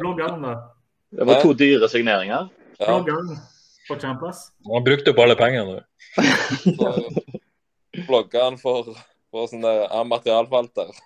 da. 0.00 0.54
Det 1.10 1.26
var 1.26 1.40
to 1.42 1.52
dyre 1.58 1.88
signeringer. 1.90 2.48
Ja. 2.78 2.96
Han 2.96 4.84
brukte 4.84 5.10
opp 5.10 5.18
alle 5.18 5.36
pengene. 5.36 5.80
Blogga 8.06 8.44
han 8.44 8.58
for, 8.60 8.92
for 9.34 9.50
sånn 9.50 9.64
der 9.66 9.90
materialforvalter. 10.06 10.94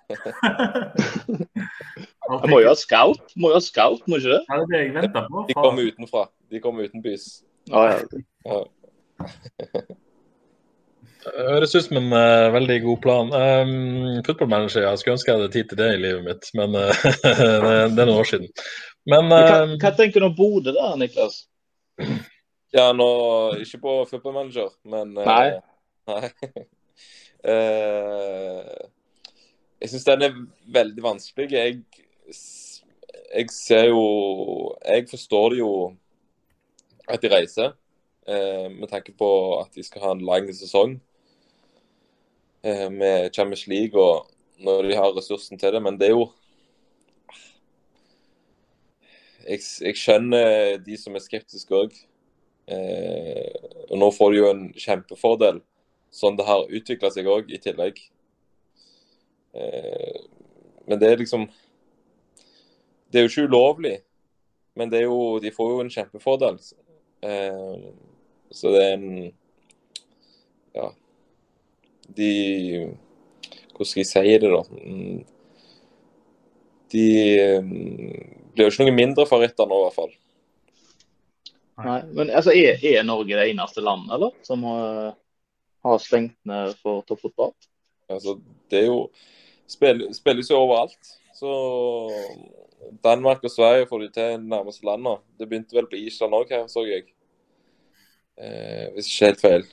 Han 2.25 2.49
må 2.49 2.62
jo 2.62 2.71
ha 2.71 2.77
scout, 2.79 3.35
må 3.37 3.51
jo 3.53 3.59
ha 3.59 3.61
scout, 3.61 4.07
må 4.09 4.17
ikke 4.17 4.31
det? 4.33 4.43
Ja, 4.49 4.57
det 4.57 4.62
er 4.64 4.71
det 4.71 4.79
jeg 4.81 4.95
venter 4.95 5.27
på. 5.29 5.43
De 5.49 5.57
kommer 5.59 5.90
utenfra. 5.90 6.23
De 6.49 6.61
kommer 6.64 6.88
utenbys. 6.88 7.27
Ah, 7.69 8.01
ja. 8.49 8.62
Høres 11.25 11.73
ut 11.75 11.87
som 11.87 11.99
en 12.01 12.11
uh, 12.13 12.53
veldig 12.55 12.77
god 12.85 12.99
plan. 13.05 13.31
Um, 13.33 14.23
Footballmanager, 14.27 14.85
jeg 14.85 15.01
skulle 15.01 15.15
ønske 15.17 15.31
jeg 15.31 15.39
hadde 15.41 15.55
tid 15.55 15.71
til 15.71 15.81
det 15.81 15.89
i 15.95 16.01
livet 16.03 16.25
mitt, 16.27 16.51
men 16.59 16.77
uh, 16.77 17.05
det, 17.25 17.33
det, 17.33 18.03
er 18.03 18.09
noen 18.09 18.21
år 18.21 18.29
siden. 18.29 18.49
Men, 19.09 19.33
uh, 19.33 19.39
hva, 19.41 19.79
hva, 19.81 19.93
tenker 19.97 20.21
du 20.21 20.29
om 20.29 20.37
Bodø 20.37 20.75
da, 20.77 20.91
Niklas? 21.01 21.37
Ja, 22.75 22.91
nå 22.97 23.09
Ikke 23.63 23.79
på 23.83 23.93
footballmanager, 24.11 24.71
men 24.91 25.15
Nei. 25.17 25.51
nei. 26.11 26.29
jeg 29.81 29.89
syns 29.93 30.09
den 30.09 30.27
er 30.27 30.37
veldig 30.75 31.03
vanskelig. 31.05 31.47
Jeg, 31.55 31.83
jeg 32.33 33.47
ser 33.55 33.85
jo 33.93 34.03
Jeg 34.83 35.07
forstår 35.11 35.55
det 35.55 35.61
jo 35.63 35.73
at 37.09 37.23
de 37.23 37.31
reiser. 37.33 37.73
Eh, 38.27 38.71
med 38.73 38.89
tanke 38.89 39.13
på 39.13 39.29
at 39.61 39.75
de 39.77 39.83
skal 39.85 40.03
ha 40.03 40.13
en 40.15 40.25
lang 40.25 40.49
sesong. 40.57 40.97
Eh, 42.64 42.90
med 42.90 43.35
Champions 43.35 43.66
League 43.66 44.00
og 44.00 44.31
når 44.64 44.87
de 44.88 44.96
har 44.96 45.12
ressursen 45.12 45.59
til 45.61 45.74
det. 45.74 45.83
Men 45.83 45.98
det 46.00 46.09
er 46.09 46.16
jo 46.16 46.31
Jeg, 49.44 49.61
jeg 49.85 49.96
skjønner 50.00 50.79
de 50.81 50.96
som 50.96 51.12
er 51.12 51.20
skeptiske 51.20 51.77
òg. 51.77 51.92
Eh, 52.64 53.59
og 53.90 53.98
nå 54.00 54.09
får 54.16 54.31
de 54.33 54.38
jo 54.38 54.46
en 54.48 54.62
kjempefordel, 54.72 55.59
sånn 56.09 56.38
det 56.38 56.46
har 56.48 56.72
utvikla 56.79 57.11
seg 57.12 57.29
òg, 57.29 57.53
i 57.53 57.61
tillegg. 57.61 58.00
Eh, 59.53 60.24
men 60.88 61.03
det 61.03 61.11
er 61.11 61.20
liksom 61.20 61.44
Det 63.12 63.20
er 63.20 63.27
jo 63.27 63.33
ikke 63.35 63.46
ulovlig, 63.53 63.98
men 64.74 64.88
det 64.90 65.03
er 65.03 65.05
jo, 65.05 65.38
de 65.44 65.53
får 65.53 65.70
jo 65.74 65.85
en 65.85 65.92
kjempefordel. 65.92 66.57
Eh, 67.29 67.85
så 68.48 68.72
det 68.72 68.85
er 68.88 68.96
en 68.96 69.09
Ja 70.72 70.88
de 72.09 72.33
Hvordan 73.75 73.88
skal 73.90 74.01
jeg 74.01 74.11
si 74.11 74.35
det, 74.38 74.51
da? 74.53 74.61
De 76.95 77.07
blir 78.55 78.69
jo 78.69 78.71
ikke 78.71 78.87
noe 78.87 78.95
mindre 78.95 79.27
favoritter 79.27 79.67
nå, 79.67 79.81
i 79.81 79.87
hvert 79.88 79.97
fall. 79.97 80.12
Nei, 81.83 81.99
men 82.14 82.31
altså, 82.31 82.53
er, 82.55 82.79
er, 82.79 83.03
Norge 83.03 83.35
det 83.35 83.49
eneste 83.51 83.83
landet 83.83 84.14
eller, 84.14 84.35
som 84.47 84.62
har, 84.69 85.17
har 85.83 86.03
stengt 86.03 86.37
ned 86.47 86.77
for 86.79 87.03
toppfotball? 87.09 87.51
Altså, 88.12 88.37
det 88.71 88.85
er 88.85 88.87
jo 88.93 89.01
spill, 89.67 90.07
Spilles 90.14 90.53
jo 90.53 90.61
overalt. 90.61 91.14
Så 91.35 91.51
Danmark 93.03 93.43
og 93.43 93.51
Sverige 93.51 93.88
får 93.90 94.05
de 94.05 94.11
til 94.14 94.45
nærmeste 94.47 94.87
landene. 94.87 95.17
Det 95.38 95.49
begynte 95.49 95.77
vel 95.77 95.90
på 95.90 95.99
Island 95.99 96.37
òg 96.38 96.53
så 96.71 96.85
jeg. 96.87 97.09
Eh, 98.38 98.93
hvis 98.95 99.11
ikke 99.11 99.27
helt 99.27 99.43
feil. 99.43 99.67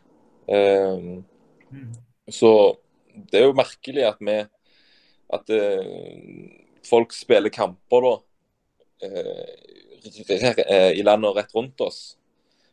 Eh, 0.49 0.97
mm. 1.69 1.91
Så 2.31 2.51
det 3.31 3.41
er 3.41 3.47
jo 3.49 3.57
merkelig 3.57 4.05
at 4.07 4.19
vi 4.23 4.37
At 5.31 5.47
uh, 5.47 5.85
folk 6.87 7.13
spiller 7.15 7.51
kamper 7.53 8.01
da 8.03 8.13
uh, 9.07 9.51
i 10.01 11.03
landet 11.05 11.35
rett 11.37 11.53
rundt 11.55 11.81
oss, 11.85 12.17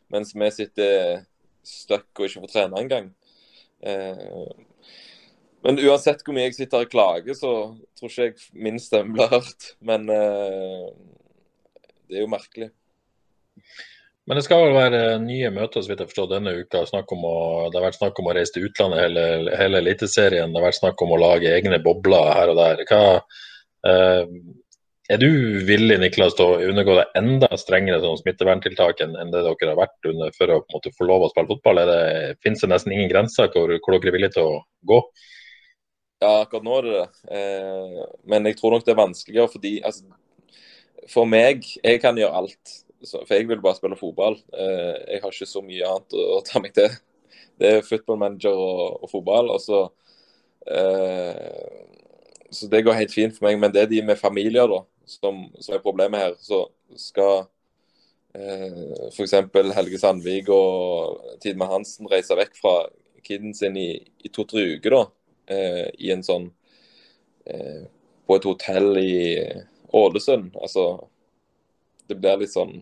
mens 0.09 0.33
vi 0.33 0.49
sitter 0.51 1.21
stuck 1.63 2.09
og 2.17 2.25
ikke 2.25 2.41
får 2.41 2.51
trene 2.51 2.79
engang. 2.81 3.11
Men 5.61 5.81
uansett 5.85 6.23
hvor 6.25 6.33
mye 6.33 6.47
jeg 6.47 6.55
sitter 6.57 6.87
og 6.87 6.89
klager, 6.89 7.37
så 7.37 7.51
tror 7.99 8.09
ikke 8.09 8.25
jeg 8.25 8.63
min 8.65 8.81
stemme 8.81 9.13
blir 9.13 9.29
hørt. 9.29 9.61
Men 9.79 10.09
det 10.09 10.17
er 12.17 12.23
jo 12.23 12.33
merkelig. 12.33 12.71
Men 14.29 14.37
det 14.37 14.43
skal 14.45 14.61
vel 14.61 14.75
være 14.77 14.97
nye 15.23 15.49
møter 15.49 15.81
så 15.81 15.89
vidt 15.89 16.03
jeg 16.03 16.11
forstår, 16.11 16.27
denne 16.35 16.51
uka. 16.61 16.83
Å, 16.85 17.05
det 17.73 17.79
har 17.79 17.85
vært 17.87 17.95
snakk 17.97 18.19
om 18.21 18.27
å 18.29 18.33
reise 18.37 18.53
til 18.53 18.67
utlandet 18.67 18.99
hele, 19.01 19.21
hele 19.57 19.79
Eliteserien. 19.81 20.51
Det 20.53 20.59
har 20.59 20.67
vært 20.67 20.77
snakk 20.77 21.01
om 21.01 21.15
å 21.15 21.17
lage 21.17 21.49
egne 21.49 21.79
bobler 21.81 22.27
her 22.37 22.51
og 22.51 22.59
der. 22.59 22.83
Hva, 22.85 22.99
eh, 23.89 24.35
er 25.09 25.17
du 25.23 25.31
villig 25.65 25.97
Niklas, 26.03 26.35
til 26.37 26.45
å 26.45 26.59
undergå 26.61 26.99
det 26.99 27.07
enda 27.17 27.49
strengere 27.57 28.03
sånn, 28.03 28.19
smitteverntiltak 28.19 29.01
enn 29.01 29.15
det 29.17 29.41
dere 29.47 29.71
har 29.71 29.79
vært 29.79 30.09
under 30.11 30.35
for 30.35 30.53
å 30.53 30.59
måte, 30.75 30.91
få 30.93 31.07
lov 31.09 31.25
å 31.25 31.29
spille 31.31 31.49
fotball? 31.49 31.81
Er 31.81 31.89
det, 31.89 32.35
finnes 32.45 32.61
det 32.61 32.69
nesten 32.69 32.93
ingen 32.93 33.09
grenser 33.09 33.49
hvor, 33.49 33.73
hvor 33.81 33.97
dere 33.97 34.11
er 34.11 34.17
villige 34.19 34.35
til 34.35 34.51
å 34.51 34.59
gå? 34.91 34.99
Ja, 36.21 36.35
akkurat 36.43 36.67
nå 36.67 36.77
er 36.77 36.85
det 36.85 36.93
det. 36.99 37.33
Eh, 37.39 38.05
men 38.29 38.45
jeg 38.45 38.59
tror 38.61 38.77
nok 38.77 38.85
det 38.85 38.93
er 38.93 39.01
vanskeligere 39.01 39.49
fordi 39.55 39.73
altså, 39.89 40.05
For 41.09 41.25
meg, 41.25 41.65
jeg 41.81 42.03
kan 42.03 42.21
gjøre 42.21 42.43
alt 42.43 42.77
for 43.07 43.35
jeg 43.35 43.47
vil 43.47 43.61
bare 43.63 43.77
spille 43.77 43.99
fotball. 43.99 44.35
Eh, 44.53 44.95
jeg 45.13 45.21
har 45.23 45.35
ikke 45.35 45.47
så 45.49 45.63
mye 45.63 45.87
annet 45.87 46.17
å 46.19 46.41
ta 46.47 46.61
meg 46.63 46.75
til. 46.75 46.91
Det 47.59 47.71
er 47.75 47.85
footballmanager 47.85 48.55
og, 48.55 49.03
og 49.03 49.11
fotball. 49.11 49.53
og 49.55 49.61
så 49.63 49.85
eh, 50.67 51.89
så 52.49 52.67
det 52.67 52.81
går 52.81 52.97
helt 52.97 53.13
fint 53.13 53.37
for 53.37 53.47
meg. 53.47 53.59
Men 53.61 53.73
det 53.73 53.83
er 53.83 53.91
de 53.91 54.01
med 54.05 54.19
familier 54.19 54.69
da, 54.69 54.81
som, 55.07 55.45
som 55.61 55.75
er 55.75 55.83
problemet 55.83 56.23
her. 56.23 56.35
Så 56.41 56.65
skal 56.97 57.45
eh, 58.33 59.09
f.eks. 59.11 59.35
Helge 59.77 60.01
Sandvik 60.01 60.49
og 60.53 61.37
Tidmann 61.43 61.73
Hansen 61.73 62.09
reise 62.11 62.37
vekk 62.37 62.57
fra 62.59 62.75
kiden 63.25 63.53
sin 63.53 63.77
i, 63.77 63.91
i 64.23 64.31
to-tre 64.33 64.65
uker 64.77 64.95
da, 64.95 65.03
eh, 65.53 65.87
i 65.99 66.11
en 66.15 66.23
sånn 66.25 66.49
eh, 67.45 67.85
På 68.25 68.37
et 68.37 68.45
hotell 68.45 68.97
i 69.01 69.13
Ålesund. 69.95 70.53
Altså 70.61 70.91
det 72.09 72.17
blir 72.19 72.41
litt 72.41 72.53
sånn 72.53 72.81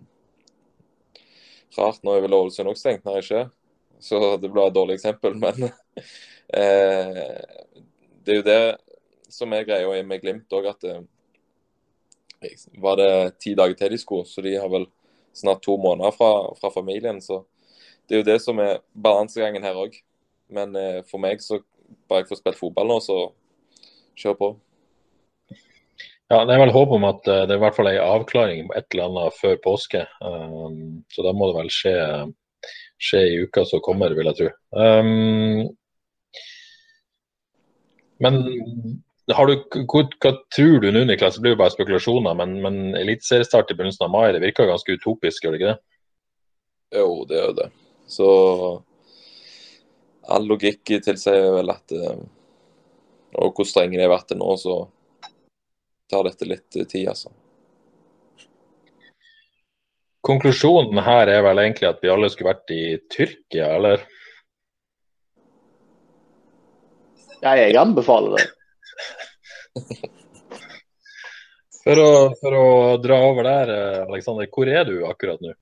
rart. 1.78 2.02
Nå 2.04 2.16
er 2.16 2.26
vel 2.26 2.38
Ålesund 2.38 2.72
også 2.72 2.86
stengt, 2.86 3.06
nei 3.08 3.20
ikke? 3.22 3.48
Så 4.04 4.20
det 4.42 4.50
blir 4.52 4.68
et 4.68 4.76
dårlig 4.76 4.98
eksempel. 4.98 5.38
Men 5.44 5.68
eh, 5.68 7.22
det 8.24 8.34
er 8.34 8.42
jo 8.42 8.48
det 8.48 8.62
som 9.34 9.54
er 9.54 9.68
greia 9.68 10.04
med 10.08 10.24
Glimt 10.24 10.54
òg, 10.56 10.70
at 10.72 10.84
det, 10.84 10.98
var 12.82 13.00
det 13.00 13.40
ti 13.44 13.56
dager 13.58 13.76
til 13.78 13.94
de 13.94 14.00
skulle, 14.02 14.28
så 14.30 14.44
de 14.46 14.56
har 14.56 14.70
vel 14.72 14.88
snart 15.38 15.64
to 15.66 15.78
måneder 15.78 16.14
fra, 16.16 16.32
fra 16.58 16.72
familien. 16.74 17.22
Så 17.22 17.44
det 18.08 18.16
er 18.16 18.24
jo 18.24 18.30
det 18.30 18.40
som 18.42 18.62
er 18.64 18.80
balansegangen 18.94 19.66
her 19.66 19.78
òg. 19.78 19.98
Men 20.54 20.76
eh, 20.80 21.02
for 21.10 21.22
meg, 21.22 21.44
så 21.44 21.60
bare 22.08 22.24
jeg 22.24 22.32
får 22.32 22.42
spilt 22.42 22.60
fotball 22.60 22.88
nå, 22.90 23.02
så 23.04 23.20
kjør 24.18 24.40
på. 24.40 24.54
Ja, 26.28 26.42
Det 26.44 26.56
er 26.56 26.60
vel 26.60 26.74
håp 26.76 26.92
om 26.92 27.06
at 27.08 27.28
uh, 27.30 27.46
det 27.48 27.56
er 27.56 27.60
i 27.60 27.64
hvert 27.64 27.76
fall 27.78 27.88
en 27.94 28.02
avklaring 28.04 28.68
på 28.68 28.76
et 28.76 28.88
eller 28.92 29.08
annet 29.08 29.36
før 29.40 29.60
påske. 29.64 30.04
Um, 30.20 31.06
så 31.14 31.24
da 31.24 31.32
må 31.32 31.48
det 31.48 31.60
vel 31.62 31.70
skje, 31.72 31.94
skje 33.00 33.22
i 33.30 33.38
uka 33.46 33.64
som 33.70 33.84
kommer, 33.86 34.16
vil 34.18 34.28
jeg 34.28 34.40
tro. 34.42 34.50
Um, 34.76 35.70
men 38.20 38.42
du, 38.44 39.34
hva, 39.36 39.46
hva, 39.54 40.34
tror 40.56 40.82
du 40.84 40.90
nå, 40.92 41.06
Niklas? 41.08 41.38
Det 41.38 41.46
blir 41.46 41.56
jo 41.56 41.62
bare 41.62 41.76
spekulasjoner, 41.76 42.36
men, 42.40 42.58
men 42.64 43.00
eliteseriestart 43.00 43.72
i 43.72 43.78
begynnelsen 43.78 44.08
av 44.10 44.12
mai, 44.12 44.32
det 44.36 44.44
virker 44.44 44.68
ganske 44.68 44.98
utopisk, 45.00 45.46
gjør 45.46 45.56
det 45.56 45.62
ikke 45.62 45.72
det? 45.72 45.80
Jo, 46.98 47.08
det 47.30 47.40
gjør 47.40 47.56
det. 47.62 47.70
Så 48.12 48.28
all 50.28 50.48
logikk 50.48 50.92
tilsier 51.06 51.54
vel 51.56 51.72
at 51.72 51.94
uh, 51.96 52.20
Og 53.40 53.56
hvor 53.56 53.68
strenge 53.68 53.96
de 53.96 54.04
har 54.04 54.12
vært 54.12 54.32
til 54.32 54.40
nå, 54.40 54.54
så 54.60 54.82
tar 56.10 56.28
dette 56.28 56.48
litt 56.48 56.70
tid, 56.72 57.08
altså. 57.12 57.32
Konklusjonen 60.28 61.00
her 61.06 61.30
er 61.32 61.44
vel 61.46 61.62
egentlig 61.62 61.88
at 61.88 62.02
vi 62.04 62.12
alle 62.12 62.30
skulle 62.34 62.52
vært 62.52 62.72
i 62.76 62.84
Tyrkia, 63.14 63.70
eller? 63.78 64.02
Ja, 67.40 67.54
jeg 67.56 67.78
anbefaler 67.80 68.36
det. 68.36 68.48
for, 71.84 72.02
å, 72.02 72.10
for, 72.42 72.58
å, 72.58 72.66
dra 73.04 73.22
over 73.30 73.48
der, 73.48 73.72
Aleksander, 74.08 74.50
hvor 74.52 74.68
er 74.68 74.84
du 74.90 74.98
akkurat 75.08 75.40
nå? 75.44 75.54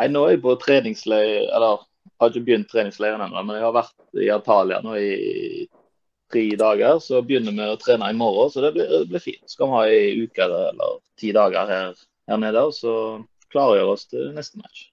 Nei, 0.00 0.08
Nå 0.10 0.24
er 0.26 0.34
jeg 0.34 0.42
på 0.42 0.56
treningsleir, 0.62 1.50
eller 1.52 1.84
har 2.20 2.32
ikke 2.32 2.46
begynt 2.46 2.70
treningsleiren 2.72 3.22
ennå, 3.28 3.44
men 3.44 3.60
jeg 3.60 3.66
har 3.68 3.76
vært 3.76 4.18
i 4.18 4.30
Italia 4.32 4.80
nå 4.84 4.96
i 4.96 5.68
tre 6.32 6.44
dager. 6.58 7.00
Så 7.02 7.22
begynner 7.26 7.54
vi 7.56 7.66
å 7.68 7.78
trene 7.80 8.10
i 8.10 8.16
morgen, 8.16 8.52
så 8.52 8.64
det 8.64 8.72
blir, 8.76 8.88
det 8.90 9.10
blir 9.10 9.24
fint. 9.24 9.44
Skal 9.50 9.68
vi 9.68 9.76
ha 9.76 9.82
ei 9.90 10.24
uke 10.24 10.46
eller 10.46 10.98
ti 11.20 11.32
dager 11.36 11.70
her, 11.70 12.00
her 12.30 12.40
nede, 12.40 12.64
og 12.70 12.76
så 12.76 12.94
klargjøre 13.50 13.94
oss 13.94 14.06
til 14.10 14.30
neste 14.36 14.60
match. 14.62 14.86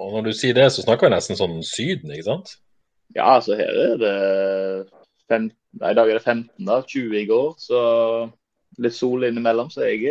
Og 0.00 0.14
Når 0.16 0.28
du 0.28 0.32
sier 0.36 0.56
det, 0.56 0.70
så 0.72 0.84
snakker 0.84 1.08
vi 1.08 1.16
nesten 1.16 1.38
sånn 1.38 1.58
Syden, 1.66 2.12
ikke 2.14 2.28
sant? 2.30 2.54
Ja, 3.12 3.34
altså 3.36 3.58
her 3.58 3.76
er 3.76 3.98
det 4.00 4.14
fem, 5.28 5.50
nei, 5.80 5.90
I 5.92 5.98
dag 5.98 6.08
er 6.08 6.16
det 6.16 6.24
15, 6.24 6.46
da. 6.68 6.78
20 6.88 7.18
i 7.20 7.26
går. 7.28 7.50
Så 7.60 7.82
litt 8.82 8.96
sol 8.96 9.26
innimellom. 9.28 9.68
Så 9.72 9.84
jeg, 9.84 10.08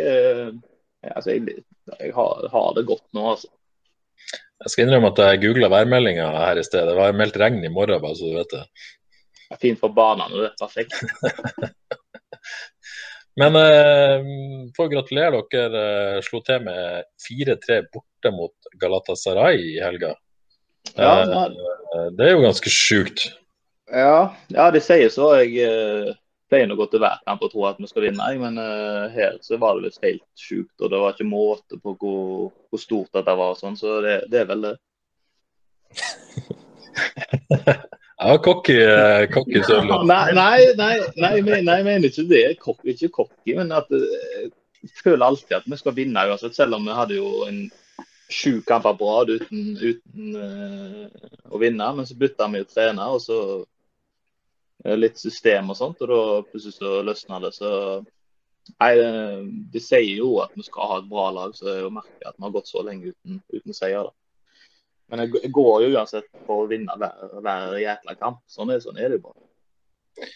altså, 1.02 1.34
jeg, 1.34 1.64
jeg 1.98 2.14
har, 2.14 2.46
har, 2.52 2.70
det 2.78 2.86
godt 2.88 3.04
nå, 3.16 3.26
altså. 3.34 3.50
Jeg 4.62 4.70
skal 4.70 4.86
innrømme 4.86 5.10
at 5.10 5.20
jeg 5.24 5.40
googla 5.42 5.68
værmeldinga 5.72 6.28
her 6.36 6.60
i 6.60 6.62
sted. 6.62 6.86
Det 6.86 6.94
var 6.94 7.16
meldt 7.18 7.38
regn 7.42 7.64
i 7.66 7.72
morgen, 7.72 7.98
bare 8.04 8.14
så 8.14 8.30
du 8.30 8.36
vet 8.38 8.54
det 8.54 8.62
er 9.52 9.60
fint 9.62 9.80
for 9.80 9.94
banene. 9.94 10.32
Det 10.34 10.50
dette 10.50 10.68
fikk. 10.72 10.92
Men 13.40 13.56
eh, 13.56 14.24
får 14.76 14.90
gratulere 14.92 15.42
dere. 15.52 15.84
Eh, 16.16 16.22
slo 16.24 16.42
til 16.44 16.64
med 16.66 17.06
4-3 17.24 17.82
borte 17.92 18.32
mot 18.34 18.72
Galatasaray 18.80 19.62
i 19.72 19.78
helga. 19.80 20.14
Ja, 20.96 21.22
eh, 21.22 22.08
det 22.18 22.26
er 22.26 22.34
jo 22.34 22.44
ganske 22.44 22.72
sjukt. 22.72 23.30
Ja, 23.92 24.34
ja, 24.52 24.70
de 24.72 24.80
sier 24.84 25.08
så. 25.12 25.30
Jeg 25.40 25.56
eh, 25.64 26.12
pleier 26.52 26.72
å 26.72 26.76
gå 26.76 26.86
til 26.92 27.00
hver 27.00 27.22
kamp 27.24 27.44
og 27.46 27.52
tro 27.54 27.64
at 27.68 27.80
vi 27.80 27.88
skal 27.88 28.06
vinne, 28.08 28.28
men 28.40 28.60
eh, 28.60 29.08
her 29.16 29.38
så 29.44 29.56
var 29.60 29.78
det 29.78 29.88
visst 29.88 30.04
helt 30.04 30.26
sjukt. 30.36 30.76
Og 30.80 30.92
det 30.92 31.00
var 31.00 31.16
ikke 31.16 31.28
måte 31.28 31.80
på 31.80 31.96
hvor, 31.96 32.52
hvor 32.68 32.80
stort 32.80 33.12
dette 33.16 33.38
var, 33.40 33.56
sånn, 33.56 33.78
så 33.80 34.00
det, 34.04 34.18
det 34.32 34.44
er 34.44 34.52
vel 34.52 34.68
det. 34.68 34.76
Ja, 38.24 38.38
cocky, 38.38 38.76
eh, 38.82 39.28
cocky 39.34 39.60
Nei, 40.06 40.34
nei, 40.34 40.74
nei, 40.76 40.98
nei, 41.16 41.40
nei, 41.42 41.76
jeg 41.76 41.84
mener 41.86 42.08
ikke 42.08 42.24
det. 42.30 42.44
Cocky, 42.60 42.92
ikke 42.94 43.08
cocky, 43.16 43.54
men 43.56 43.72
at 43.74 43.90
eh, 43.96 44.44
jeg 44.82 44.92
føler 45.02 45.26
alltid 45.26 45.56
at 45.56 45.66
vi 45.66 45.78
skal 45.80 45.96
vinne 45.96 46.26
uansett. 46.30 46.54
Selv 46.54 46.78
om 46.78 46.86
vi 46.86 46.94
hadde 46.94 47.18
jo 47.18 47.42
en 47.48 47.64
sju 48.32 48.60
kamper 48.66 48.94
på 48.98 49.10
rad 49.10 49.34
uten, 49.34 49.74
uten 49.76 50.38
uh, 50.38 51.26
å 51.50 51.60
vinne. 51.60 51.90
Men 51.98 52.08
så 52.08 52.16
bytta 52.18 52.48
vi 52.52 52.62
jo 52.62 52.70
trener, 52.70 53.16
og 53.16 53.20
så 53.22 53.38
uh, 53.62 54.96
litt 54.96 55.18
system 55.20 55.74
og 55.74 55.78
sånt. 55.78 56.02
Og 56.02 56.10
da 56.14 56.22
plutselig 56.46 56.78
så 56.78 57.02
løsna 57.06 57.42
det. 57.42 57.52
Så 57.58 57.72
nei, 58.78 58.92
de 59.74 59.82
sier 59.82 60.16
jo 60.22 60.36
at 60.44 60.54
vi 60.54 60.66
skal 60.66 60.94
ha 60.94 61.02
et 61.02 61.10
bra 61.10 61.28
lag, 61.34 61.54
så 61.58 61.74
jeg 61.74 61.94
merker 61.94 62.30
at 62.30 62.38
vi 62.38 62.46
har 62.46 62.54
gått 62.54 62.70
så 62.70 62.86
lenge 62.86 63.10
uten, 63.10 63.42
uten 63.50 63.78
seier. 63.78 64.06
da. 64.06 64.21
Men 65.10 65.24
jeg 65.24 65.50
går 65.52 65.86
jo 65.86 65.94
uansett 65.96 66.28
for 66.46 66.64
å 66.64 66.68
vinne 66.70 66.94
hver, 67.00 67.34
hver 67.42 67.78
jækla 67.82 68.16
kamp. 68.20 68.40
Sånn 68.50 68.70
er, 68.72 68.80
sånn 68.84 69.00
er 69.00 69.10
det 69.10 69.18
jo 69.20 69.26
bare. 69.30 70.30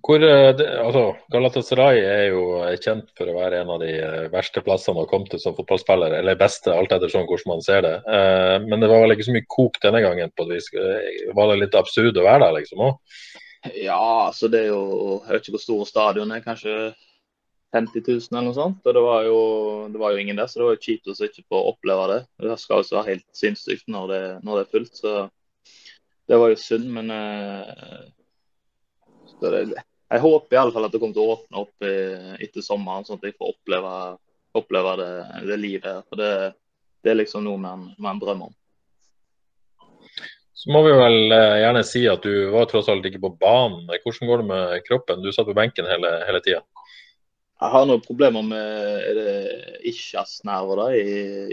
Hvor, 0.00 0.22
eh, 0.24 0.60
altså, 0.80 1.02
Galatasaray 1.32 2.00
er 2.00 2.22
jo 2.32 2.44
kjent 2.80 3.10
for 3.16 3.28
å 3.28 3.36
være 3.36 3.60
en 3.60 3.72
av 3.74 3.82
de 3.82 3.90
eh, 4.00 4.28
verste 4.32 4.62
plassene 4.64 5.04
å 5.04 5.08
komme 5.08 5.28
til 5.28 5.42
som 5.42 5.54
fotballspiller. 5.56 6.16
Eller 6.18 6.38
beste, 6.40 6.72
alt 6.72 6.92
etter 6.96 7.12
sånn 7.12 7.28
hvordan 7.28 7.52
man 7.52 7.64
ser 7.64 7.84
det. 7.84 7.94
Eh, 8.08 8.56
men 8.64 8.80
det 8.80 8.88
var 8.90 9.04
vel 9.04 9.14
ikke 9.14 9.28
så 9.28 9.36
mye 9.36 9.48
kok 9.56 9.76
denne 9.84 10.00
gangen. 10.04 10.32
på 10.36 10.48
det. 10.48 10.62
Var 11.36 11.52
det 11.52 11.60
litt 11.60 11.78
absurd 11.78 12.16
å 12.16 12.26
være 12.26 12.46
der, 12.46 12.56
liksom? 12.58 12.84
Også? 12.88 13.36
Ja, 13.76 14.00
altså 14.30 14.48
det 14.48 14.62
er 14.62 14.70
jo 14.70 15.20
Jeg 15.26 15.34
vet 15.34 15.42
ikke 15.44 15.56
hvor 15.58 15.64
stor 15.66 15.88
stadion 15.88 16.32
er. 16.32 16.44
Kanskje 16.44 16.76
50 17.74 18.02
000 18.06 18.30
eller 18.30 18.46
noe 18.48 18.56
sånt. 18.56 18.80
Og 18.84 18.96
det 18.96 19.02
var 19.04 19.26
jo, 19.26 19.42
det 19.92 20.00
var 20.02 20.14
jo 20.14 20.22
ingen 20.22 20.40
der, 20.40 20.48
så 20.50 20.60
det 20.60 20.66
var 20.66 20.76
jo 20.76 20.84
kjipt 20.86 21.10
å 21.10 21.16
ikke 21.26 21.46
få 21.46 21.60
oppleve 21.72 22.08
det. 22.12 22.20
Det 22.42 22.56
skal 22.58 22.82
også 22.82 22.98
være 22.98 23.14
helt 23.14 23.26
sinnssykt 23.36 23.86
når 23.90 24.10
det, 24.10 24.22
når 24.46 24.58
det 24.58 24.64
er 24.64 24.72
fullt, 24.74 24.96
så 24.98 25.14
det 26.30 26.38
var 26.38 26.52
jo 26.52 26.58
synd. 26.62 26.88
Men 26.94 27.12
uh, 27.14 28.02
det, 29.42 29.62
jeg 30.10 30.24
håper 30.24 30.56
i 30.56 30.60
alle 30.62 30.74
fall 30.74 30.88
at 30.88 30.94
det 30.94 31.02
kommer 31.02 31.16
til 31.16 31.26
å 31.26 31.36
åpne 31.36 31.62
opp 31.62 31.86
i, 31.86 31.94
etter 32.46 32.66
sommeren, 32.66 33.06
sånn 33.06 33.20
at 33.20 33.28
jeg 33.28 33.38
får 33.38 33.54
oppleve, 33.54 33.92
oppleve 34.58 34.96
det, 35.02 35.12
det, 35.50 35.60
livet. 35.62 36.08
For 36.08 36.18
det, 36.18 36.32
det, 37.04 37.12
er 37.12 37.20
liksom 37.22 37.46
noe 37.46 37.60
man, 37.62 37.86
man 38.02 38.18
drømmer 38.22 38.50
om. 38.50 38.56
Så 40.60 40.68
må 40.74 40.82
vi 40.84 40.90
vel 40.92 41.32
eh, 41.32 41.60
gjerne 41.62 41.82
si 41.88 42.02
at 42.10 42.26
du 42.26 42.50
var 42.52 42.66
tross 42.68 42.90
alt 42.92 43.06
ikke 43.08 43.22
på 43.22 43.30
banen. 43.40 43.86
Hvordan 43.88 44.28
går 44.28 44.42
det 44.42 44.48
med 44.50 44.74
kroppen? 44.84 45.22
Du 45.24 45.30
satt 45.32 45.48
på 45.48 45.56
benken 45.56 45.88
hele, 45.88 46.10
hele 46.28 46.42
tida. 46.44 46.60
Jeg 47.60 47.72
har 47.74 47.84
noen 47.84 48.00
problemer 48.00 48.44
med 48.46 49.18
ischiasnerver 49.84 50.94
i, 50.96 51.10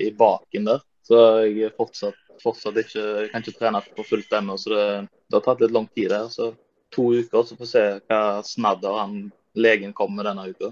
i 0.08 0.12
baken 0.16 0.70
der. 0.70 0.84
Så 1.08 1.20
jeg 1.48 1.74
fortsatt, 1.76 2.16
fortsatt 2.44 2.80
ikke, 2.80 3.02
jeg 3.02 3.32
kan 3.32 3.44
ikke 3.44 3.60
trene 3.60 3.82
på 3.96 4.06
fullt 4.08 4.34
ennå. 4.40 4.56
Så 4.60 4.72
det, 4.72 4.86
det, 5.28 5.36
har 5.36 5.44
tatt 5.44 5.64
litt 5.64 5.76
lang 5.76 5.88
tid 5.92 6.12
der. 6.14 6.30
Så 6.32 6.54
to 6.96 7.10
uker, 7.16 7.44
så 7.44 7.56
får 7.56 7.64
vi 7.66 7.72
se 7.72 7.84
hva 8.08 8.22
snadder 8.48 9.00
han 9.02 9.18
legen 9.58 9.96
kommer 9.98 10.22
med 10.22 10.30
denne 10.30 10.48
uka. 10.52 10.72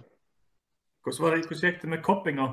Hvordan, 1.04 1.22
var 1.24 1.36
det, 1.36 1.46
hvordan 1.50 1.70
gikk 1.70 1.84
det 1.84 1.92
med 1.92 2.04
koppinga? 2.06 2.48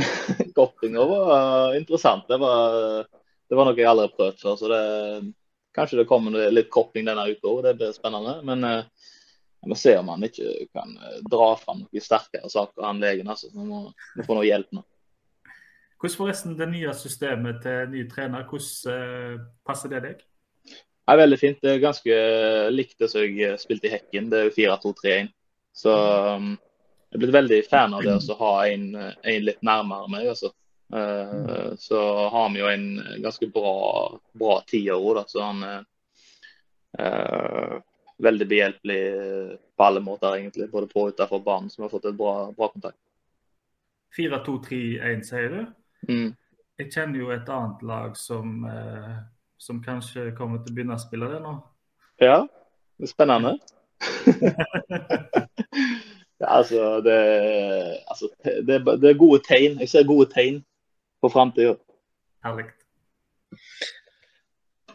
koppinga 0.58 1.06
var 1.08 1.76
interessant. 1.76 2.24
Det 2.28 2.40
var, 2.40 3.04
det 3.04 3.58
var, 3.58 3.68
noe 3.68 3.76
jeg 3.78 3.90
aldri 3.90 4.08
har 4.08 4.16
prøvd 4.16 4.44
før. 4.46 4.56
Så 4.60 4.72
det, 4.72 4.82
kanskje 5.76 6.00
det 6.00 6.08
kommer 6.08 6.40
litt 6.56 6.72
kopping 6.72 7.04
denne 7.08 7.28
uka 7.30 7.52
òg. 7.52 7.66
Det 7.68 7.76
blir 7.82 7.92
spennende. 7.96 8.38
Men 8.48 8.64
vi 8.64 8.80
må 9.70 9.78
se 9.78 9.94
om 9.98 10.10
han 10.12 10.26
ikke 10.26 10.66
kan 10.74 10.96
eh, 10.98 11.20
dra 11.30 11.52
fram 11.60 11.84
noen 11.84 12.02
sterkere 12.04 12.50
saker, 12.50 12.84
han 12.84 13.02
legen. 13.02 13.30
altså. 13.30 13.50
Han 13.54 13.70
må, 13.70 13.80
må 14.16 14.26
få 14.26 14.36
noe 14.38 14.48
hjelp 14.48 14.74
nå. 14.76 14.84
Hvordan 16.00 16.18
forresten 16.20 16.56
det 16.58 16.68
nye 16.68 16.92
systemet 16.98 17.62
til 17.64 17.88
ny 17.92 18.02
trener, 18.10 18.44
hvordan 18.48 18.92
uh, 18.92 19.44
passer 19.64 19.92
det 19.94 20.02
deg? 20.04 20.18
Det 20.68 21.14
er 21.14 21.20
veldig 21.20 21.38
fint. 21.40 21.62
Det 21.62 21.70
er 21.70 21.80
ganske 21.80 22.18
likt 22.74 22.98
det 23.00 23.08
som 23.12 23.24
jeg 23.24 23.56
spilte 23.62 23.88
i 23.88 23.94
Hekken. 23.94 24.28
Det 24.32 24.40
er 24.40 24.50
jo 24.50 24.56
4-2-3-1. 24.58 25.30
Så 25.74 25.94
um, 25.94 26.50
jeg 27.08 27.16
er 27.16 27.22
blitt 27.22 27.38
veldig 27.38 27.62
fan 27.70 27.96
av 27.96 28.04
det 28.04 28.18
å 28.18 28.36
ha 28.42 28.52
en, 28.68 28.84
en, 29.00 29.40
litt 29.46 29.64
nærmere 29.64 30.10
meg. 30.12 30.28
altså. 30.34 30.52
Så 31.80 32.00
har 32.30 32.50
vi 32.52 32.60
jo 32.60 32.68
en 32.68 32.86
ganske 33.24 33.48
bra, 33.54 33.74
bra 34.36 34.58
tiår 34.68 35.00
òg, 35.00 35.22
så 35.30 35.42
han 35.42 35.62
veldig 38.22 38.46
behjelpelig 38.48 39.00
på 39.76 39.84
alle 39.84 40.00
måter, 40.00 40.36
egentlig. 40.36 40.70
Både 40.70 40.88
på 40.90 41.06
og 41.06 41.14
utenfor 41.14 41.42
banen, 41.44 41.70
som 41.70 41.84
har 41.84 41.92
fått 41.92 42.08
et 42.10 42.16
bra, 42.18 42.52
bra 42.56 42.68
kontakt. 42.72 42.98
4-2-3-1, 44.18 45.22
sier 45.26 45.54
du? 45.54 45.60
Mm. 46.08 46.34
Jeg 46.78 46.90
kjenner 46.90 47.20
jo 47.20 47.30
et 47.34 47.48
annet 47.50 47.82
lag 47.86 48.16
som, 48.18 48.64
eh, 48.66 49.16
som 49.58 49.82
kanskje 49.82 50.32
kommer 50.38 50.62
til 50.62 50.72
å 50.72 50.76
begynne 50.76 50.98
å 50.98 51.02
spille 51.02 51.30
det 51.30 51.40
nå. 51.42 51.54
Ja, 52.22 52.44
det 52.98 53.08
er 53.08 53.10
spennende. 53.10 53.56
ja, 56.40 56.46
altså, 56.46 57.00
det, 57.02 57.18
altså 58.10 58.30
det, 58.44 58.80
det, 58.86 59.10
er 59.10 59.18
gode 59.18 59.42
tegn. 59.46 59.80
Jeg 59.82 59.90
ser 59.90 60.06
gode 60.06 60.30
tegn 60.34 60.62
på 61.22 61.30
framtida. 61.32 61.74
Herlig. 62.44 62.68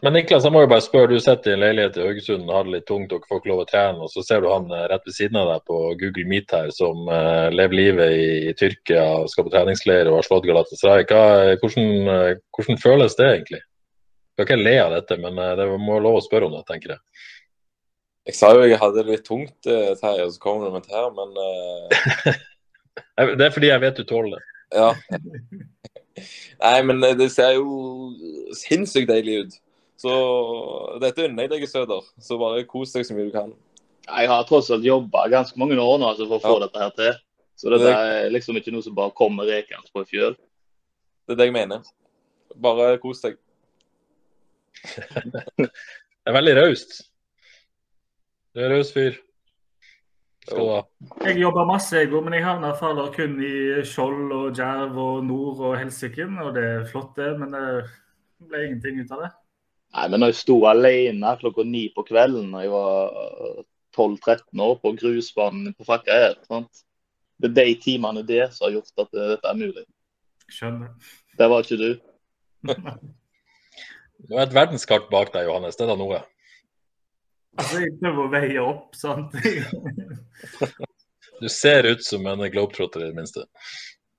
Men 0.00 0.14
Niklas, 0.16 0.46
jeg 0.46 0.52
må 0.54 0.62
jo 0.64 0.68
bare 0.70 0.80
spørre, 0.80 1.12
du 1.12 1.20
sitter 1.20 1.52
i 1.52 1.54
en 1.58 1.60
leilighet 1.60 1.98
i 1.98 2.04
Haugesund 2.06 2.46
og 2.46 2.54
har 2.56 2.64
det 2.64 2.72
litt 2.72 2.86
tungt, 2.88 3.10
dere 3.10 3.28
får 3.28 3.40
ikke 3.42 3.50
lov 3.50 3.58
å 3.60 3.66
trene, 3.68 4.06
og 4.06 4.08
så 4.08 4.22
ser 4.24 4.40
du 4.40 4.46
han 4.48 4.70
eh, 4.72 4.86
rett 4.88 5.04
ved 5.04 5.16
siden 5.16 5.36
av 5.36 5.50
deg 5.50 5.66
på 5.68 5.80
Google 6.00 6.24
Meet 6.30 6.54
her, 6.56 6.70
som 6.72 7.02
uh, 7.10 7.48
lever 7.52 7.76
livet 7.76 8.14
i, 8.16 8.30
i, 8.48 8.54
Tyrkia, 8.56 9.04
skal 9.28 9.44
på 9.44 9.52
treningsleir 9.52 10.08
og 10.08 10.16
har 10.16 10.24
slått 10.24 10.48
Galatasaray. 10.48 11.04
Hva, 11.10 11.20
hvordan, 11.60 11.92
uh, 12.08 12.40
hvordan, 12.56 12.80
føles 12.80 13.18
det 13.20 13.28
egentlig? 13.28 13.62
Jeg 14.40 14.48
kan 14.48 14.56
ikke 14.56 14.70
le 14.70 14.74
av 14.86 14.96
dette, 14.96 15.20
men 15.20 15.36
uh, 15.36 15.52
det 15.60 15.68
må 15.74 15.92
være 15.92 16.06
lov 16.08 16.20
å 16.22 16.24
spørre 16.24 16.48
om 16.48 16.56
det, 16.56 16.64
tenker 16.72 16.96
jeg. 16.96 17.26
Jeg 18.30 18.40
sa 18.40 18.54
jo 18.56 18.64
jeg 18.64 18.80
hadde 18.80 19.02
det 19.02 19.18
litt 19.18 19.28
tungt, 19.28 19.56
Terje, 19.66 20.24
og 20.24 20.32
så 20.32 20.40
kommer 20.40 20.68
du 20.68 20.78
med 20.78 20.88
det 20.88 20.96
her, 20.96 21.10
men 21.12 22.36
Det 23.36 23.44
er 23.44 23.52
fordi 23.52 23.68
jeg 23.68 23.82
vet 23.82 24.00
du 24.00 24.06
tåler 24.08 24.38
det. 24.38 24.44
Ja. 24.80 24.92
Nei, 26.60 26.78
men 26.88 27.02
det 27.18 27.34
ser 27.34 27.58
jo 27.58 28.14
sinnssykt 28.56 29.10
deilig 29.10 29.42
ut. 29.44 29.60
Så 30.00 30.12
dette 31.02 31.26
unner 31.26 31.44
jeg 31.44 31.52
deg, 31.52 31.66
Søder. 31.68 32.06
Så 32.24 32.38
bare 32.40 32.64
kos 32.68 32.94
deg 32.94 33.04
så 33.04 33.16
mye 33.16 33.28
du 33.28 33.34
kan. 33.34 33.50
Jeg 34.06 34.30
har 34.30 34.46
tross 34.48 34.70
alt 34.72 34.86
jobba 34.86 35.26
ganske 35.30 35.60
mange 35.60 35.76
år 35.76 35.98
nå 36.00 36.08
altså, 36.08 36.26
for 36.30 36.38
å 36.38 36.44
få 36.44 36.54
ja. 36.56 36.66
dette 36.66 36.82
her 36.82 36.94
til. 36.96 37.18
Så 37.60 37.72
dette 37.74 37.90
er 37.92 38.30
liksom 38.32 38.56
ikke 38.56 38.72
noe 38.72 38.84
som 38.86 38.96
bare 38.96 39.12
kommer 39.16 39.48
rekende 39.50 39.92
på 39.92 40.00
en 40.00 40.08
fjøl. 40.08 40.36
Det 41.28 41.36
er 41.36 41.40
det 41.42 41.50
jeg 41.50 41.56
mener. 41.58 41.84
Bare 42.56 42.94
kos 43.02 43.20
deg. 43.26 43.36
det 45.60 45.68
er 45.68 46.36
veldig 46.38 46.54
raust. 46.56 47.02
Du 48.56 48.64
er 48.64 48.72
raus 48.72 48.94
fyr. 48.96 49.20
Skal 50.46 50.64
du 50.64 50.72
ha. 50.72 50.80
Jeg 51.28 51.36
jobber 51.42 51.68
masse, 51.68 52.00
jeg 52.00 52.08
òg, 52.08 52.24
men 52.24 52.38
jeg 52.38 52.46
havner 52.46 52.80
faller 52.80 53.12
kun 53.14 53.36
i 53.44 53.84
Skjold 53.86 54.32
og 54.32 54.56
Djerv 54.56 54.96
og 54.96 55.20
Nord 55.28 55.60
og 55.68 55.76
Helsiken. 55.76 56.40
Og 56.40 56.56
det 56.56 56.64
er 56.64 56.88
flott, 56.88 57.12
det, 57.20 57.34
men 57.38 57.52
det 57.52 57.66
ble 58.48 58.64
ingenting 58.64 59.04
ut 59.04 59.14
av 59.18 59.26
det. 59.26 59.30
Nei, 59.90 60.06
men 60.06 60.22
når 60.22 60.30
jeg 60.30 60.40
sto 60.44 60.56
alene 60.70 61.34
klokka 61.40 61.64
ni 61.66 61.88
på 61.94 62.04
kvelden 62.06 62.52
da 62.54 62.62
jeg 62.62 62.70
var 62.70 63.64
12-13 63.96 64.62
år 64.62 64.76
på 64.82 64.92
grusbanen 65.00 65.74
på 65.74 65.86
Fakka 65.88 66.14
her, 66.14 66.36
det 67.40 67.50
er 67.50 67.56
de 67.56 67.74
timene 67.82 68.22
der 68.26 68.52
som 68.54 68.68
har 68.68 68.76
gjort 68.78 69.02
at 69.02 69.16
dette 69.16 69.50
er 69.50 69.58
mulig. 69.58 69.86
Skjønner. 70.50 70.92
Det 71.38 71.48
var 71.50 71.64
ikke 71.64 71.80
du. 71.80 71.90
du 74.28 74.36
har 74.36 74.44
et 74.44 74.54
verdenskart 74.54 75.10
bak 75.10 75.32
deg, 75.34 75.48
Johannes. 75.48 75.78
Det 75.78 75.86
er 75.86 75.92
da 75.92 75.98
noe. 75.98 76.22
Altså, 77.58 77.82
jeg 77.82 77.96
prøver 77.98 78.22
å 78.22 78.30
veie 78.30 78.62
opp, 78.62 78.94
sant. 78.98 79.34
du 81.42 81.48
ser 81.50 81.88
ut 81.90 82.04
som 82.06 82.26
en 82.30 82.46
globetrotter, 82.52 83.02
i 83.02 83.10
det 83.10 83.18
minste. 83.18 83.46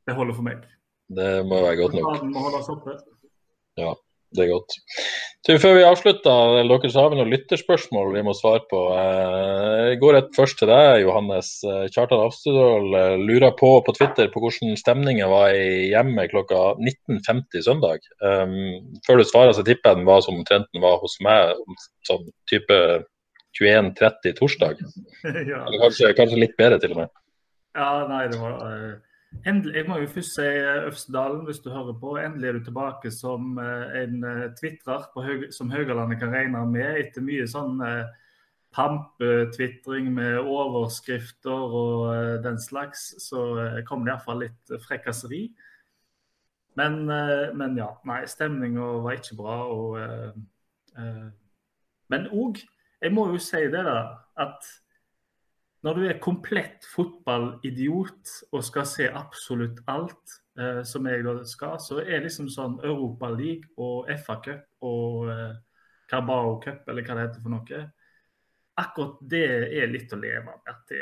Det 0.08 0.18
holder 0.18 0.36
for 0.36 0.48
meg. 0.50 0.66
Det 1.12 1.32
må 1.48 1.62
være 1.64 1.80
godt 1.84 2.00
nok. 2.00 2.08
Ja, 2.08 2.24
den 2.24 2.34
Må 2.36 2.46
holde 2.48 2.64
oss 2.64 2.72
oppe. 2.72 2.98
Ja. 3.80 3.94
Det 4.32 4.46
er 4.46 4.52
godt. 4.54 4.76
Så 5.44 5.56
før 5.60 5.74
vi 5.76 5.84
avslutter, 5.84 6.62
dere 6.70 6.90
så 6.94 7.02
har 7.02 7.10
vi 7.12 7.18
noen 7.18 7.32
lytterspørsmål 7.34 8.14
vi 8.14 8.22
må 8.24 8.32
svare 8.38 8.62
på. 8.70 8.80
Eh, 8.96 9.80
jeg 9.90 10.00
går 10.04 10.16
rett 10.16 10.30
først 10.38 10.60
til 10.62 10.70
deg, 10.70 11.02
Johannes. 11.02 11.50
Eh, 11.68 11.88
Kjartan 11.92 12.24
Afstedal 12.28 12.96
eh, 13.00 13.16
lurer 13.20 13.52
på 13.60 13.74
på 13.84 13.96
Twitter 13.98 14.30
på 14.32 14.44
hvordan 14.44 14.78
stemningen 14.80 15.28
var 15.34 15.52
i 15.58 15.90
hjemmet 15.90 16.32
klokka 16.32 16.62
19.50 16.78 17.66
søndag. 17.68 18.08
Um, 18.24 18.96
før 19.08 19.20
du 19.20 19.28
svarer, 19.28 19.56
så 19.58 19.66
tipper 19.68 19.92
jeg 19.92 20.04
den 20.04 20.10
var 20.14 20.24
som 20.24 20.40
omtrent 20.40 20.72
den 20.72 20.86
var 20.86 21.02
hos 21.04 21.18
meg, 21.26 21.58
sånn 22.08 22.30
type 22.52 22.82
21.30 23.60 24.40
torsdag. 24.40 24.80
ja. 25.52 25.66
Eller 25.66 25.88
kanskje, 25.88 26.16
kanskje, 26.16 26.44
litt 26.46 26.56
bedre, 26.62 26.80
til 26.80 26.96
og 26.96 27.04
med. 27.04 27.16
Ja, 27.76 27.94
nei, 28.08 28.28
det 28.32 28.40
var... 28.40 28.62
Uh 28.62 29.00
Endelig, 29.46 29.76
jeg 29.76 29.88
må 29.88 29.98
jo 29.98 30.08
først 30.12 30.36
si 30.36 30.44
Øfsedalen, 30.44 30.88
Øvstedalen, 30.88 31.46
hvis 31.46 31.60
du 31.60 31.70
hører 31.72 31.94
på. 32.00 32.16
Endelig 32.20 32.48
er 32.48 32.58
du 32.58 32.64
tilbake 32.64 33.12
som 33.12 33.58
eh, 33.58 34.04
en 34.04 34.26
tvitrer 34.60 35.08
Høg 35.16 35.46
som 35.56 35.72
Haugalandet 35.72 36.20
kan 36.20 36.34
regne 36.34 36.66
med, 36.70 37.00
etter 37.00 37.24
mye 37.26 37.48
sånn 37.50 37.80
pamptvitring 38.76 40.12
med 40.14 40.38
overskrifter 40.40 41.76
og 41.80 42.44
den 42.44 42.60
slags. 42.62 43.08
Så 43.24 43.42
kom 43.88 44.06
det 44.06 44.14
iallfall 44.14 44.46
litt 44.46 44.76
frekkaseri. 44.86 45.48
Men, 46.80 47.04
men, 47.06 47.76
ja, 47.76 47.90
nei, 48.08 48.22
stemninga 48.32 48.86
var 49.04 49.18
ikke 49.18 49.36
bra. 49.40 49.58
Og, 49.76 49.98
men 52.14 52.30
òg, 52.32 52.62
jeg 53.02 53.16
må 53.16 53.28
jo 53.34 53.42
si 53.44 53.66
det, 53.74 53.84
da, 53.88 53.98
at 54.40 54.70
når 55.86 55.98
du 55.98 56.04
er 56.06 56.22
komplett 56.22 56.86
fotballidiot 56.92 58.34
og 58.54 58.64
skal 58.66 58.86
se 58.90 59.08
absolutt 59.10 59.82
alt, 59.90 60.38
eh, 60.60 60.82
som 60.88 61.08
jeg 61.10 61.26
da 61.26 61.36
skal, 61.48 61.80
så 61.82 62.02
er 62.04 62.22
liksom 62.26 62.50
sånn 62.54 62.78
Europaliga 62.86 63.66
og 63.82 64.12
FA-cup 64.22 64.86
og 64.86 65.32
eh, 65.34 65.56
Carabao 66.12 66.60
Cup, 66.62 66.86
eller 66.90 67.06
hva 67.08 67.18
det 67.18 67.28
heter 67.28 67.44
for 67.44 67.56
noe 67.56 67.84
Akkurat 68.82 69.18
det 69.30 69.46
er 69.78 69.90
litt 69.92 70.14
å 70.16 70.18
leve 70.18 70.46
med. 70.46 70.62
at 70.66 70.86
det 70.90 71.02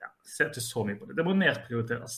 ja, 0.00 0.08
ser 0.24 0.48
ikke 0.48 0.62
så 0.64 0.82
mye 0.86 0.96
på 0.98 1.06
det. 1.06 1.18
Det 1.18 1.26
må 1.26 1.34
nedprioriteres. 1.36 2.16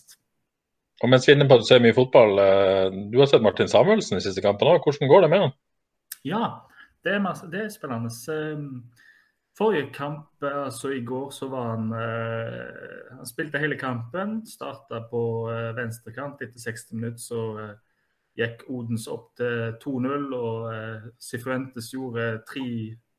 Og 1.01 1.11
mens 1.11 1.26
vi 1.26 1.33
er 1.33 1.39
inne 1.39 1.49
på 1.51 1.57
at 1.59 1.64
du 1.64 1.68
ser 1.68 1.83
mye 1.83 1.97
fotball, 1.97 2.39
eh, 2.39 2.97
du 3.11 3.18
har 3.18 3.28
sett 3.28 3.45
Martin 3.45 3.68
Samuelsen 3.68 4.20
i 4.20 4.24
siste 4.24 4.45
kampen 4.45 4.70
òg. 4.70 4.85
Hvordan 4.85 5.11
går 5.11 5.24
det 5.24 5.31
med 5.33 5.45
han? 5.47 5.55
Ja, 6.28 6.45
det 7.05 7.16
er, 7.16 7.22
masse, 7.24 7.49
det 7.51 7.64
er 7.64 7.72
spennende. 7.72 8.12
Forrige 9.61 9.91
kamp, 9.93 10.43
altså 10.43 10.89
i 10.89 11.03
går, 11.05 11.31
så 11.31 11.49
var 11.53 11.67
han 11.75 11.91
eh, 11.93 13.17
Han 13.17 13.27
spilte 13.29 13.61
hele 13.61 13.77
kampen. 13.77 14.39
Starta 14.49 15.03
på 15.11 15.51
eh, 15.53 15.75
venstrekant. 15.77 16.41
Etter 16.41 16.63
60 16.63 16.95
minutter 16.97 17.21
så 17.21 17.41
eh, 17.61 17.75
gikk 18.41 18.63
Odens 18.73 19.05
opp 19.13 19.35
til 19.37 19.75
2-0. 19.83 20.25
Og 20.33 20.65
eh, 20.73 21.11
Sifuentes 21.21 21.91
gjorde 21.93 22.25
tre 22.49 22.63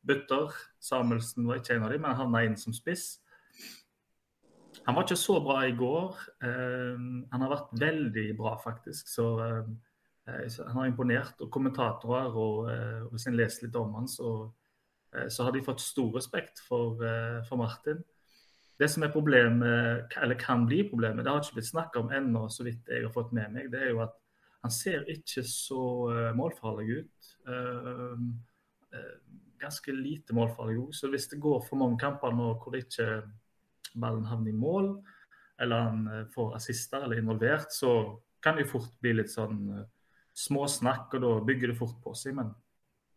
bytter. 0.01 0.55
Samuelsen 0.81 1.45
var 1.45 1.61
ikke 1.61 1.75
en 1.77 1.85
av 1.85 1.93
dem, 1.93 2.01
men 2.07 2.17
havna 2.17 2.41
inn 2.47 2.57
som 2.57 2.73
spiss. 2.73 3.19
Han 4.87 4.97
var 4.97 5.05
ikke 5.05 5.19
så 5.21 5.35
bra 5.45 5.59
i 5.67 5.75
går. 5.77 6.23
Eh, 6.41 7.03
han 7.35 7.45
har 7.45 7.51
vært 7.53 7.75
veldig 7.83 8.25
bra, 8.39 8.55
faktisk. 8.63 9.13
Så 9.13 9.27
eh, 9.45 9.69
han 10.25 10.73
har 10.79 10.89
imponert. 10.89 11.37
Og 11.37 11.53
kommentatorer 11.53 12.33
og, 12.33 12.65
eh, 12.73 13.05
og 13.05 13.13
hvis 13.13 13.27
en 13.29 13.37
leser 13.37 13.67
litt 13.67 13.77
om 13.77 13.93
han, 13.99 14.09
så 14.09 14.31
Eh, 14.39 14.60
så 15.11 15.43
har 15.43 15.51
de 15.51 15.63
fått 15.63 15.83
stor 15.83 16.13
respekt 16.15 16.61
for, 16.67 17.03
eh, 17.03 17.43
for, 17.47 17.57
Martin. 17.57 18.03
Det 18.79 18.89
som 18.89 19.03
er 19.03 19.13
problemet, 19.13 20.13
eller 20.17 20.39
kan 20.39 20.65
bli 20.65 20.83
problemet, 20.89 21.23
det 21.23 21.31
har 21.31 21.41
ikke 21.43 21.59
blitt 21.59 21.69
snakka 21.69 21.99
om 21.99 22.11
ennå, 22.11 22.47
så 22.49 22.63
vidt 22.63 22.87
jeg 22.87 23.03
har 23.03 23.13
fått 23.13 23.33
med 23.33 23.51
meg, 23.53 23.69
det 23.71 23.81
er 23.81 23.91
jo 23.91 24.01
at 24.01 24.15
han 24.63 24.71
ser 24.71 25.05
ikke 25.09 25.43
så 25.45 25.83
eh, 26.13 26.33
målfarlig 26.37 27.01
ut. 27.01 27.29
Ganske 29.61 29.93
lite 29.93 30.33
målfarlig 30.33 30.79
òg. 30.79 30.95
Så 30.95 31.09
hvis 31.09 31.27
det 31.29 31.39
går 31.41 31.61
for 31.67 31.77
mange 31.77 31.99
kamper 32.01 32.33
nå 32.33 32.55
hvor 32.59 32.75
ikke 32.75 33.21
ballen 33.93 34.25
havner 34.25 34.49
i 34.49 34.57
mål, 34.57 34.95
eller 35.61 35.85
han 35.85 36.27
får 36.33 36.55
assister 36.57 37.03
eller 37.03 37.21
involvert, 37.21 37.69
så 37.73 38.17
kan 38.41 38.57
det 38.57 38.69
fort 38.69 38.93
bli 39.01 39.13
litt 39.13 39.29
sånn 39.29 39.69
småsnakk, 40.33 41.13
og 41.13 41.21
da 41.21 41.31
bygger 41.45 41.71
det 41.71 41.77
fort 41.77 41.99
på 42.03 42.15
seg. 42.17 42.35
Men 42.39 42.53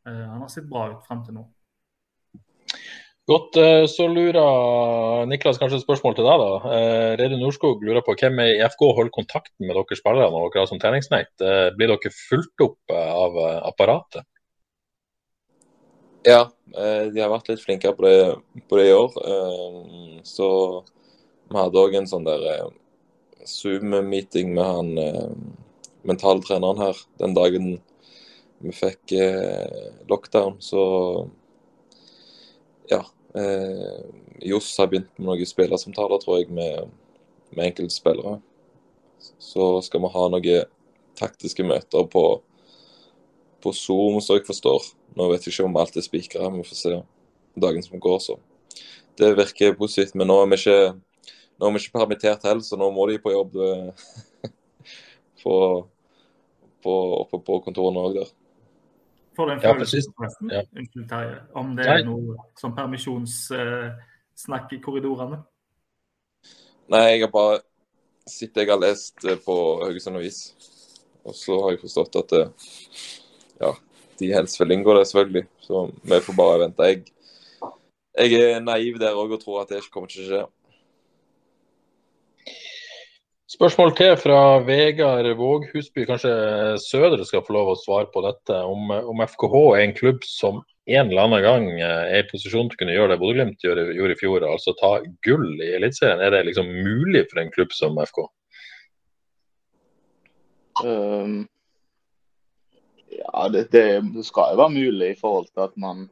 han 0.05 0.45
har 0.45 0.53
sett 0.53 0.68
bra 0.68 0.90
ut 0.92 1.07
fram 1.09 1.24
til 1.24 1.38
nå. 1.38 1.47
Godt. 3.25 3.57
Eh, 3.57 3.87
så 3.89 4.05
lurer 4.12 5.25
Niklas 5.31 5.57
kanskje 5.57 5.79
et 5.81 5.85
spørsmål 5.87 6.16
til 6.16 6.27
deg. 6.29 6.43
da. 6.43 6.72
Eh, 6.77 7.12
Reidun 7.16 7.41
Norskog 7.41 7.81
lurer 7.81 8.05
på 8.05 8.12
hvem 8.20 8.37
i 8.45 8.61
FK 8.68 8.83
holder 8.93 9.14
kontakten 9.14 9.64
med 9.64 9.72
dere 9.79 9.97
spillere 9.97 10.29
når 10.29 10.51
dere 10.53 10.61
har 10.61 10.68
som 10.68 10.81
treningsnekt. 10.81 11.33
Eh, 11.41 11.70
blir 11.72 11.89
dere 11.89 12.12
fulgt 12.12 12.61
opp 12.61 12.93
av 12.93 13.39
apparatet? 13.70 14.29
Ja, 16.25 16.49
de 16.72 17.20
har 17.20 17.29
vært 17.29 17.49
litt 17.51 17.61
flinkere 17.61 17.93
på 17.97 18.05
det, 18.05 18.37
på 18.68 18.77
det 18.79 18.87
i 18.89 18.95
år. 18.97 19.16
Så 20.25 20.47
vi 21.51 21.59
hadde 21.59 21.81
òg 21.81 21.97
en 21.99 22.09
sånn 22.09 22.25
der 22.25 22.70
Zoom-meeting 23.45 24.55
med 24.57 24.64
han 24.64 25.43
mentaltreneren 26.09 26.81
her 26.81 27.03
den 27.20 27.37
dagen 27.37 27.68
vi 28.64 28.72
fikk 28.72 29.12
lockdown. 30.09 30.57
Så 30.64 30.81
ja. 32.89 33.05
Eh, 33.35 34.05
Johs 34.39 34.78
har 34.78 34.87
begynt 34.91 35.11
med 35.18 35.26
noen 35.26 35.49
spillersamtaler, 35.49 36.20
tror 36.22 36.39
jeg, 36.39 36.51
med, 36.55 36.91
med 37.55 37.70
enkelte. 37.70 38.39
Så 39.43 39.68
skal 39.82 40.05
vi 40.05 40.11
ha 40.14 40.26
noen 40.30 40.68
taktiske 41.18 41.66
møter 41.66 42.07
på, 42.11 42.24
på 43.62 43.72
Zoom, 43.74 44.20
så 44.22 44.39
jeg 44.39 44.47
forstår. 44.47 44.87
Nå 45.18 45.28
vet 45.32 45.47
jeg 45.47 45.55
ikke 45.55 45.66
om 45.66 45.80
alt 45.80 45.99
er 45.99 46.07
spikra, 46.07 46.51
vi 46.55 46.66
får 46.66 46.78
se 46.78 46.95
dagen 47.59 47.87
som 47.87 48.03
går, 48.03 48.20
så. 48.22 48.39
Det 49.18 49.35
virker 49.39 49.76
positivt, 49.78 50.14
men 50.18 50.30
nå 50.30 50.41
er 50.43 50.49
vi 50.51 50.61
ikke, 50.61 50.78
nå 51.59 51.66
er 51.66 51.74
vi 51.74 51.82
ikke 51.82 51.99
permittert 51.99 52.47
heller, 52.47 52.64
så 52.66 52.78
nå 52.78 52.91
må 52.95 53.07
de 53.11 53.20
på 53.22 53.35
jobb 53.35 53.55
på, 53.55 54.55
på, 55.43 55.59
på, 56.82 56.97
oppe 57.20 57.43
på 57.47 57.61
kontorene 57.66 58.03
òg 58.03 58.18
der. 58.18 58.32
Får 59.37 59.47
du 59.47 59.53
en 59.53 59.61
følelse 59.61 60.03
forresten? 60.16 60.51
Ja. 60.53 60.62
Unnskyld, 60.76 61.09
Terje. 61.11 61.39
Om 61.59 61.76
det 61.78 61.87
er 61.91 62.05
noe 62.07 62.37
som 62.61 62.74
permisjonssnakk 62.76 64.72
i 64.76 64.80
korridorene? 64.85 65.39
Nei, 66.93 67.05
jeg 67.14 67.20
har 67.24 67.32
bare 67.32 67.62
sett 68.28 68.57
jeg 68.57 68.70
har 68.70 68.80
lest 68.80 69.16
på 69.45 69.57
Haugesund 69.82 70.16
Avis. 70.20 70.39
Og 71.24 71.35
så 71.37 71.57
har 71.62 71.70
jeg 71.74 71.82
forstått 71.82 72.20
at 72.20 72.30
ja, 73.61 73.70
de 74.20 74.32
helst 74.35 74.61
vil 74.61 74.74
inngå 74.76 74.95
det, 74.99 75.07
selvfølgelig. 75.09 75.45
Så 75.64 75.74
vi 76.03 76.20
får 76.26 76.35
bare 76.39 76.61
vente. 76.66 76.91
Jeg, 76.91 76.99
jeg 78.20 78.30
er 78.53 78.61
naiv 78.62 79.01
der 79.03 79.18
òg 79.18 79.30
og 79.35 79.41
tror 79.43 79.62
at 79.62 79.72
det 79.72 79.78
ikke 79.82 79.95
kommer 79.99 80.12
til 80.12 80.24
å 80.24 80.28
skje. 80.28 80.43
Spørsmål 83.55 83.92
til 83.94 84.16
fra 84.18 84.38
Vegard 84.66 85.28
Våghusby. 85.38 86.02
Kanskje 86.09 86.30
Sødre 86.82 87.22
skal 87.22 87.44
få 87.46 87.55
lov 87.55 87.68
å 87.70 87.76
svare 87.78 88.09
på 88.11 88.24
dette. 88.24 88.57
Om, 88.66 88.90
om 89.12 89.20
FKH 89.22 89.55
er 89.76 89.82
en 89.84 89.94
klubb 89.94 90.24
som 90.26 90.59
en 90.90 91.12
eller 91.12 91.22
annen 91.22 91.44
gang 91.44 91.68
er 91.78 92.16
i 92.18 92.24
posisjon 92.26 92.66
til 92.66 92.74
å 92.74 92.80
kunne 92.80 92.96
gjøre 92.96 93.12
det 93.12 93.20
Bodø-Glimt 93.20 93.62
gjorde, 93.62 93.84
gjorde, 93.94 94.16
i 94.16 94.18
fjor, 94.18 94.46
altså 94.48 94.74
ta 94.80 94.90
gull 95.22 95.46
i 95.62 95.70
Eliteserien. 95.78 96.24
Er 96.24 96.34
det 96.34 96.42
liksom 96.48 96.66
mulig 96.66 97.22
for 97.30 97.44
en 97.44 97.52
klubb 97.55 97.76
som 97.76 98.00
FK? 98.02 98.24
Um, 100.82 101.38
ja, 103.14 103.46
det, 103.55 103.68
det, 103.70 103.86
det, 104.16 104.26
skal 104.26 104.57
jo 104.57 104.64
være 104.64 104.76
mulig 104.80 105.12
i 105.12 105.20
forhold 105.20 105.46
til 105.52 105.68
at 105.68 105.78
man 105.78 106.09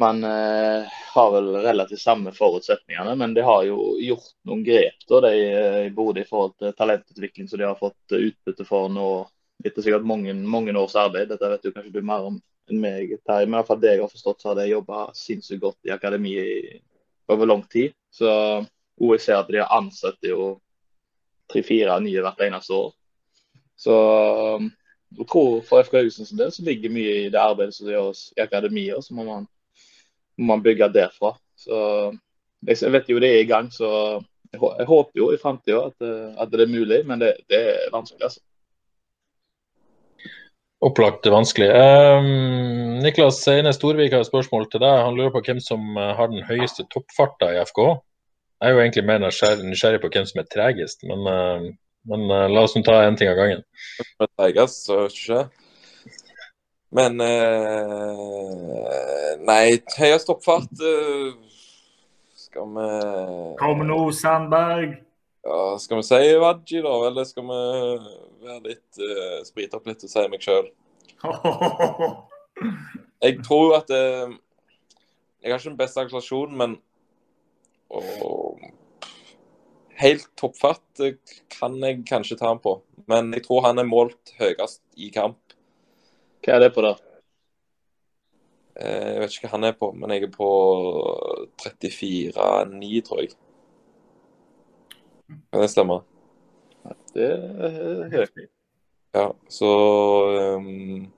man 0.00 0.24
eh, 0.24 0.84
har 1.14 1.32
vel 1.34 1.48
relativt 1.64 2.00
samme 2.00 2.32
forutsetningene, 2.32 3.14
men 3.16 3.34
de 3.34 3.44
har 3.44 3.64
jo 3.68 3.92
gjort 4.00 4.32
noen 4.48 4.62
grep 4.64 5.04
da, 5.08 5.20
de, 5.26 5.32
eh, 5.50 5.78
i 5.86 5.92
Bodø 5.94 6.22
i 6.22 6.28
forhold 6.28 6.56
til 6.58 6.72
talentutvikling 6.78 7.48
som 7.48 7.60
de 7.60 7.68
har 7.68 7.78
fått 7.80 8.16
utbytte 8.16 8.66
for 8.68 8.88
nå 8.92 9.08
etter 9.64 9.84
sikkert 9.84 10.06
mange, 10.08 10.34
mange 10.34 10.74
års 10.78 10.96
arbeid. 10.98 11.28
Dette 11.30 11.50
vet 11.52 11.62
du 11.62 11.70
kanskje 11.72 11.94
du 11.94 12.02
mer 12.06 12.30
om 12.30 12.40
enn 12.70 12.80
meg, 12.82 13.12
Terje. 13.26 13.46
Men 13.46 13.60
iallfall 13.60 13.80
det 13.82 13.94
jeg 13.94 14.02
har 14.02 14.10
forstått, 14.10 14.40
så 14.42 14.50
har 14.50 14.58
de 14.58 14.70
jobba 14.70 15.04
sinnssykt 15.16 15.62
godt 15.62 15.88
i 15.88 15.94
akademiet 15.94 16.82
over 17.30 17.46
lang 17.46 17.62
tid. 17.70 17.94
Så 18.10 18.28
jeg 19.02 19.22
ser 19.22 19.40
at 19.40 19.50
de 19.50 19.60
har 19.62 19.72
ansatt 19.76 20.18
jo 20.26 20.56
tre-fire 21.52 21.98
nye 22.02 22.24
hvert 22.24 22.42
eneste 22.46 22.74
år. 22.76 22.92
Så 23.78 23.94
jeg 25.18 25.26
tror 25.28 25.60
for 25.66 25.84
FK 25.84 25.98
Haugesunds 25.98 26.34
del 26.38 26.52
så 26.54 26.64
ligger 26.64 26.92
mye 26.92 27.16
i 27.24 27.30
det 27.32 27.40
arbeidet 27.40 27.76
som 27.76 27.90
gjøres 27.90 28.30
i 28.36 28.42
akademiet. 28.44 29.04
Så 29.04 29.16
må 29.16 29.26
man, 29.28 29.48
må 30.38 30.54
man 30.54 30.62
bygge 30.64 30.90
derfra. 30.94 31.34
Så 31.58 31.78
jeg 32.66 32.92
vet 32.94 33.10
jo 33.10 33.20
det 33.22 33.30
er 33.32 33.42
i 33.42 33.48
gang, 33.50 33.70
så 33.72 34.20
jeg 34.52 34.86
håper 34.88 35.16
jo 35.16 35.30
i 35.32 35.40
framtida 35.40 35.86
at, 35.88 36.08
at, 36.38 36.50
det 36.52 36.64
er 36.66 36.72
mulig, 36.72 37.02
men 37.08 37.20
det, 37.22 37.34
det 37.50 37.60
er 37.72 37.92
vanskelig. 37.92 38.24
altså. 38.28 38.40
Opplagt 40.82 41.26
vanskelig. 41.30 41.68
Um, 41.70 42.98
Niklas 43.04 43.40
Eine 43.48 43.72
Storvik 43.72 44.12
har 44.12 44.24
et 44.24 44.28
spørsmål 44.28 44.66
til 44.70 44.82
deg. 44.82 45.04
Han 45.06 45.14
lurer 45.16 45.30
på 45.34 45.44
hvem 45.46 45.60
som 45.62 45.94
eh, 45.94 46.10
har 46.18 46.30
den 46.32 46.42
høyeste 46.42 46.88
toppfarta 46.90 47.52
i 47.54 47.60
FK. 47.62 47.78
Jeg 48.62 48.68
er 48.68 48.74
jo 48.74 48.82
egentlig 48.82 49.04
mer 49.06 49.22
nysgjerrig 49.22 50.02
på 50.02 50.10
hvem 50.10 50.26
som 50.26 50.42
er 50.42 50.50
tregest, 50.50 51.06
men, 51.06 51.22
uh, 51.26 51.70
men 52.10 52.26
la 52.28 52.66
oss 52.66 52.74
nå 52.76 52.82
ta 52.86 53.00
én 53.06 53.18
ting 53.18 53.30
av 53.30 53.38
gangen. 53.38 53.62
Tregest, 54.36 54.84
så 54.88 55.06
ikke 55.06 55.46
Men 56.92 57.16
uh, 57.24 58.84
Nei, 59.48 59.80
høyest 59.96 60.28
toppfart 60.28 60.76
Skal 62.36 62.68
vi 62.76 62.88
Kom 63.60 63.80
nå, 63.88 64.00
Sandberg. 64.12 65.00
Ja, 65.42 65.78
skal 65.78 65.98
vi 65.98 66.02
si 66.06 66.36
Wadji, 66.38 66.82
da? 66.84 66.92
Eller 67.08 67.24
skal 67.26 67.42
vi 67.48 67.56
være 68.44 68.60
litt 68.68 69.00
uh, 69.02 69.40
sprite 69.46 69.78
opp 69.78 69.88
litt 69.90 70.04
og 70.06 70.12
si 70.12 70.22
meg 70.30 70.44
sjøl? 70.44 70.68
Jeg 73.22 73.38
tror 73.46 73.76
at 73.80 73.90
uh, 73.90 74.30
Jeg 75.42 75.50
har 75.50 75.58
ikke 75.58 75.72
den 75.72 75.80
beste 75.80 76.04
akselerasjonen, 76.04 76.56
men 76.58 76.76
og, 77.92 78.62
Helt 80.02 80.28
toppfart 80.38 81.02
uh, 81.02 81.10
kan 81.52 81.72
jeg 81.82 82.04
kanskje 82.08 82.38
ta 82.38 82.46
han 82.52 82.62
på. 82.62 82.72
Men 83.10 83.22
jeg 83.34 83.42
tror 83.46 83.66
han 83.66 83.78
er 83.82 83.86
målt 83.86 84.34
høyest 84.38 84.82
i 84.98 85.10
kamp. 85.14 85.41
Hva 86.42 86.56
er 86.56 86.64
det 86.64 86.72
på, 86.74 86.82
da? 86.82 86.96
Jeg 88.82 89.20
vet 89.20 89.34
ikke 89.34 89.46
hva 89.46 89.52
han 89.52 89.66
er 89.68 89.74
på, 89.78 89.90
men 89.94 90.10
jeg 90.10 90.24
er 90.26 90.32
på 90.32 90.48
34,9, 91.62 92.88
tror 93.06 93.20
jeg. 93.22 93.36
Kan 95.52 95.62
det 95.62 95.68
stemme? 95.70 96.00
Det 97.12 97.28
er 97.28 98.08
helt 98.10 98.32
fint. 98.34 98.50
Ja, 99.12 99.28
så 99.52 99.68
um, 100.56 101.12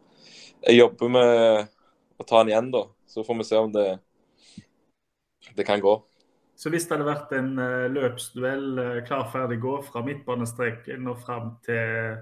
Jeg 0.66 0.77
jobber 0.77 1.12
med 1.14 1.70
å 2.18 2.27
ta 2.27 2.43
den 2.43 2.51
igjen, 2.53 2.72
da. 2.75 2.85
Så 3.09 3.25
får 3.25 3.39
vi 3.39 3.47
se 3.49 3.62
om 3.62 3.72
det, 3.72 3.87
det 5.55 5.64
kan 5.64 5.81
gå. 5.81 5.95
Så 6.59 6.68
hvis 6.75 6.85
det 6.85 6.99
hadde 6.99 7.09
vært 7.09 7.33
en 7.39 7.55
uh, 7.57 7.87
løpsduell, 7.95 8.68
uh, 8.77 9.01
klar, 9.07 9.29
ferdig, 9.33 9.61
gå 9.62 9.79
fra 9.87 10.05
midtbanestreken 10.05 11.09
og 11.09 11.22
fram 11.25 11.55
til 11.64 12.18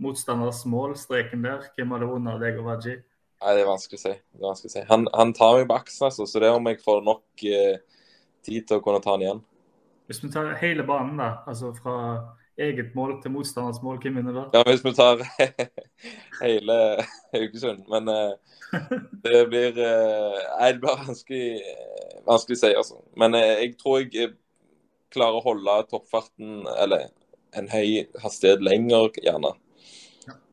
motstanders 0.00 0.64
målstreken 0.68 1.44
der, 1.44 1.68
hvem 1.76 1.94
hadde 1.94 2.08
vunnet 2.10 2.42
deg 2.42 2.58
og 2.60 2.72
Raji? 2.72 2.96
Nei, 3.40 3.54
Det 3.56 3.62
er 3.62 3.70
vanskelig 3.70 4.00
å 4.00 4.02
si. 4.02 4.16
Vanskelig 4.40 4.70
å 4.70 4.74
si. 4.74 4.82
Han, 4.90 5.06
han 5.16 5.32
tar 5.36 5.58
meg 5.58 5.70
på 5.70 5.78
aksen, 5.80 6.08
altså, 6.10 6.26
så 6.28 6.42
det 6.42 6.50
er 6.50 6.58
om 6.58 6.68
jeg 6.68 6.80
får 6.82 7.00
nok 7.06 7.46
eh, 7.48 8.02
tid 8.44 8.66
til 8.68 8.80
å 8.80 8.84
kunne 8.84 9.00
ta 9.04 9.14
han 9.14 9.24
igjen. 9.24 9.40
Hvis 10.10 10.20
vi 10.24 10.32
tar 10.34 10.50
hele 10.60 10.84
banen, 10.88 11.20
da, 11.20 11.30
altså 11.48 11.70
fra 11.76 11.96
eget 12.60 12.94
mål 12.94 13.14
til 13.22 13.32
motstanders 13.32 13.80
mål, 13.82 14.00
hvem 14.02 14.18
vinner 14.20 14.36
da? 14.36 14.44
Ja, 14.58 14.64
hvis 14.68 14.84
vi 14.84 14.92
tar 14.96 15.22
hele 16.42 16.76
Haugesund. 17.32 17.86
Men 17.88 18.10
eh, 18.12 18.58
det 19.24 19.40
blir 19.48 19.78
eh, 19.78 20.36
Nei, 20.58 20.72
det 20.74 20.82
blir 20.82 21.00
vanskelig, 21.06 21.46
vanskelig 22.28 22.58
å 22.58 22.62
si, 22.64 22.74
altså. 22.82 23.00
Men 23.20 23.38
uh, 23.38 23.46
jeg 23.62 23.76
tror 23.80 24.02
jeg 24.04 24.34
klarer 25.14 25.40
å 25.40 25.46
holde 25.46 25.80
toppfarten, 25.90 26.66
eller 26.76 27.08
en 27.58 27.70
høy 27.72 28.04
hastighet 28.22 28.62
lenger, 28.62 29.10
gjerne. 29.24 29.54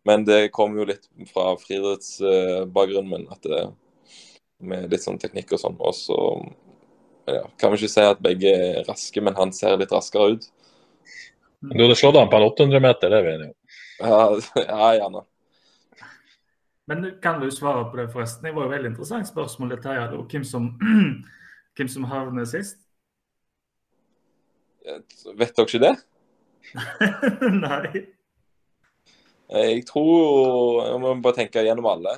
Men 0.08 0.24
det 0.28 0.54
kommer 0.56 0.82
jo 0.82 0.88
litt 0.88 1.08
fra 1.32 1.52
friidrettsbakgrunnen 1.60 3.12
min, 3.12 3.28
at 3.34 3.44
det, 3.44 3.66
med 4.64 4.92
litt 4.92 5.04
sånn 5.04 5.20
teknikk 5.20 5.52
og 5.58 5.62
sånn. 5.62 5.76
Og 5.84 5.96
så 5.96 6.20
ja, 7.28 7.44
kan 7.60 7.74
vi 7.74 7.82
ikke 7.82 7.92
si 7.92 8.06
at 8.08 8.24
begge 8.24 8.54
er 8.54 8.86
raske, 8.88 9.24
men 9.24 9.36
han 9.36 9.52
ser 9.56 9.76
litt 9.82 9.92
raskere 9.92 10.38
ut. 10.38 10.48
Du 11.60 11.82
hadde 11.82 11.98
slått 12.00 12.20
han 12.20 12.32
på 12.32 12.40
en 12.40 12.48
800 12.48 12.84
meter, 12.84 13.12
det 13.12 13.20
er 13.20 13.26
vi 13.26 13.34
enige 13.36 13.52
om. 13.52 13.58
Ja, 13.98 14.20
ja, 14.70 14.90
gjerne. 15.02 15.24
Men 16.88 17.08
kan 17.22 17.42
du 17.42 17.50
svare 17.52 17.90
på 17.92 18.00
det, 18.00 18.10
forresten? 18.14 18.48
Det 18.48 18.56
var 18.56 18.68
jo 18.68 18.76
veldig 18.78 18.94
interessant 18.94 19.28
spørsmål 19.28 19.76
dette 19.76 19.92
her, 19.92 20.14
hvem 20.32 20.46
som, 20.48 20.70
hvem 21.76 21.90
som 21.92 22.08
havner 22.08 22.48
sist? 22.48 22.80
Vet 25.36 25.58
dere 25.58 25.68
ikke 25.68 25.84
det? 25.84 25.96
Nei. 27.66 28.17
Jeg 29.48 29.86
tror 29.88 30.84
Jeg 30.90 31.00
må 31.00 31.14
bare 31.24 31.40
tenke 31.42 31.64
gjennom 31.64 31.88
alle. 31.94 32.18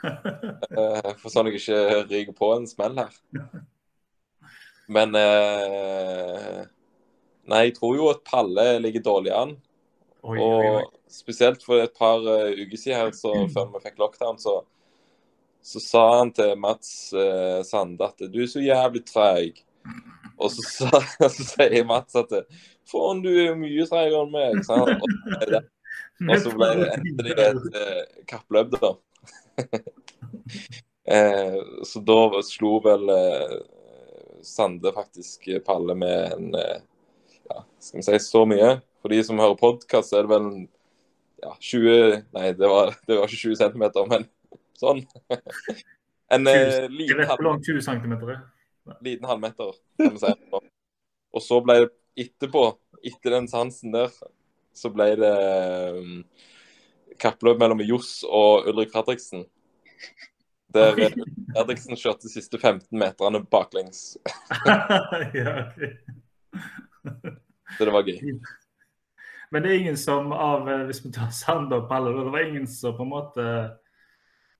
Eh, 0.00 1.10
for 1.20 1.28
sånn 1.28 1.50
at 1.50 1.56
jeg 1.56 1.60
ikke 1.60 2.04
ryker 2.08 2.36
på 2.36 2.52
en 2.54 2.66
smell 2.68 2.96
her. 2.96 3.16
Men 4.90 5.16
eh, 5.18 6.62
Nei, 7.50 7.64
jeg 7.66 7.76
tror 7.76 7.96
jo 7.98 8.08
at 8.12 8.22
Palle 8.26 8.66
ligger 8.82 9.04
dårlig 9.04 9.32
an. 9.34 9.56
Oi, 10.22 10.36
og 10.38 10.66
oi, 10.68 10.82
spesielt 11.10 11.64
for 11.64 11.82
et 11.82 11.94
par 11.96 12.20
uh, 12.22 12.52
uker 12.52 12.78
siden 12.78 13.00
her, 13.00 13.14
så, 13.16 13.32
før 13.50 13.72
vi 13.72 13.80
fikk 13.86 13.96
lockdown, 13.98 14.36
så, 14.38 14.60
så 15.64 15.82
sa 15.82 16.04
han 16.18 16.30
til 16.36 16.52
Mats 16.60 16.92
uh, 17.16 17.64
Sande 17.66 18.06
at 18.06 18.22
du 18.30 18.38
er 18.44 18.50
så 18.52 18.62
jævlig 18.62 19.02
treig. 19.08 19.64
Og 20.38 20.52
så, 20.54 20.90
sier 21.34 21.88
Mats 21.88 22.20
at 22.20 22.36
faen, 22.88 23.24
du 23.24 23.32
er 23.32 23.50
jo 23.50 23.58
mye 23.58 23.88
treigere 23.88 24.22
enn 24.22 24.34
meg. 24.36 24.62
Så 24.68 24.78
han, 24.78 25.66
og, 26.28 26.36
så 26.42 26.48
ble 26.54 26.68
det 26.80 26.88
endelig 26.98 27.32
et 27.46 27.62
uh, 27.74 28.02
kappløp, 28.28 28.68
da. 28.76 28.90
så 31.90 31.98
da 32.06 32.18
slo 32.46 32.72
vel 32.84 33.04
Sande 34.42 34.92
faktisk 34.92 35.48
Palle 35.66 35.94
med 35.94 36.32
en 36.32 36.54
eh, 36.54 36.80
ja, 37.48 37.64
skal 37.78 37.98
vi 37.98 38.02
si 38.02 38.18
så 38.18 38.44
mye. 38.46 38.74
For 39.02 39.12
de 39.12 39.22
som 39.24 39.40
hører 39.40 39.58
podkast, 39.60 40.14
er 40.14 40.26
det 40.26 40.32
vel 40.32 40.48
en 40.48 40.66
ja, 41.40 41.54
20 41.56 42.20
Nei, 42.36 42.50
det 42.56 42.68
var, 42.68 42.94
det 43.08 43.18
var 43.18 43.28
ikke 43.28 43.54
20 43.54 43.60
cm, 43.62 43.86
men 44.12 44.28
sånn. 44.80 45.04
En 46.30 46.44
20, 46.46 46.52
eh, 46.54 46.84
liten, 46.94 47.24
halv, 47.26 47.46
20 47.66 47.82
cm. 47.82 48.12
liten 49.02 49.24
halvmeter, 49.26 49.72
kan 49.98 50.12
vi 50.14 50.20
si. 50.22 50.60
Og 51.34 51.42
så 51.42 51.56
ble 51.64 51.74
det 51.80 51.88
etterpå, 52.22 52.62
etter 53.02 53.34
den 53.34 53.48
sansen 53.50 53.90
der, 53.96 54.12
så 54.74 54.90
ble 54.94 55.08
det 55.20 55.34
um, 55.96 56.24
kappløp 57.20 57.58
mellom 57.60 57.82
Johs 57.84 58.20
og 58.26 58.68
Ulrik 58.70 58.92
Fredriksen. 58.94 59.44
Der 60.74 60.94
Fredriksen 61.54 61.98
kjørte 61.98 62.28
de 62.28 62.32
siste 62.32 62.58
15 62.58 62.86
meterne 62.98 63.42
baklengs. 63.50 64.16
Så 67.78 67.84
det 67.86 67.92
var 67.94 68.02
gøy. 68.06 68.18
Men 69.50 69.62
det 69.62 69.70
er 69.70 69.80
ingen 69.80 69.96
som 69.98 70.32
av 70.34 70.68
eh, 70.70 70.84
Hvis 70.88 71.04
vi 71.04 71.12
tar 71.14 71.30
Sander 71.34 71.82
og 71.82 71.88
Palle, 71.90 72.12
det 72.14 72.32
var 72.32 72.46
ingen 72.46 72.66
som 72.70 72.96
på 72.96 73.06
en 73.06 73.12
måte 73.12 73.46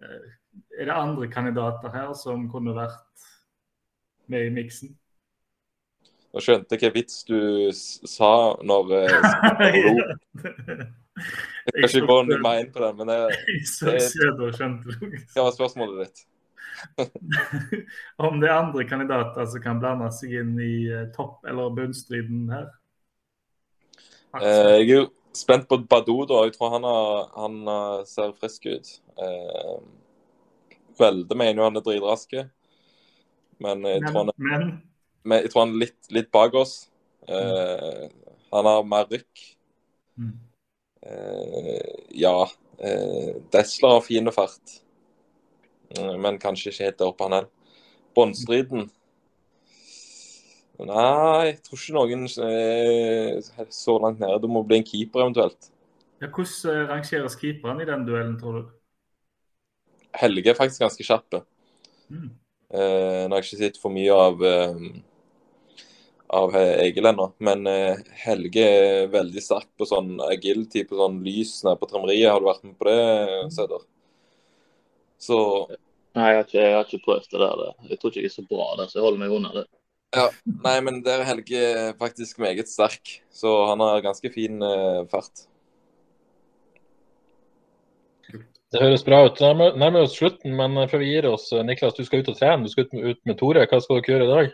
eh, 0.03 0.23
Er 0.79 0.89
det 0.89 0.97
andre 0.97 1.29
kandidater 1.31 1.93
her 1.95 2.13
som 2.19 2.49
kunne 2.51 2.75
vært 2.75 3.27
med 4.31 4.47
i 4.47 4.55
miksen? 4.55 4.97
Nå 6.31 6.43
skjønte 6.45 6.77
jeg 6.77 6.85
hva 6.85 6.95
vits 6.95 7.23
du 7.27 7.39
sa 7.75 8.33
når 8.63 8.93
eh, 9.01 9.15
Jeg 11.21 11.75
kan 11.75 11.87
ikke 11.89 12.07
gå 12.07 12.19
noe 12.27 12.43
mer 12.43 12.61
inn 12.63 12.69
på 12.73 12.83
den, 12.85 13.01
men 13.01 13.11
det, 13.11 13.17
Jeg 13.51 13.97
hva 15.35 15.47
var 15.47 15.57
spørsmålet 15.57 16.05
ditt? 16.05 16.23
Om 18.29 18.39
det 18.41 18.49
er 18.49 18.55
andre 18.57 18.85
kandidater 18.89 19.49
som 19.51 19.65
kan 19.65 19.81
blande 19.83 20.09
seg 20.17 20.37
inn 20.41 20.55
i 20.63 20.75
eh, 20.89 21.09
topp- 21.17 21.49
eller 21.51 21.75
bunnstriden 21.77 22.47
her? 22.55 22.69
Eh, 24.39 24.77
jeg 24.79 24.87
er 24.87 24.95
jo 25.01 25.09
spent 25.37 25.67
på 25.69 25.81
Badou, 25.91 26.23
da. 26.31 26.45
Jeg 26.47 26.55
tror 26.55 26.77
han, 26.77 26.87
har, 26.87 27.27
han 27.35 28.07
ser 28.09 28.37
frisk 28.39 28.71
ut. 28.71 28.95
Eh, 29.19 29.75
Velde 31.01 31.37
mener 31.37 31.59
jo 31.59 31.67
han 31.67 31.81
er 31.81 31.85
dritrask, 31.85 32.39
men 33.61 33.85
jeg 33.89 34.07
tror 34.07 34.19
han 34.23 34.33
er, 34.33 34.39
Men, 34.39 34.65
men 34.65 34.73
jeg 35.25 35.51
tror 35.53 35.65
han 35.67 35.75
er 35.75 35.83
litt, 35.85 35.99
litt 36.11 36.31
bak 36.33 36.55
oss. 36.55 36.75
Eh, 37.29 38.07
han 38.51 38.69
har 38.69 38.87
mer 38.89 39.09
rykk. 39.11 39.43
Mm. 40.21 40.37
Eh, 41.03 41.91
ja. 42.23 42.37
Eh, 42.81 43.35
Desler 43.53 43.99
har 43.99 44.07
fin 44.07 44.33
fart, 44.33 44.81
Eh, 45.91 46.17
men 46.23 46.39
kanskje 46.39 46.71
ikke 46.71 46.85
helt 46.85 46.99
der 47.01 47.09
oppe, 47.11 47.25
han 47.27 47.33
er. 47.41 47.47
Båndstriden 48.15 48.91
Nei, 50.81 51.51
jeg 51.51 51.57
tror 51.67 51.77
ikke 51.77 51.95
noen 51.97 52.23
er 52.47 53.67
så 53.75 53.97
langt 54.01 54.21
nede. 54.23 54.39
Det 54.41 54.49
må 54.49 54.63
bli 54.65 54.79
en 54.81 54.87
keeper 54.87 55.27
eventuelt. 55.27 55.69
ja, 56.23 56.29
hvordan 56.29 56.71
eh, 56.73 56.87
rangeres 56.89 57.37
keeperen 57.37 57.81
i 57.83 57.89
den 57.89 58.07
duellen, 58.07 58.39
tror 58.41 58.53
du? 58.53 58.63
Helge 60.17 60.51
er 60.51 60.57
faktisk 60.57 60.81
ganske 60.81 61.05
kjapp. 61.05 61.37
Mm. 62.09 62.31
Eh, 62.73 63.27
nå 63.27 63.35
har 63.35 63.43
jeg 63.43 63.49
ikke 63.51 63.61
sett 63.65 63.79
for 63.83 63.93
mye 63.93 64.15
av 64.15 64.41
eh, 64.47 64.81
av 66.31 66.55
Egil 66.55 67.09
ennå, 67.11 67.27
men 67.43 67.67
eh, 67.67 67.99
Helge 68.23 68.63
er 68.63 69.11
veldig 69.11 69.43
sterk 69.43 69.69
på 69.79 69.87
sånn 69.89 70.21
agility, 70.29 70.85
på 70.87 70.99
sånn 71.01 71.19
lys 71.27 71.57
nede 71.67 71.81
på 71.81 71.89
trimeriet. 71.91 72.31
Har 72.31 72.43
du 72.43 72.49
vært 72.51 72.67
med 72.67 72.77
på 72.79 72.87
det, 72.87 73.01
Sæder? 73.57 73.85
Så 75.21 75.39
Nei, 76.17 76.31
jeg 76.33 76.39
har, 76.39 76.47
ikke, 76.47 76.63
jeg 76.63 76.75
har 76.75 76.89
ikke 76.89 77.05
prøvd 77.05 77.29
det 77.31 77.43
der. 77.43 77.61
Jeg 77.91 78.01
tror 78.01 78.11
ikke 78.11 78.23
jeg 78.25 78.31
er 78.31 78.35
så 78.35 78.47
bra 78.51 78.65
der, 78.81 78.89
så 78.91 78.99
jeg 78.99 79.07
holder 79.07 79.23
meg 79.23 79.35
unna 79.37 79.53
det. 79.55 79.67
ja, 80.17 80.27
Nei, 80.67 80.77
men 80.87 81.03
der 81.07 81.23
er 81.23 81.29
Helge 81.29 81.67
faktisk 82.01 82.41
meget 82.43 82.71
sterk, 82.71 83.17
så 83.35 83.55
han 83.71 83.83
har 83.85 84.03
ganske 84.07 84.33
fin 84.35 84.63
eh, 84.67 85.05
fart. 85.11 85.47
Det 88.71 88.79
høres 88.79 89.03
bra 89.03 89.25
ut. 89.27 89.39
Nærmer, 89.43 89.75
nærmer 89.79 90.07
oss 90.07 90.15
slutten, 90.15 90.55
men 90.55 90.79
før 90.91 91.03
vi 91.03 91.11
gir 91.11 91.27
oss, 91.31 91.49
eh, 91.51 91.67
Niklas, 91.67 91.97
du 91.99 92.05
skal 92.07 92.23
ut 92.23 92.31
og 92.31 92.39
trene. 92.39 92.67
Du 92.67 92.71
skal 92.71 92.87
ut 92.87 92.95
med, 92.95 93.07
ut 93.11 93.23
med 93.27 93.39
Tore. 93.39 93.67
Hva 93.67 93.83
skal 93.83 93.99
dere 93.99 94.15
gjøre 94.15 94.29
i 94.29 94.35
dag? 94.35 94.53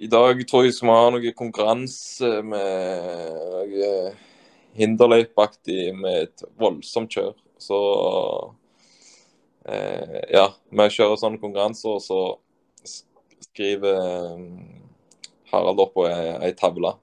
I 0.00 0.08
dag 0.08 0.38
tror 0.48 0.64
jeg 0.64 0.72
skal 0.72 0.88
vi 0.88 0.92
ha 0.96 1.08
noe 1.12 1.30
konkurranse 1.36 2.28
med 2.48 3.34
noe 3.52 3.88
hinderløypeaktig 4.78 5.90
med 5.92 6.22
et 6.22 6.44
voldsomt 6.56 7.12
kjør. 7.12 7.34
Så 7.60 7.80
eh, 9.68 10.22
ja, 10.32 10.46
vi 10.72 10.86
kjører 10.94 11.20
sånne 11.20 11.42
konkurranser, 11.42 11.98
og 11.98 12.00
så 12.00 12.94
skriver 13.50 14.00
eh, 14.00 14.46
Harald 15.52 15.84
opp 15.84 15.92
på 15.98 16.08
ei, 16.08 16.32
ei 16.48 16.56
tavle. 16.56 16.94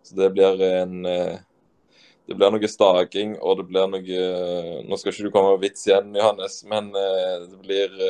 Så 0.00 0.16
det 0.16 0.30
blir 0.32 0.64
en 0.70 1.04
eh, 1.04 1.44
Det 2.28 2.36
blir 2.36 2.52
noe 2.52 2.68
staking, 2.68 3.36
og 3.40 3.60
det 3.60 3.68
blir 3.68 3.86
noe 3.88 4.24
Nå 4.84 4.96
skal 4.96 5.12
ikke 5.12 5.28
du 5.28 5.32
komme 5.32 5.54
med 5.54 5.62
vits 5.68 5.86
igjen, 5.88 6.16
Johannes, 6.16 6.62
men 6.72 6.88
eh, 6.96 7.44
det 7.52 7.62
blir 7.68 8.02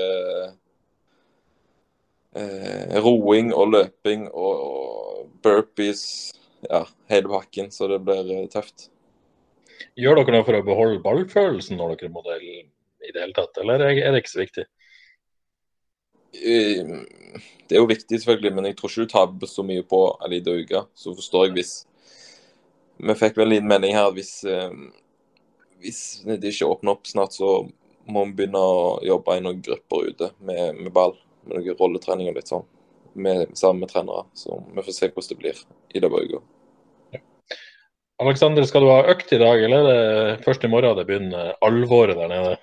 eh, 2.39 2.97
roing 3.05 3.53
og 3.55 3.75
løping 3.75 4.29
og, 4.31 4.65
og 4.69 5.29
burpees. 5.45 6.05
Ja, 6.67 6.85
hele 7.13 7.31
pakken. 7.31 7.71
Så 7.75 7.91
det 7.91 8.01
blir 8.07 8.33
eh, 8.35 8.49
tøft. 8.53 8.89
Gjør 9.99 10.21
dere 10.21 10.35
noe 10.35 10.47
for 10.47 10.59
å 10.59 10.67
beholde 10.67 11.03
ballfølelsen 11.05 11.79
når 11.79 11.95
dere 11.97 12.11
er 12.11 12.15
modell 12.15 12.49
i 12.49 13.13
det 13.15 13.23
hele 13.23 13.35
tatt, 13.37 13.59
eller 13.63 13.83
er 13.85 13.95
det 14.13 14.23
ikke 14.23 14.33
så 14.33 14.43
viktig? 14.43 14.65
Eh, 16.35 16.85
Det 17.69 17.77
er 17.77 17.83
jo 17.83 17.91
viktig, 17.91 18.17
selvfølgelig, 18.21 18.55
men 18.57 18.65
jeg 18.65 18.77
tror 18.77 18.91
ikke 18.91 19.05
du 19.05 19.13
taper 19.13 19.51
så 19.51 19.63
mye 19.67 19.85
på 19.85 20.01
en 20.25 20.33
liten 20.33 20.63
uke. 20.63 20.83
Så 20.97 21.15
forstår 21.15 21.49
jeg 21.49 21.59
hvis 21.59 21.75
Vi 22.99 23.15
fikk 23.15 23.37
vel 23.39 23.47
en 23.47 23.53
liten 23.53 23.69
mening 23.71 23.93
her 23.95 24.09
at 24.09 24.17
hvis, 24.17 24.43
eh, 24.43 24.73
hvis 25.79 26.01
det 26.27 26.51
ikke 26.51 26.67
åpner 26.67 26.97
opp 26.97 27.07
snart, 27.07 27.37
så 27.37 27.69
må 28.11 28.25
vi 28.27 28.33
begynne 28.41 28.59
å 28.59 28.99
jobbe 29.07 29.37
i 29.37 29.43
noen 29.45 29.61
grupper 29.63 30.09
ute 30.11 30.31
med, 30.41 30.81
med 30.81 30.91
ball. 30.93 31.15
Med 31.49 31.59
noe 31.59 31.79
rolletrening 31.79 32.31
og 32.31 32.39
litt 32.39 32.51
sånn. 32.51 32.67
Med, 33.19 33.57
sammen 33.59 33.83
med 33.83 33.91
trenere. 33.91 34.29
Så 34.37 34.61
vi 34.69 34.85
får 34.85 34.95
se 34.95 35.11
hvordan 35.11 35.33
det 35.33 35.41
blir 35.41 35.67
i 35.97 36.03
løpet 36.05 36.19
av 36.19 36.29
uka. 36.29 36.45
Aleksander, 38.19 38.65
skal 38.67 38.83
du 38.83 38.91
ha 38.91 39.03
økt 39.13 39.31
i 39.33 39.39
dag, 39.39 39.61
eller 39.63 39.87
er 39.87 39.91
det 39.95 40.39
først 40.43 40.65
i 40.67 40.71
morgen 40.71 40.97
det 40.99 41.05
begynner 41.07 41.53
alvoret 41.63 42.19
der 42.19 42.31
nede? 42.33 42.57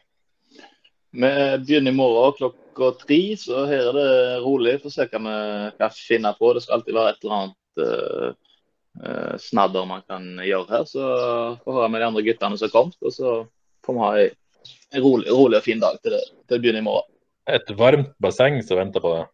Vi 1.15 1.29
begynner 1.63 1.93
i 1.93 1.95
morgen 1.95 2.35
klokka 2.35 2.89
tre, 3.05 3.19
så 3.39 3.63
her 3.69 3.85
er 3.87 3.95
det 3.95 4.41
rolig. 4.43 4.73
Får 4.83 4.91
se 4.91 5.05
hva 5.07 5.21
vi 5.23 5.69
kan 5.79 5.93
finne 5.95 6.33
på. 6.35 6.51
Det 6.51 6.65
skal 6.65 6.79
alltid 6.79 6.97
være 6.97 7.13
et 7.13 7.23
eller 7.23 7.37
annet 7.37 7.83
uh, 7.85 8.27
uh, 8.99 9.35
snadder 9.39 9.87
man 9.87 10.03
kan 10.11 10.27
gjøre 10.43 10.67
her. 10.73 10.83
Så 10.91 11.07
får 11.63 11.79
høre 11.79 11.93
med 11.93 12.03
de 12.03 12.09
andre 12.11 12.25
guttene 12.27 12.59
som 12.59 12.67
har 12.67 12.75
kommet, 12.75 12.99
og 12.99 13.15
så 13.15 13.37
får 13.87 13.95
vi 13.95 14.03
ha 14.03 14.13
en 14.25 15.05
rolig, 15.07 15.31
rolig 15.31 15.61
og 15.61 15.67
fin 15.69 15.79
dag 15.79 16.01
til 16.03 16.17
det, 16.17 16.23
til 16.35 16.57
det 16.57 16.63
begynner 16.65 16.83
i 16.83 16.89
morgen. 16.89 17.14
Et 17.45 17.71
varmt 17.77 18.13
basseng 18.21 18.63
som 18.65 18.79
venter 18.79 19.03
på 19.03 19.11
deg? 19.13 19.25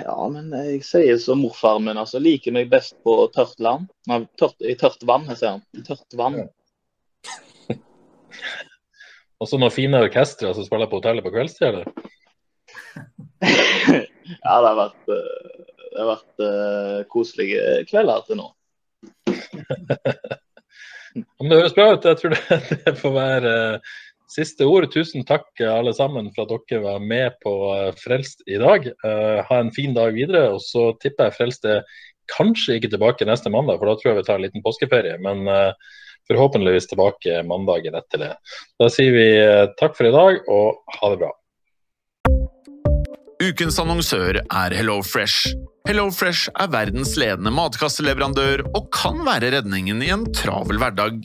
Ja, 0.00 0.16
men 0.32 0.50
jeg 0.54 0.82
sier 0.86 1.18
som 1.22 1.42
morfaren 1.44 1.84
min, 1.86 2.00
altså. 2.00 2.18
Liker 2.22 2.54
meg 2.54 2.70
best 2.72 2.94
på 3.06 3.12
tørt 3.34 3.58
land. 3.62 3.84
Nei, 4.10 4.18
tørt, 4.40 4.56
I 4.62 4.74
tørt 4.78 5.02
vann, 5.06 5.28
jeg 5.30 5.38
sier 5.40 5.52
han. 5.56 5.64
I 5.76 5.82
tørt 5.86 6.18
vann. 6.18 6.36
Og 9.40 9.48
så 9.48 9.56
noen 9.56 9.72
fine 9.72 10.02
orkestre 10.04 10.50
som 10.56 10.64
spiller 10.66 10.88
på 10.90 10.98
hotellet 11.00 11.24
på 11.24 11.32
kveldstid, 11.32 11.66
eller? 11.70 11.86
ja, 13.46 14.54
det 14.60 14.68
har 14.68 14.78
vært, 14.78 15.04
eh, 15.14 15.50
det 15.86 16.02
har 16.02 16.10
vært 16.10 16.36
uh, 16.44 16.98
koselige 17.12 17.62
kvelder 17.88 18.18
til 18.26 18.36
nå. 18.42 18.48
Men 21.40 21.50
det 21.50 21.56
høres 21.56 21.74
bra 21.74 21.86
ut. 21.94 22.06
Jeg 22.06 22.16
tror 22.20 22.30
det, 22.36 22.58
det 22.84 22.94
får 23.00 23.12
være 23.16 23.50
eh, 23.56 23.78
siste 24.30 24.66
ord. 24.68 24.88
Tusen 24.94 25.24
takk 25.26 25.48
alle 25.64 25.92
sammen 25.96 26.30
for 26.34 26.46
at 26.46 26.68
dere 26.70 26.84
var 26.84 27.02
med 27.02 27.38
på 27.44 27.54
eh, 27.74 27.90
Frelst 27.98 28.44
i 28.46 28.58
dag. 28.60 28.86
Uh, 29.04 29.40
ha 29.46 29.58
en 29.60 29.72
fin 29.74 29.96
dag 29.96 30.14
videre. 30.16 30.48
Og 30.54 30.62
så 30.64 30.90
tipper 31.02 31.28
jeg 31.28 31.38
Frelst 31.38 31.66
er 31.68 31.82
kanskje 32.30 32.78
ikke 32.78 32.92
tilbake 32.92 33.26
neste 33.26 33.50
mandag, 33.50 33.80
for 33.80 33.90
da 33.90 33.96
tror 33.98 34.12
jeg 34.12 34.20
vi 34.20 34.28
tar 34.28 34.38
en 34.38 34.46
liten 34.46 34.64
påskeferie. 34.64 35.18
Men 35.24 35.42
uh, 35.50 35.98
forhåpentligvis 36.30 36.86
tilbake 36.92 37.42
mandagen 37.48 37.98
etter 37.98 38.22
det. 38.22 38.32
Da 38.78 38.90
sier 38.92 39.16
vi 39.16 39.28
takk 39.80 39.96
for 39.98 40.06
i 40.06 40.14
dag, 40.14 40.44
og 40.46 40.98
ha 41.00 41.10
det 41.10 41.22
bra. 41.24 41.32
Ukens 43.40 43.80
annonsør 43.82 44.38
er 44.44 44.76
HelloFresh. 44.76 45.56
HelloFresh 45.88 46.52
er 46.60 46.70
verdens 46.70 47.16
ledende 47.18 47.50
matkasseleverandør 47.56 48.62
og 48.68 48.90
kan 48.94 49.24
være 49.26 49.54
redningen 49.56 50.04
i 50.04 50.12
en 50.14 50.26
travel 50.36 50.78
hverdag. 50.78 51.24